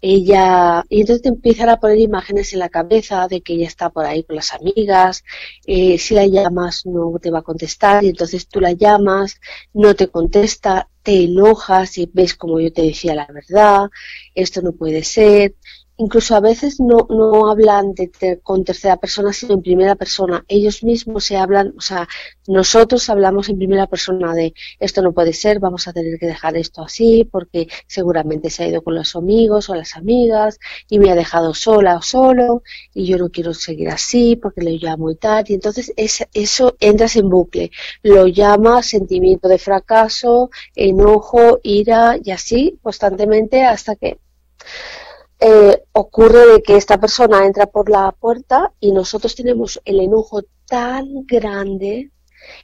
ella 0.00 0.84
y 0.90 1.00
entonces 1.00 1.22
te 1.22 1.28
empiezan 1.30 1.70
a 1.70 1.78
poner 1.80 1.98
imágenes 1.98 2.52
en 2.52 2.58
la 2.58 2.68
cabeza 2.68 3.26
de 3.26 3.40
que 3.40 3.54
ella 3.54 3.66
está 3.66 3.88
por 3.90 4.04
ahí 4.04 4.22
con 4.24 4.36
las 4.36 4.52
amigas. 4.52 5.24
Eh, 5.66 5.98
si 5.98 6.14
la 6.14 6.26
llamas 6.26 6.84
no 6.84 7.18
te 7.20 7.30
va 7.30 7.38
a 7.38 7.42
contestar 7.42 8.04
y 8.04 8.08
entonces 8.10 8.46
tú 8.48 8.60
la 8.60 8.72
llamas 8.72 9.40
no 9.72 9.94
te 9.94 10.08
contesta 10.08 10.88
te 11.02 11.24
enojas 11.24 11.98
y 11.98 12.10
ves 12.12 12.34
como 12.34 12.60
yo 12.60 12.72
te 12.72 12.82
decía 12.82 13.14
la 13.14 13.26
verdad 13.32 13.88
esto 14.34 14.62
no 14.62 14.72
puede 14.72 15.04
ser 15.04 15.54
incluso 15.96 16.34
a 16.34 16.40
veces 16.40 16.80
no, 16.80 17.06
no 17.08 17.50
hablan 17.50 17.94
de 17.94 18.40
con 18.42 18.64
tercera 18.64 18.96
persona, 18.96 19.32
sino 19.32 19.54
en 19.54 19.62
primera 19.62 19.94
persona. 19.94 20.44
Ellos 20.48 20.82
mismos 20.82 21.24
se 21.24 21.36
hablan, 21.36 21.74
o 21.76 21.80
sea, 21.80 22.08
nosotros 22.46 23.08
hablamos 23.08 23.48
en 23.48 23.58
primera 23.58 23.86
persona 23.86 24.34
de 24.34 24.54
esto 24.80 25.02
no 25.02 25.12
puede 25.12 25.32
ser, 25.32 25.60
vamos 25.60 25.88
a 25.88 25.92
tener 25.92 26.18
que 26.18 26.26
dejar 26.26 26.56
esto 26.56 26.82
así, 26.82 27.28
porque 27.30 27.68
seguramente 27.86 28.50
se 28.50 28.64
ha 28.64 28.68
ido 28.68 28.82
con 28.82 28.94
los 28.94 29.14
amigos 29.16 29.70
o 29.70 29.74
las 29.74 29.96
amigas 29.96 30.58
y 30.88 30.98
me 30.98 31.10
ha 31.10 31.14
dejado 31.14 31.54
sola 31.54 31.96
o 31.96 32.02
solo 32.02 32.62
y 32.92 33.06
yo 33.06 33.18
no 33.18 33.30
quiero 33.30 33.54
seguir 33.54 33.88
así 33.88 34.36
porque 34.36 34.62
le 34.62 34.72
llamo 34.72 35.10
y 35.10 35.16
tal. 35.16 35.44
Y 35.48 35.54
entonces 35.54 35.92
es, 35.96 36.26
eso 36.32 36.76
entras 36.80 37.16
en 37.16 37.28
bucle. 37.28 37.70
Lo 38.02 38.26
llama 38.26 38.82
sentimiento 38.82 39.48
de 39.48 39.58
fracaso, 39.58 40.50
enojo, 40.74 41.60
ira 41.62 42.18
y 42.22 42.30
así 42.30 42.78
constantemente 42.82 43.64
hasta 43.64 43.96
que 43.96 44.18
eh, 45.46 45.82
ocurre 45.92 46.46
de 46.46 46.62
que 46.62 46.74
esta 46.76 46.98
persona 46.98 47.44
entra 47.44 47.66
por 47.66 47.90
la 47.90 48.12
puerta 48.12 48.72
y 48.80 48.92
nosotros 48.92 49.34
tenemos 49.34 49.78
el 49.84 50.00
enojo 50.00 50.40
tan 50.66 51.26
grande, 51.26 52.10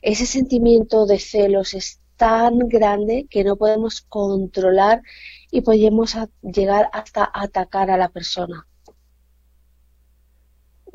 ese 0.00 0.24
sentimiento 0.24 1.04
de 1.04 1.18
celos 1.18 1.74
es 1.74 2.00
tan 2.16 2.58
grande 2.68 3.26
que 3.28 3.44
no 3.44 3.56
podemos 3.56 4.00
controlar 4.00 5.02
y 5.50 5.60
podemos 5.60 6.16
llegar 6.40 6.88
hasta 6.94 7.30
atacar 7.34 7.90
a 7.90 7.98
la 7.98 8.08
persona. 8.08 8.66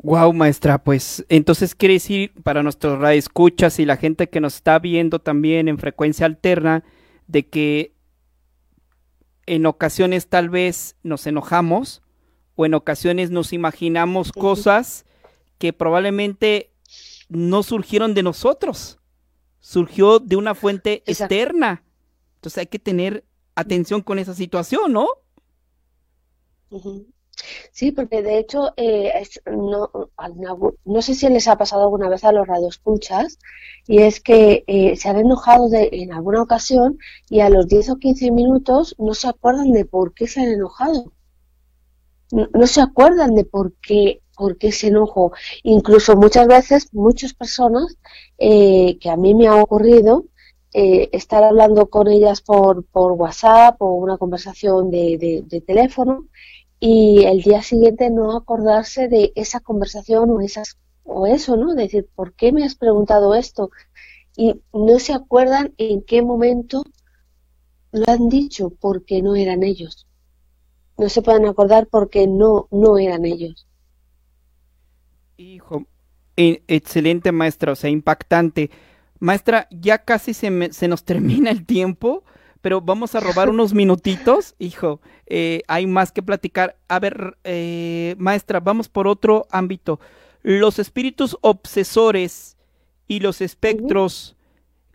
Wow, 0.02 0.32
maestra, 0.32 0.82
pues 0.82 1.24
entonces 1.28 1.76
quiere 1.76 1.94
decir 1.94 2.32
para 2.42 2.64
nuestros 2.64 2.98
escuchas 3.10 3.78
y 3.78 3.84
la 3.84 3.96
gente 3.96 4.28
que 4.28 4.40
nos 4.40 4.56
está 4.56 4.80
viendo 4.80 5.20
también 5.20 5.68
en 5.68 5.78
frecuencia 5.78 6.26
alterna 6.26 6.82
de 7.28 7.48
que 7.48 7.95
en 9.46 9.66
ocasiones 9.66 10.28
tal 10.28 10.50
vez 10.50 10.96
nos 11.02 11.26
enojamos 11.26 12.02
o 12.56 12.66
en 12.66 12.74
ocasiones 12.74 13.30
nos 13.30 13.52
imaginamos 13.52 14.32
cosas 14.32 15.06
que 15.58 15.72
probablemente 15.72 16.72
no 17.28 17.62
surgieron 17.62 18.14
de 18.14 18.22
nosotros, 18.22 18.98
surgió 19.60 20.18
de 20.18 20.36
una 20.36 20.54
fuente 20.54 21.02
externa. 21.06 21.84
Entonces 22.36 22.58
hay 22.58 22.66
que 22.66 22.78
tener 22.78 23.24
atención 23.54 24.02
con 24.02 24.18
esa 24.18 24.34
situación, 24.34 24.92
¿no? 24.92 25.08
Sí, 27.72 27.92
porque 27.92 28.22
de 28.22 28.38
hecho, 28.38 28.72
eh, 28.76 29.12
no, 29.46 29.90
no, 30.84 31.02
sé 31.02 31.14
si 31.14 31.28
les 31.28 31.48
ha 31.48 31.56
pasado 31.56 31.82
alguna 31.82 32.08
vez 32.08 32.24
a 32.24 32.32
los 32.32 32.46
radioescuchas, 32.46 33.38
y 33.86 33.98
es 34.02 34.20
que 34.20 34.64
eh, 34.66 34.96
se 34.96 35.08
han 35.08 35.18
enojado 35.18 35.68
de, 35.68 35.88
en 35.92 36.12
alguna 36.12 36.42
ocasión 36.42 36.98
y 37.28 37.40
a 37.40 37.50
los 37.50 37.68
10 37.68 37.90
o 37.90 37.96
15 37.96 38.30
minutos 38.30 38.94
no 38.98 39.14
se 39.14 39.28
acuerdan 39.28 39.72
de 39.72 39.84
por 39.84 40.14
qué 40.14 40.26
se 40.26 40.40
han 40.40 40.48
enojado. 40.48 41.12
No, 42.32 42.66
se 42.66 42.80
acuerdan 42.80 43.34
de 43.36 43.44
por 43.44 43.74
qué, 43.80 44.20
por 44.36 44.58
qué 44.58 44.72
se 44.72 44.88
enojó. 44.88 45.32
Incluso 45.62 46.16
muchas 46.16 46.48
veces, 46.48 46.88
muchas 46.92 47.34
personas, 47.34 47.96
eh, 48.38 48.98
que 48.98 49.10
a 49.10 49.16
mí 49.16 49.34
me 49.34 49.46
ha 49.46 49.56
ocurrido, 49.56 50.24
estar 50.72 51.42
hablando 51.42 51.88
con 51.88 52.06
ellas 52.06 52.42
por, 52.42 52.84
por 52.84 53.12
WhatsApp 53.12 53.80
o 53.80 53.94
una 53.94 54.18
conversación 54.18 54.90
de 54.90 55.62
teléfono 55.66 56.26
y 56.80 57.24
el 57.24 57.42
día 57.42 57.62
siguiente 57.62 58.10
no 58.10 58.36
acordarse 58.36 59.08
de 59.08 59.32
esa 59.34 59.60
conversación 59.60 60.30
o 60.30 60.40
esas 60.40 60.78
o 61.04 61.26
eso, 61.26 61.56
¿no? 61.56 61.74
Decir, 61.74 62.08
¿por 62.14 62.34
qué 62.34 62.52
me 62.52 62.64
has 62.64 62.74
preguntado 62.74 63.34
esto? 63.34 63.70
Y 64.36 64.60
no 64.72 64.98
se 64.98 65.14
acuerdan 65.14 65.72
en 65.78 66.02
qué 66.02 66.20
momento 66.20 66.82
lo 67.92 68.04
han 68.08 68.28
dicho 68.28 68.70
porque 68.80 69.22
no 69.22 69.36
eran 69.36 69.62
ellos. 69.62 70.06
No 70.98 71.08
se 71.08 71.22
pueden 71.22 71.46
acordar 71.46 71.86
porque 71.86 72.26
no 72.26 72.68
no 72.70 72.98
eran 72.98 73.24
ellos. 73.24 73.66
Hijo, 75.36 75.86
e, 76.36 76.62
excelente 76.66 77.32
maestra, 77.32 77.72
o 77.72 77.76
sea, 77.76 77.90
impactante. 77.90 78.70
Maestra, 79.18 79.68
ya 79.70 79.98
casi 79.98 80.34
se, 80.34 80.72
se 80.72 80.88
nos 80.88 81.04
termina 81.04 81.50
el 81.50 81.64
tiempo 81.64 82.24
pero 82.66 82.80
vamos 82.80 83.14
a 83.14 83.20
robar 83.20 83.48
unos 83.48 83.72
minutitos, 83.72 84.56
hijo. 84.58 85.00
Eh, 85.28 85.62
hay 85.68 85.86
más 85.86 86.10
que 86.10 86.20
platicar. 86.20 86.76
A 86.88 86.98
ver, 86.98 87.38
eh, 87.44 88.16
maestra, 88.18 88.58
vamos 88.58 88.88
por 88.88 89.06
otro 89.06 89.46
ámbito. 89.52 90.00
Los 90.42 90.80
espíritus 90.80 91.38
obsesores 91.42 92.56
y 93.06 93.20
los 93.20 93.40
espectros 93.40 94.34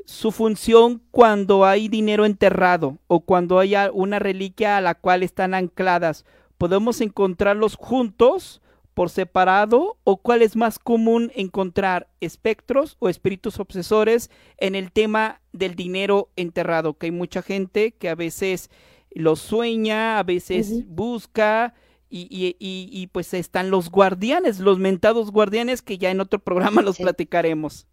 su 0.04 0.34
función 0.34 1.02
cuando 1.12 1.64
hay 1.64 1.88
dinero 1.88 2.26
enterrado 2.26 2.98
o 3.08 3.22
cuando 3.22 3.58
hay 3.58 3.74
una 3.94 4.20
reliquia 4.20 4.76
a 4.76 4.82
la 4.82 4.96
cual 4.96 5.24
están 5.24 5.54
ancladas. 5.54 6.26
¿Podemos 6.58 7.00
encontrarlos 7.00 7.78
juntos, 7.78 8.61
por 8.94 9.10
separado, 9.10 9.98
o 10.04 10.18
cuál 10.18 10.42
es 10.42 10.56
más 10.56 10.80
común 10.80 11.32
encontrar 11.36 12.10
espectros 12.20 12.98
o 13.00 13.10
espíritus 13.10 13.60
obsesores 13.60 14.30
en 14.58 14.76
el 14.76 14.92
tema 14.92 15.42
del 15.54 15.76
dinero 15.76 16.30
enterrado? 16.36 16.98
Que 16.98 17.08
hay 17.08 17.12
mucha 17.12 17.42
gente 17.42 17.94
que 17.94 18.10
a 18.10 18.16
veces 18.16 18.70
lo 19.12 19.36
sueña, 19.36 20.20
a 20.20 20.24
veces 20.24 20.86
busca. 20.88 21.74
Y, 22.14 22.28
y, 22.30 22.58
y, 22.60 23.08
pues 23.08 23.34
están 23.34 23.70
los 23.70 23.90
guardianes, 23.90 24.60
los 24.60 24.80
mentados 24.80 25.32
guardianes 25.32 25.82
que 25.82 25.98
ya 25.98 26.12
en 26.12 26.20
otro 26.20 26.40
programa 26.40 26.82
los 26.82 26.98
platicaremos. 26.98 27.88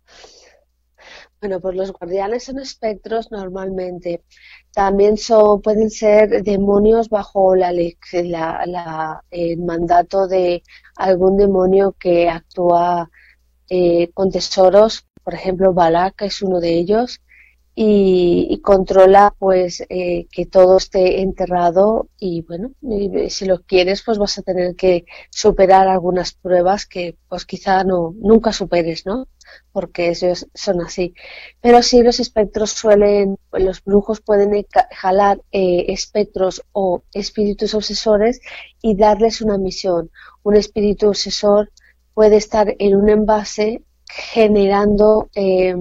Bueno, 1.41 1.61
pues 1.61 1.77
los 1.77 1.93
guardianes 1.93 2.45
son 2.45 2.59
espectros 2.59 3.31
normalmente. 3.31 4.25
También 4.73 5.17
son, 5.17 5.63
pueden 5.63 5.89
ser 5.91 6.43
demonios 6.43 7.09
bajo 7.09 7.55
la, 7.55 7.73
la, 7.73 9.25
el 9.31 9.59
mandato 9.59 10.27
de 10.27 10.63
algún 10.97 11.37
demonio 11.37 11.95
que 11.99 12.29
actúa 12.29 13.09
eh, 13.71 14.11
con 14.15 14.31
tesoros. 14.31 15.07
Por 15.25 15.35
ejemplo, 15.35 15.75
Balak 15.75 16.23
es 16.23 16.43
uno 16.43 16.61
de 16.61 16.75
ellos 16.79 17.21
y, 17.81 18.61
controla 18.61 19.33
pues 19.39 19.85
eh, 19.89 20.27
que 20.33 20.47
todo 20.47 20.79
esté 20.79 21.21
enterrado 21.23 22.09
y 22.19 22.43
bueno 22.43 22.73
si 23.29 23.45
lo 23.47 23.63
quieres 23.63 24.03
pues 24.03 24.19
vas 24.19 24.37
a 24.37 24.43
tener 24.43 24.75
que 24.75 25.05
superar 25.31 25.87
algunas 25.87 26.33
pruebas 26.33 26.87
que 26.87 27.17
pues 27.29 27.47
quizá 27.47 27.85
no 27.85 28.15
nunca 28.21 28.53
superes 28.53 29.07
no 29.07 29.29
porque 29.73 30.09
ellos 30.11 30.49
son 30.55 30.83
así. 30.83 31.15
Pero 31.61 31.83
sí 31.83 32.03
los 32.03 32.19
espectros 32.19 32.73
suelen 32.73 33.39
los 33.53 33.83
brujos 33.85 34.21
pueden 34.21 34.67
jalar 34.91 35.41
eh, 35.53 35.87
espectros 35.89 36.65
o 36.73 37.03
espíritus 37.15 37.75
obsesores 37.75 38.41
y 38.83 38.97
darles 38.97 39.41
una 39.41 39.57
misión. 39.57 40.11
Un 40.43 40.57
espíritu 40.57 41.09
obsesor 41.09 41.71
puede 42.13 42.37
estar 42.37 42.75
en 42.79 42.97
un 42.97 43.09
envase 43.09 43.83
generando 44.05 45.31
eh, 45.35 45.75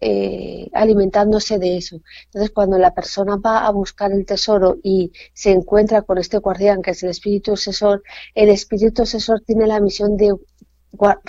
eh, 0.00 0.68
alimentándose 0.72 1.58
de 1.58 1.76
eso. 1.76 2.00
Entonces, 2.26 2.50
cuando 2.50 2.78
la 2.78 2.94
persona 2.94 3.36
va 3.36 3.66
a 3.66 3.70
buscar 3.70 4.12
el 4.12 4.24
tesoro 4.26 4.78
y 4.82 5.12
se 5.32 5.50
encuentra 5.50 6.02
con 6.02 6.18
este 6.18 6.38
guardián, 6.38 6.82
que 6.82 6.92
es 6.92 7.02
el 7.02 7.10
espíritu 7.10 7.52
obsesor, 7.52 8.02
el 8.34 8.48
espíritu 8.48 9.02
obsesor 9.02 9.42
tiene 9.46 9.66
la 9.66 9.80
misión 9.80 10.16
de 10.16 10.34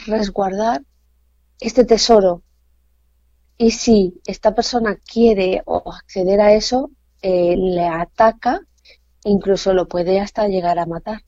resguardar 0.06 0.84
este 1.60 1.86
tesoro. 1.86 2.44
Y 3.58 3.72
si 3.72 4.20
esta 4.26 4.56
persona 4.56 4.96
quiere 4.96 5.64
acceder 5.86 6.42
a 6.42 6.54
eso, 6.54 6.92
eh, 7.22 7.56
le 7.56 7.88
ataca 7.88 8.62
incluso 9.24 9.74
lo 9.74 9.88
puede 9.88 10.20
hasta 10.20 10.48
llegar 10.48 10.80
a 10.80 10.86
matar. 10.86 11.22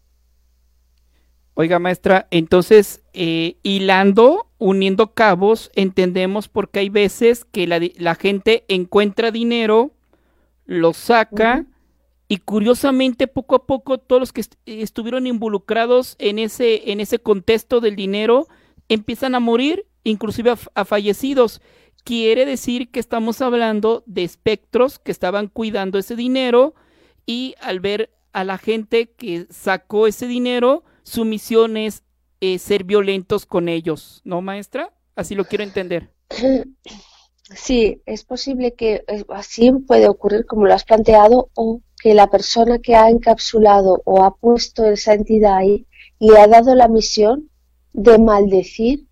Oiga, 1.56 1.78
maestra, 1.78 2.28
entonces, 2.32 3.04
eh, 3.14 3.58
hilando, 3.62 4.48
uniendo 4.64 5.14
cabos, 5.14 5.70
entendemos 5.76 6.48
por 6.48 6.70
qué 6.70 6.80
hay 6.80 6.90
veces 6.90 7.44
que 7.44 7.68
la, 7.68 8.16
gente 8.16 8.64
encuentra 8.70 9.30
dinero, 9.30 9.92
lo 10.66 10.94
saca, 10.94 11.66
y 12.30 12.38
curiosamente, 12.38 13.28
poco 13.28 13.56
a 13.56 13.66
poco, 13.66 13.98
todos 13.98 14.22
los 14.22 14.32
que 14.32 14.46
estuvieron 14.66 15.28
involucrados 15.28 16.16
en 16.18 16.40
ese, 16.40 16.94
en 16.94 17.02
ese 17.02 17.20
contexto 17.20 17.82
del 17.82 17.98
dinero 17.98 18.48
empiezan 18.88 19.36
a 19.36 19.42
morir, 19.42 19.86
inclusive 20.06 20.54
a 20.74 20.86
fallecidos. 20.86 21.62
Quiere 22.06 22.46
decir 22.46 22.90
que 22.90 23.02
estamos 23.02 23.42
hablando 23.42 24.04
de 24.06 24.24
espectros 24.24 24.98
que 24.98 25.12
estaban 25.12 25.50
cuidando 25.50 26.00
ese 26.00 26.16
dinero 26.16 26.74
y 27.26 27.56
al 27.60 27.82
ver 27.82 28.12
a 28.32 28.46
la 28.46 28.58
gente 28.58 29.12
que 29.12 29.46
sacó 29.50 30.08
ese 30.08 30.26
dinero, 30.26 30.86
su 31.04 31.26
misión 31.26 31.76
es 31.76 32.04
eh, 32.46 32.60
ser 32.60 32.84
violentos 32.84 33.46
con 33.46 33.70
ellos, 33.70 34.20
¿no, 34.26 34.42
maestra? 34.42 34.92
Así 35.16 35.34
lo 35.34 35.46
quiero 35.46 35.64
entender. 35.64 36.10
Sí, 37.56 38.02
es 38.06 38.26
posible 38.26 38.74
que 38.74 39.06
eh, 39.08 39.24
así 39.30 39.72
puede 39.72 40.10
ocurrir 40.10 40.46
como 40.46 40.66
lo 40.66 40.74
has 40.74 40.84
planteado 40.84 41.50
o 41.54 41.80
que 42.02 42.14
la 42.14 42.28
persona 42.28 42.80
que 42.80 42.96
ha 42.96 43.10
encapsulado 43.10 44.02
o 44.04 44.26
ha 44.26 44.36
puesto 44.36 44.84
esa 44.84 45.14
entidad 45.14 45.56
ahí 45.56 45.88
le 46.20 46.38
ha 46.38 46.48
dado 46.48 46.76
la 46.76 46.90
misión 46.90 47.50
de 47.94 48.18
maldecir 48.20 49.08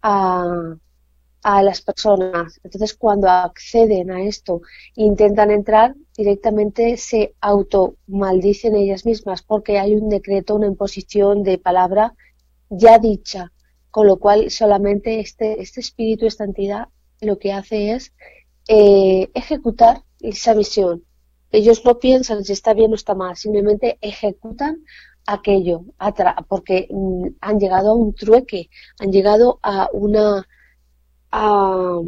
a, 0.00 0.76
a 1.42 1.62
las 1.62 1.82
personas. 1.82 2.58
Entonces, 2.64 2.94
cuando 2.94 3.28
acceden 3.28 4.10
a 4.10 4.22
esto 4.22 4.62
e 4.96 5.02
intentan 5.04 5.50
entrar, 5.50 5.94
directamente 6.16 6.96
se 6.96 7.34
auto 7.42 7.96
maldicen 8.06 8.76
ellas 8.76 9.04
mismas 9.04 9.42
porque 9.42 9.78
hay 9.78 9.94
un 9.94 10.08
decreto, 10.08 10.54
una 10.54 10.68
imposición 10.68 11.42
de 11.42 11.58
palabra 11.58 12.14
ya 12.70 12.98
dicha, 12.98 13.52
con 13.90 14.06
lo 14.06 14.18
cual 14.18 14.50
solamente 14.50 15.20
este, 15.20 15.60
este 15.60 15.80
espíritu, 15.80 16.26
esta 16.26 16.44
entidad, 16.44 16.88
lo 17.20 17.38
que 17.38 17.52
hace 17.52 17.92
es 17.92 18.12
eh, 18.68 19.30
ejecutar 19.34 20.02
esa 20.20 20.54
misión. 20.54 21.04
Ellos 21.52 21.84
no 21.84 21.98
piensan 21.98 22.44
si 22.44 22.52
está 22.52 22.74
bien 22.74 22.92
o 22.92 22.94
está 22.94 23.14
mal, 23.14 23.36
simplemente 23.36 23.98
ejecutan 24.00 24.84
aquello, 25.26 25.84
porque 26.48 26.88
mm, 26.90 27.26
han 27.40 27.58
llegado 27.58 27.90
a 27.90 27.94
un 27.94 28.14
trueque, 28.14 28.68
han 28.98 29.12
llegado 29.12 29.58
a 29.62 29.88
una 29.92 30.46
a, 31.30 32.00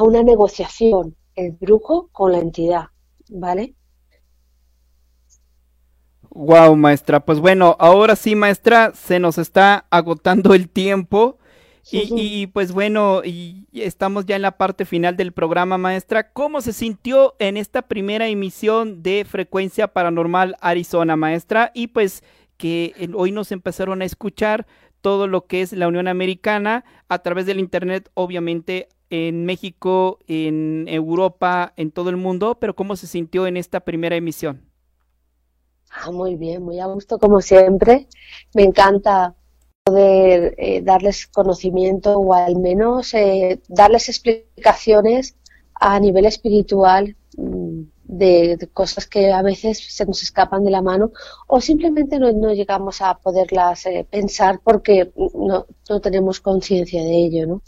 una 0.00 0.22
negociación 0.22 1.16
el 1.34 1.52
brujo 1.52 2.08
con 2.12 2.32
la 2.32 2.38
entidad, 2.38 2.86
¿vale? 3.28 3.74
Wow, 6.34 6.74
maestra. 6.74 7.20
Pues 7.20 7.38
bueno, 7.38 7.76
ahora 7.78 8.16
sí, 8.16 8.34
maestra, 8.34 8.92
se 8.92 9.20
nos 9.20 9.38
está 9.38 9.86
agotando 9.88 10.52
el 10.52 10.68
tiempo. 10.68 11.38
Y, 11.92 12.46
pues 12.48 12.72
bueno, 12.72 13.22
y 13.24 13.66
estamos 13.72 14.24
ya 14.24 14.36
en 14.36 14.42
la 14.42 14.56
parte 14.56 14.84
final 14.84 15.16
del 15.16 15.32
programa, 15.32 15.78
maestra. 15.78 16.32
¿Cómo 16.32 16.60
se 16.60 16.72
sintió 16.72 17.34
en 17.38 17.56
esta 17.56 17.82
primera 17.82 18.26
emisión 18.26 19.02
de 19.02 19.24
Frecuencia 19.24 19.88
Paranormal 19.88 20.56
Arizona, 20.60 21.14
maestra? 21.14 21.70
Y 21.74 21.88
pues 21.88 22.24
que 22.56 22.94
hoy 23.14 23.32
nos 23.32 23.52
empezaron 23.52 24.00
a 24.00 24.06
escuchar 24.06 24.66
todo 25.02 25.26
lo 25.26 25.46
que 25.46 25.60
es 25.60 25.72
la 25.72 25.86
Unión 25.86 26.08
Americana 26.08 26.84
a 27.08 27.18
través 27.18 27.44
del 27.44 27.60
Internet, 27.60 28.10
obviamente 28.14 28.88
en 29.10 29.44
México, 29.44 30.18
en 30.26 30.86
Europa, 30.88 31.74
en 31.76 31.90
todo 31.90 32.08
el 32.08 32.16
mundo, 32.16 32.58
pero 32.58 32.74
¿cómo 32.74 32.96
se 32.96 33.06
sintió 33.06 33.46
en 33.46 33.58
esta 33.58 33.80
primera 33.80 34.16
emisión? 34.16 34.73
Ah, 35.96 36.10
muy 36.10 36.34
bien, 36.36 36.62
muy 36.62 36.80
a 36.80 36.86
gusto 36.86 37.18
como 37.18 37.40
siempre. 37.40 38.08
Me 38.52 38.64
encanta 38.64 39.34
poder 39.84 40.54
eh, 40.58 40.82
darles 40.82 41.26
conocimiento 41.28 42.14
o 42.18 42.34
al 42.34 42.56
menos 42.56 43.14
eh, 43.14 43.60
darles 43.68 44.08
explicaciones 44.08 45.36
a 45.74 46.00
nivel 46.00 46.26
espiritual 46.26 47.16
mm, 47.36 47.82
de, 48.04 48.68
cosas 48.72 49.06
que 49.06 49.32
a 49.32 49.42
veces 49.42 49.78
se 49.94 50.04
nos 50.06 50.22
escapan 50.22 50.64
de 50.64 50.70
la 50.72 50.82
mano 50.82 51.12
o 51.46 51.60
simplemente 51.60 52.18
no, 52.18 52.52
llegamos 52.52 53.00
a 53.00 53.14
poderlas 53.18 53.86
eh, 53.86 54.06
pensar 54.10 54.60
porque 54.64 55.12
no, 55.16 55.66
no 55.88 56.00
tenemos 56.00 56.40
conciencia 56.40 57.02
de 57.02 57.16
ello, 57.24 57.46
¿no? 57.46 57.62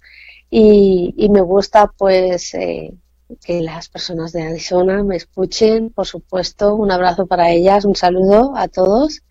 Y, 0.50 1.14
y, 1.16 1.28
me 1.28 1.40
gusta 1.42 1.92
pues 1.96 2.54
que 3.44 3.60
las 3.60 3.88
personas 3.88 4.32
de 4.32 4.42
Arizona 4.42 5.02
me 5.02 5.16
escuchen, 5.16 5.90
por 5.90 6.06
supuesto, 6.06 6.74
un 6.74 6.90
abrazo 6.90 7.26
para 7.26 7.50
ellas, 7.50 7.84
un 7.84 7.96
saludo 7.96 8.56
a 8.56 8.68
todos 8.68 9.22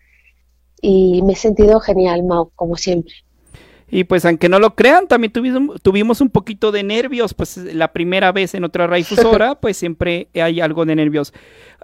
y 0.80 1.22
me 1.22 1.32
he 1.32 1.36
sentido 1.36 1.80
genial, 1.80 2.22
Mau, 2.22 2.50
como 2.54 2.76
siempre. 2.76 3.14
Y 3.88 4.04
pues 4.04 4.24
aunque 4.24 4.48
no 4.48 4.58
lo 4.58 4.74
crean, 4.74 5.06
también 5.06 5.32
tuvimos, 5.32 5.80
tuvimos 5.80 6.20
un 6.20 6.28
poquito 6.28 6.72
de 6.72 6.82
nervios, 6.82 7.34
pues 7.34 7.56
la 7.56 7.92
primera 7.92 8.32
vez 8.32 8.54
en 8.54 8.64
otra 8.64 8.86
radiodifusora, 8.86 9.54
pues 9.60 9.76
siempre 9.76 10.28
hay 10.34 10.60
algo 10.60 10.84
de 10.84 10.96
nervios. 10.96 11.32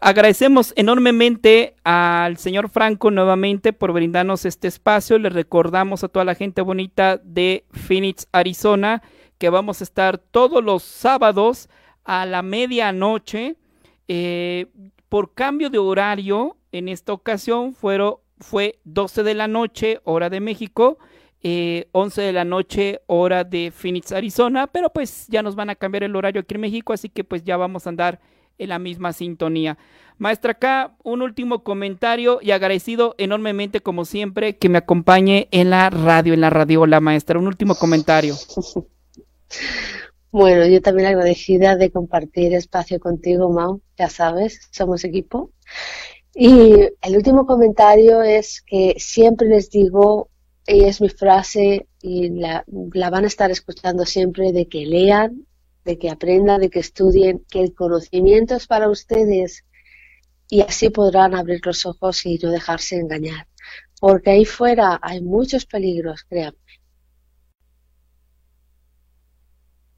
Agradecemos 0.00 0.72
enormemente 0.76 1.76
al 1.84 2.38
señor 2.38 2.70
Franco 2.70 3.12
nuevamente 3.12 3.72
por 3.72 3.92
brindarnos 3.92 4.44
este 4.44 4.66
espacio. 4.66 5.16
Le 5.18 5.28
recordamos 5.28 6.02
a 6.02 6.08
toda 6.08 6.24
la 6.24 6.34
gente 6.34 6.60
bonita 6.60 7.20
de 7.22 7.64
Phoenix, 7.70 8.26
Arizona, 8.32 9.02
que 9.38 9.48
vamos 9.48 9.80
a 9.80 9.84
estar 9.84 10.18
todos 10.18 10.62
los 10.62 10.82
sábados 10.82 11.68
a 12.04 12.26
la 12.26 12.42
medianoche. 12.42 13.56
Eh, 14.08 14.66
por 15.08 15.34
cambio 15.34 15.70
de 15.70 15.78
horario, 15.78 16.56
en 16.72 16.88
esta 16.88 17.12
ocasión 17.12 17.74
fueron, 17.74 18.16
fue 18.40 18.78
12 18.84 19.22
de 19.22 19.34
la 19.34 19.48
noche, 19.48 20.00
hora 20.04 20.30
de 20.30 20.40
México, 20.40 20.98
eh, 21.42 21.88
11 21.92 22.22
de 22.22 22.32
la 22.32 22.44
noche, 22.44 23.00
hora 23.06 23.44
de 23.44 23.70
Phoenix, 23.70 24.12
Arizona, 24.12 24.66
pero 24.66 24.90
pues 24.90 25.26
ya 25.28 25.42
nos 25.42 25.54
van 25.54 25.70
a 25.70 25.74
cambiar 25.74 26.04
el 26.04 26.16
horario 26.16 26.40
aquí 26.40 26.54
en 26.54 26.62
México, 26.62 26.92
así 26.92 27.08
que 27.08 27.24
pues 27.24 27.44
ya 27.44 27.56
vamos 27.56 27.86
a 27.86 27.90
andar 27.90 28.20
en 28.58 28.68
la 28.68 28.78
misma 28.78 29.12
sintonía. 29.12 29.76
Maestra, 30.18 30.52
acá 30.52 30.94
un 31.02 31.20
último 31.20 31.64
comentario 31.64 32.38
y 32.40 32.52
agradecido 32.52 33.14
enormemente, 33.18 33.80
como 33.80 34.04
siempre, 34.04 34.56
que 34.56 34.68
me 34.68 34.78
acompañe 34.78 35.48
en 35.50 35.70
la 35.70 35.90
radio, 35.90 36.34
en 36.34 36.40
la 36.40 36.50
radio, 36.50 36.86
la 36.86 37.00
maestra. 37.00 37.38
Un 37.38 37.48
último 37.48 37.74
comentario. 37.74 38.36
Bueno, 40.32 40.66
yo 40.66 40.80
también 40.80 41.08
agradecida 41.08 41.76
de 41.76 41.90
compartir 41.90 42.54
espacio 42.54 42.98
contigo, 42.98 43.50
Mau. 43.52 43.82
Ya 43.98 44.08
sabes, 44.08 44.68
somos 44.72 45.04
equipo. 45.04 45.52
Y 46.34 46.74
el 47.02 47.16
último 47.16 47.46
comentario 47.46 48.22
es 48.22 48.62
que 48.62 48.94
siempre 48.98 49.48
les 49.48 49.70
digo, 49.70 50.30
y 50.66 50.84
es 50.84 51.00
mi 51.02 51.08
frase, 51.10 51.88
y 52.02 52.30
la, 52.30 52.64
la 52.94 53.10
van 53.10 53.24
a 53.24 53.28
estar 53.28 53.50
escuchando 53.50 54.06
siempre, 54.06 54.52
de 54.52 54.68
que 54.68 54.86
lean, 54.86 55.46
de 55.84 55.98
que 55.98 56.10
aprendan, 56.10 56.60
de 56.62 56.70
que 56.70 56.80
estudien, 56.80 57.44
que 57.50 57.62
el 57.62 57.74
conocimiento 57.74 58.56
es 58.56 58.66
para 58.68 58.88
ustedes 58.90 59.64
y 60.50 60.62
así 60.62 60.90
podrán 60.90 61.34
abrir 61.36 61.60
los 61.66 61.86
ojos 61.86 62.26
y 62.26 62.38
no 62.38 62.50
dejarse 62.50 62.96
engañar. 62.96 63.48
Porque 64.00 64.30
ahí 64.32 64.44
fuera 64.46 65.00
hay 65.02 65.22
muchos 65.22 65.66
peligros, 65.66 66.24
créanme. 66.24 66.58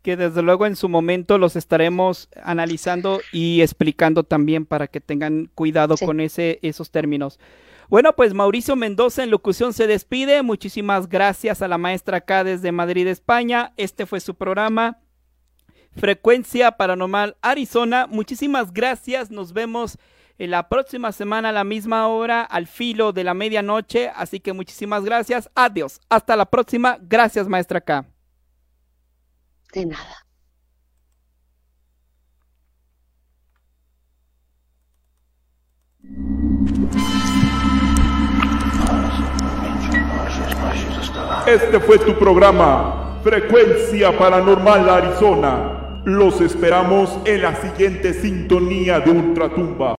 Que 0.04 0.18
desde 0.18 0.42
luego 0.42 0.66
en 0.66 0.76
su 0.76 0.90
momento 0.90 1.38
los 1.38 1.56
estaremos 1.56 2.28
analizando 2.42 3.22
y 3.32 3.62
explicando 3.62 4.22
también 4.22 4.66
para 4.66 4.86
que 4.86 5.00
tengan 5.00 5.50
cuidado 5.54 5.96
con 5.96 6.20
ese, 6.20 6.58
esos 6.60 6.90
términos. 6.90 7.40
Bueno, 7.88 8.14
pues 8.14 8.34
Mauricio 8.34 8.76
Mendoza 8.76 9.24
en 9.24 9.30
locución 9.30 9.72
se 9.72 9.86
despide. 9.86 10.42
Muchísimas 10.42 11.08
gracias 11.08 11.62
a 11.62 11.68
la 11.68 11.78
maestra 11.78 12.18
acá 12.18 12.44
desde 12.44 12.70
Madrid, 12.70 13.06
España. 13.06 13.72
Este 13.78 14.04
fue 14.04 14.20
su 14.20 14.34
programa. 14.34 14.98
Frecuencia 15.96 16.72
Paranormal 16.72 17.38
Arizona. 17.40 18.06
Muchísimas 18.06 18.74
gracias. 18.74 19.30
Nos 19.30 19.54
vemos 19.54 19.96
en 20.36 20.50
la 20.50 20.68
próxima 20.68 21.12
semana 21.12 21.48
a 21.48 21.52
la 21.52 21.64
misma 21.64 22.08
hora, 22.08 22.42
al 22.42 22.66
filo 22.66 23.14
de 23.14 23.24
la 23.24 23.32
medianoche. 23.32 24.10
Así 24.14 24.38
que 24.38 24.52
muchísimas 24.52 25.02
gracias. 25.02 25.48
Adiós. 25.54 26.02
Hasta 26.10 26.36
la 26.36 26.44
próxima. 26.44 26.98
Gracias, 27.00 27.48
maestra 27.48 27.80
K. 27.80 28.13
De 29.74 29.84
nada. 29.86 30.24
Este 41.46 41.80
fue 41.80 41.98
tu 41.98 42.16
programa, 42.16 43.20
Frecuencia 43.24 44.16
Paranormal 44.16 44.88
Arizona. 44.88 46.02
Los 46.04 46.40
esperamos 46.40 47.18
en 47.24 47.42
la 47.42 47.56
siguiente 47.56 48.14
sintonía 48.14 49.00
de 49.00 49.10
Ultratumba. 49.10 49.92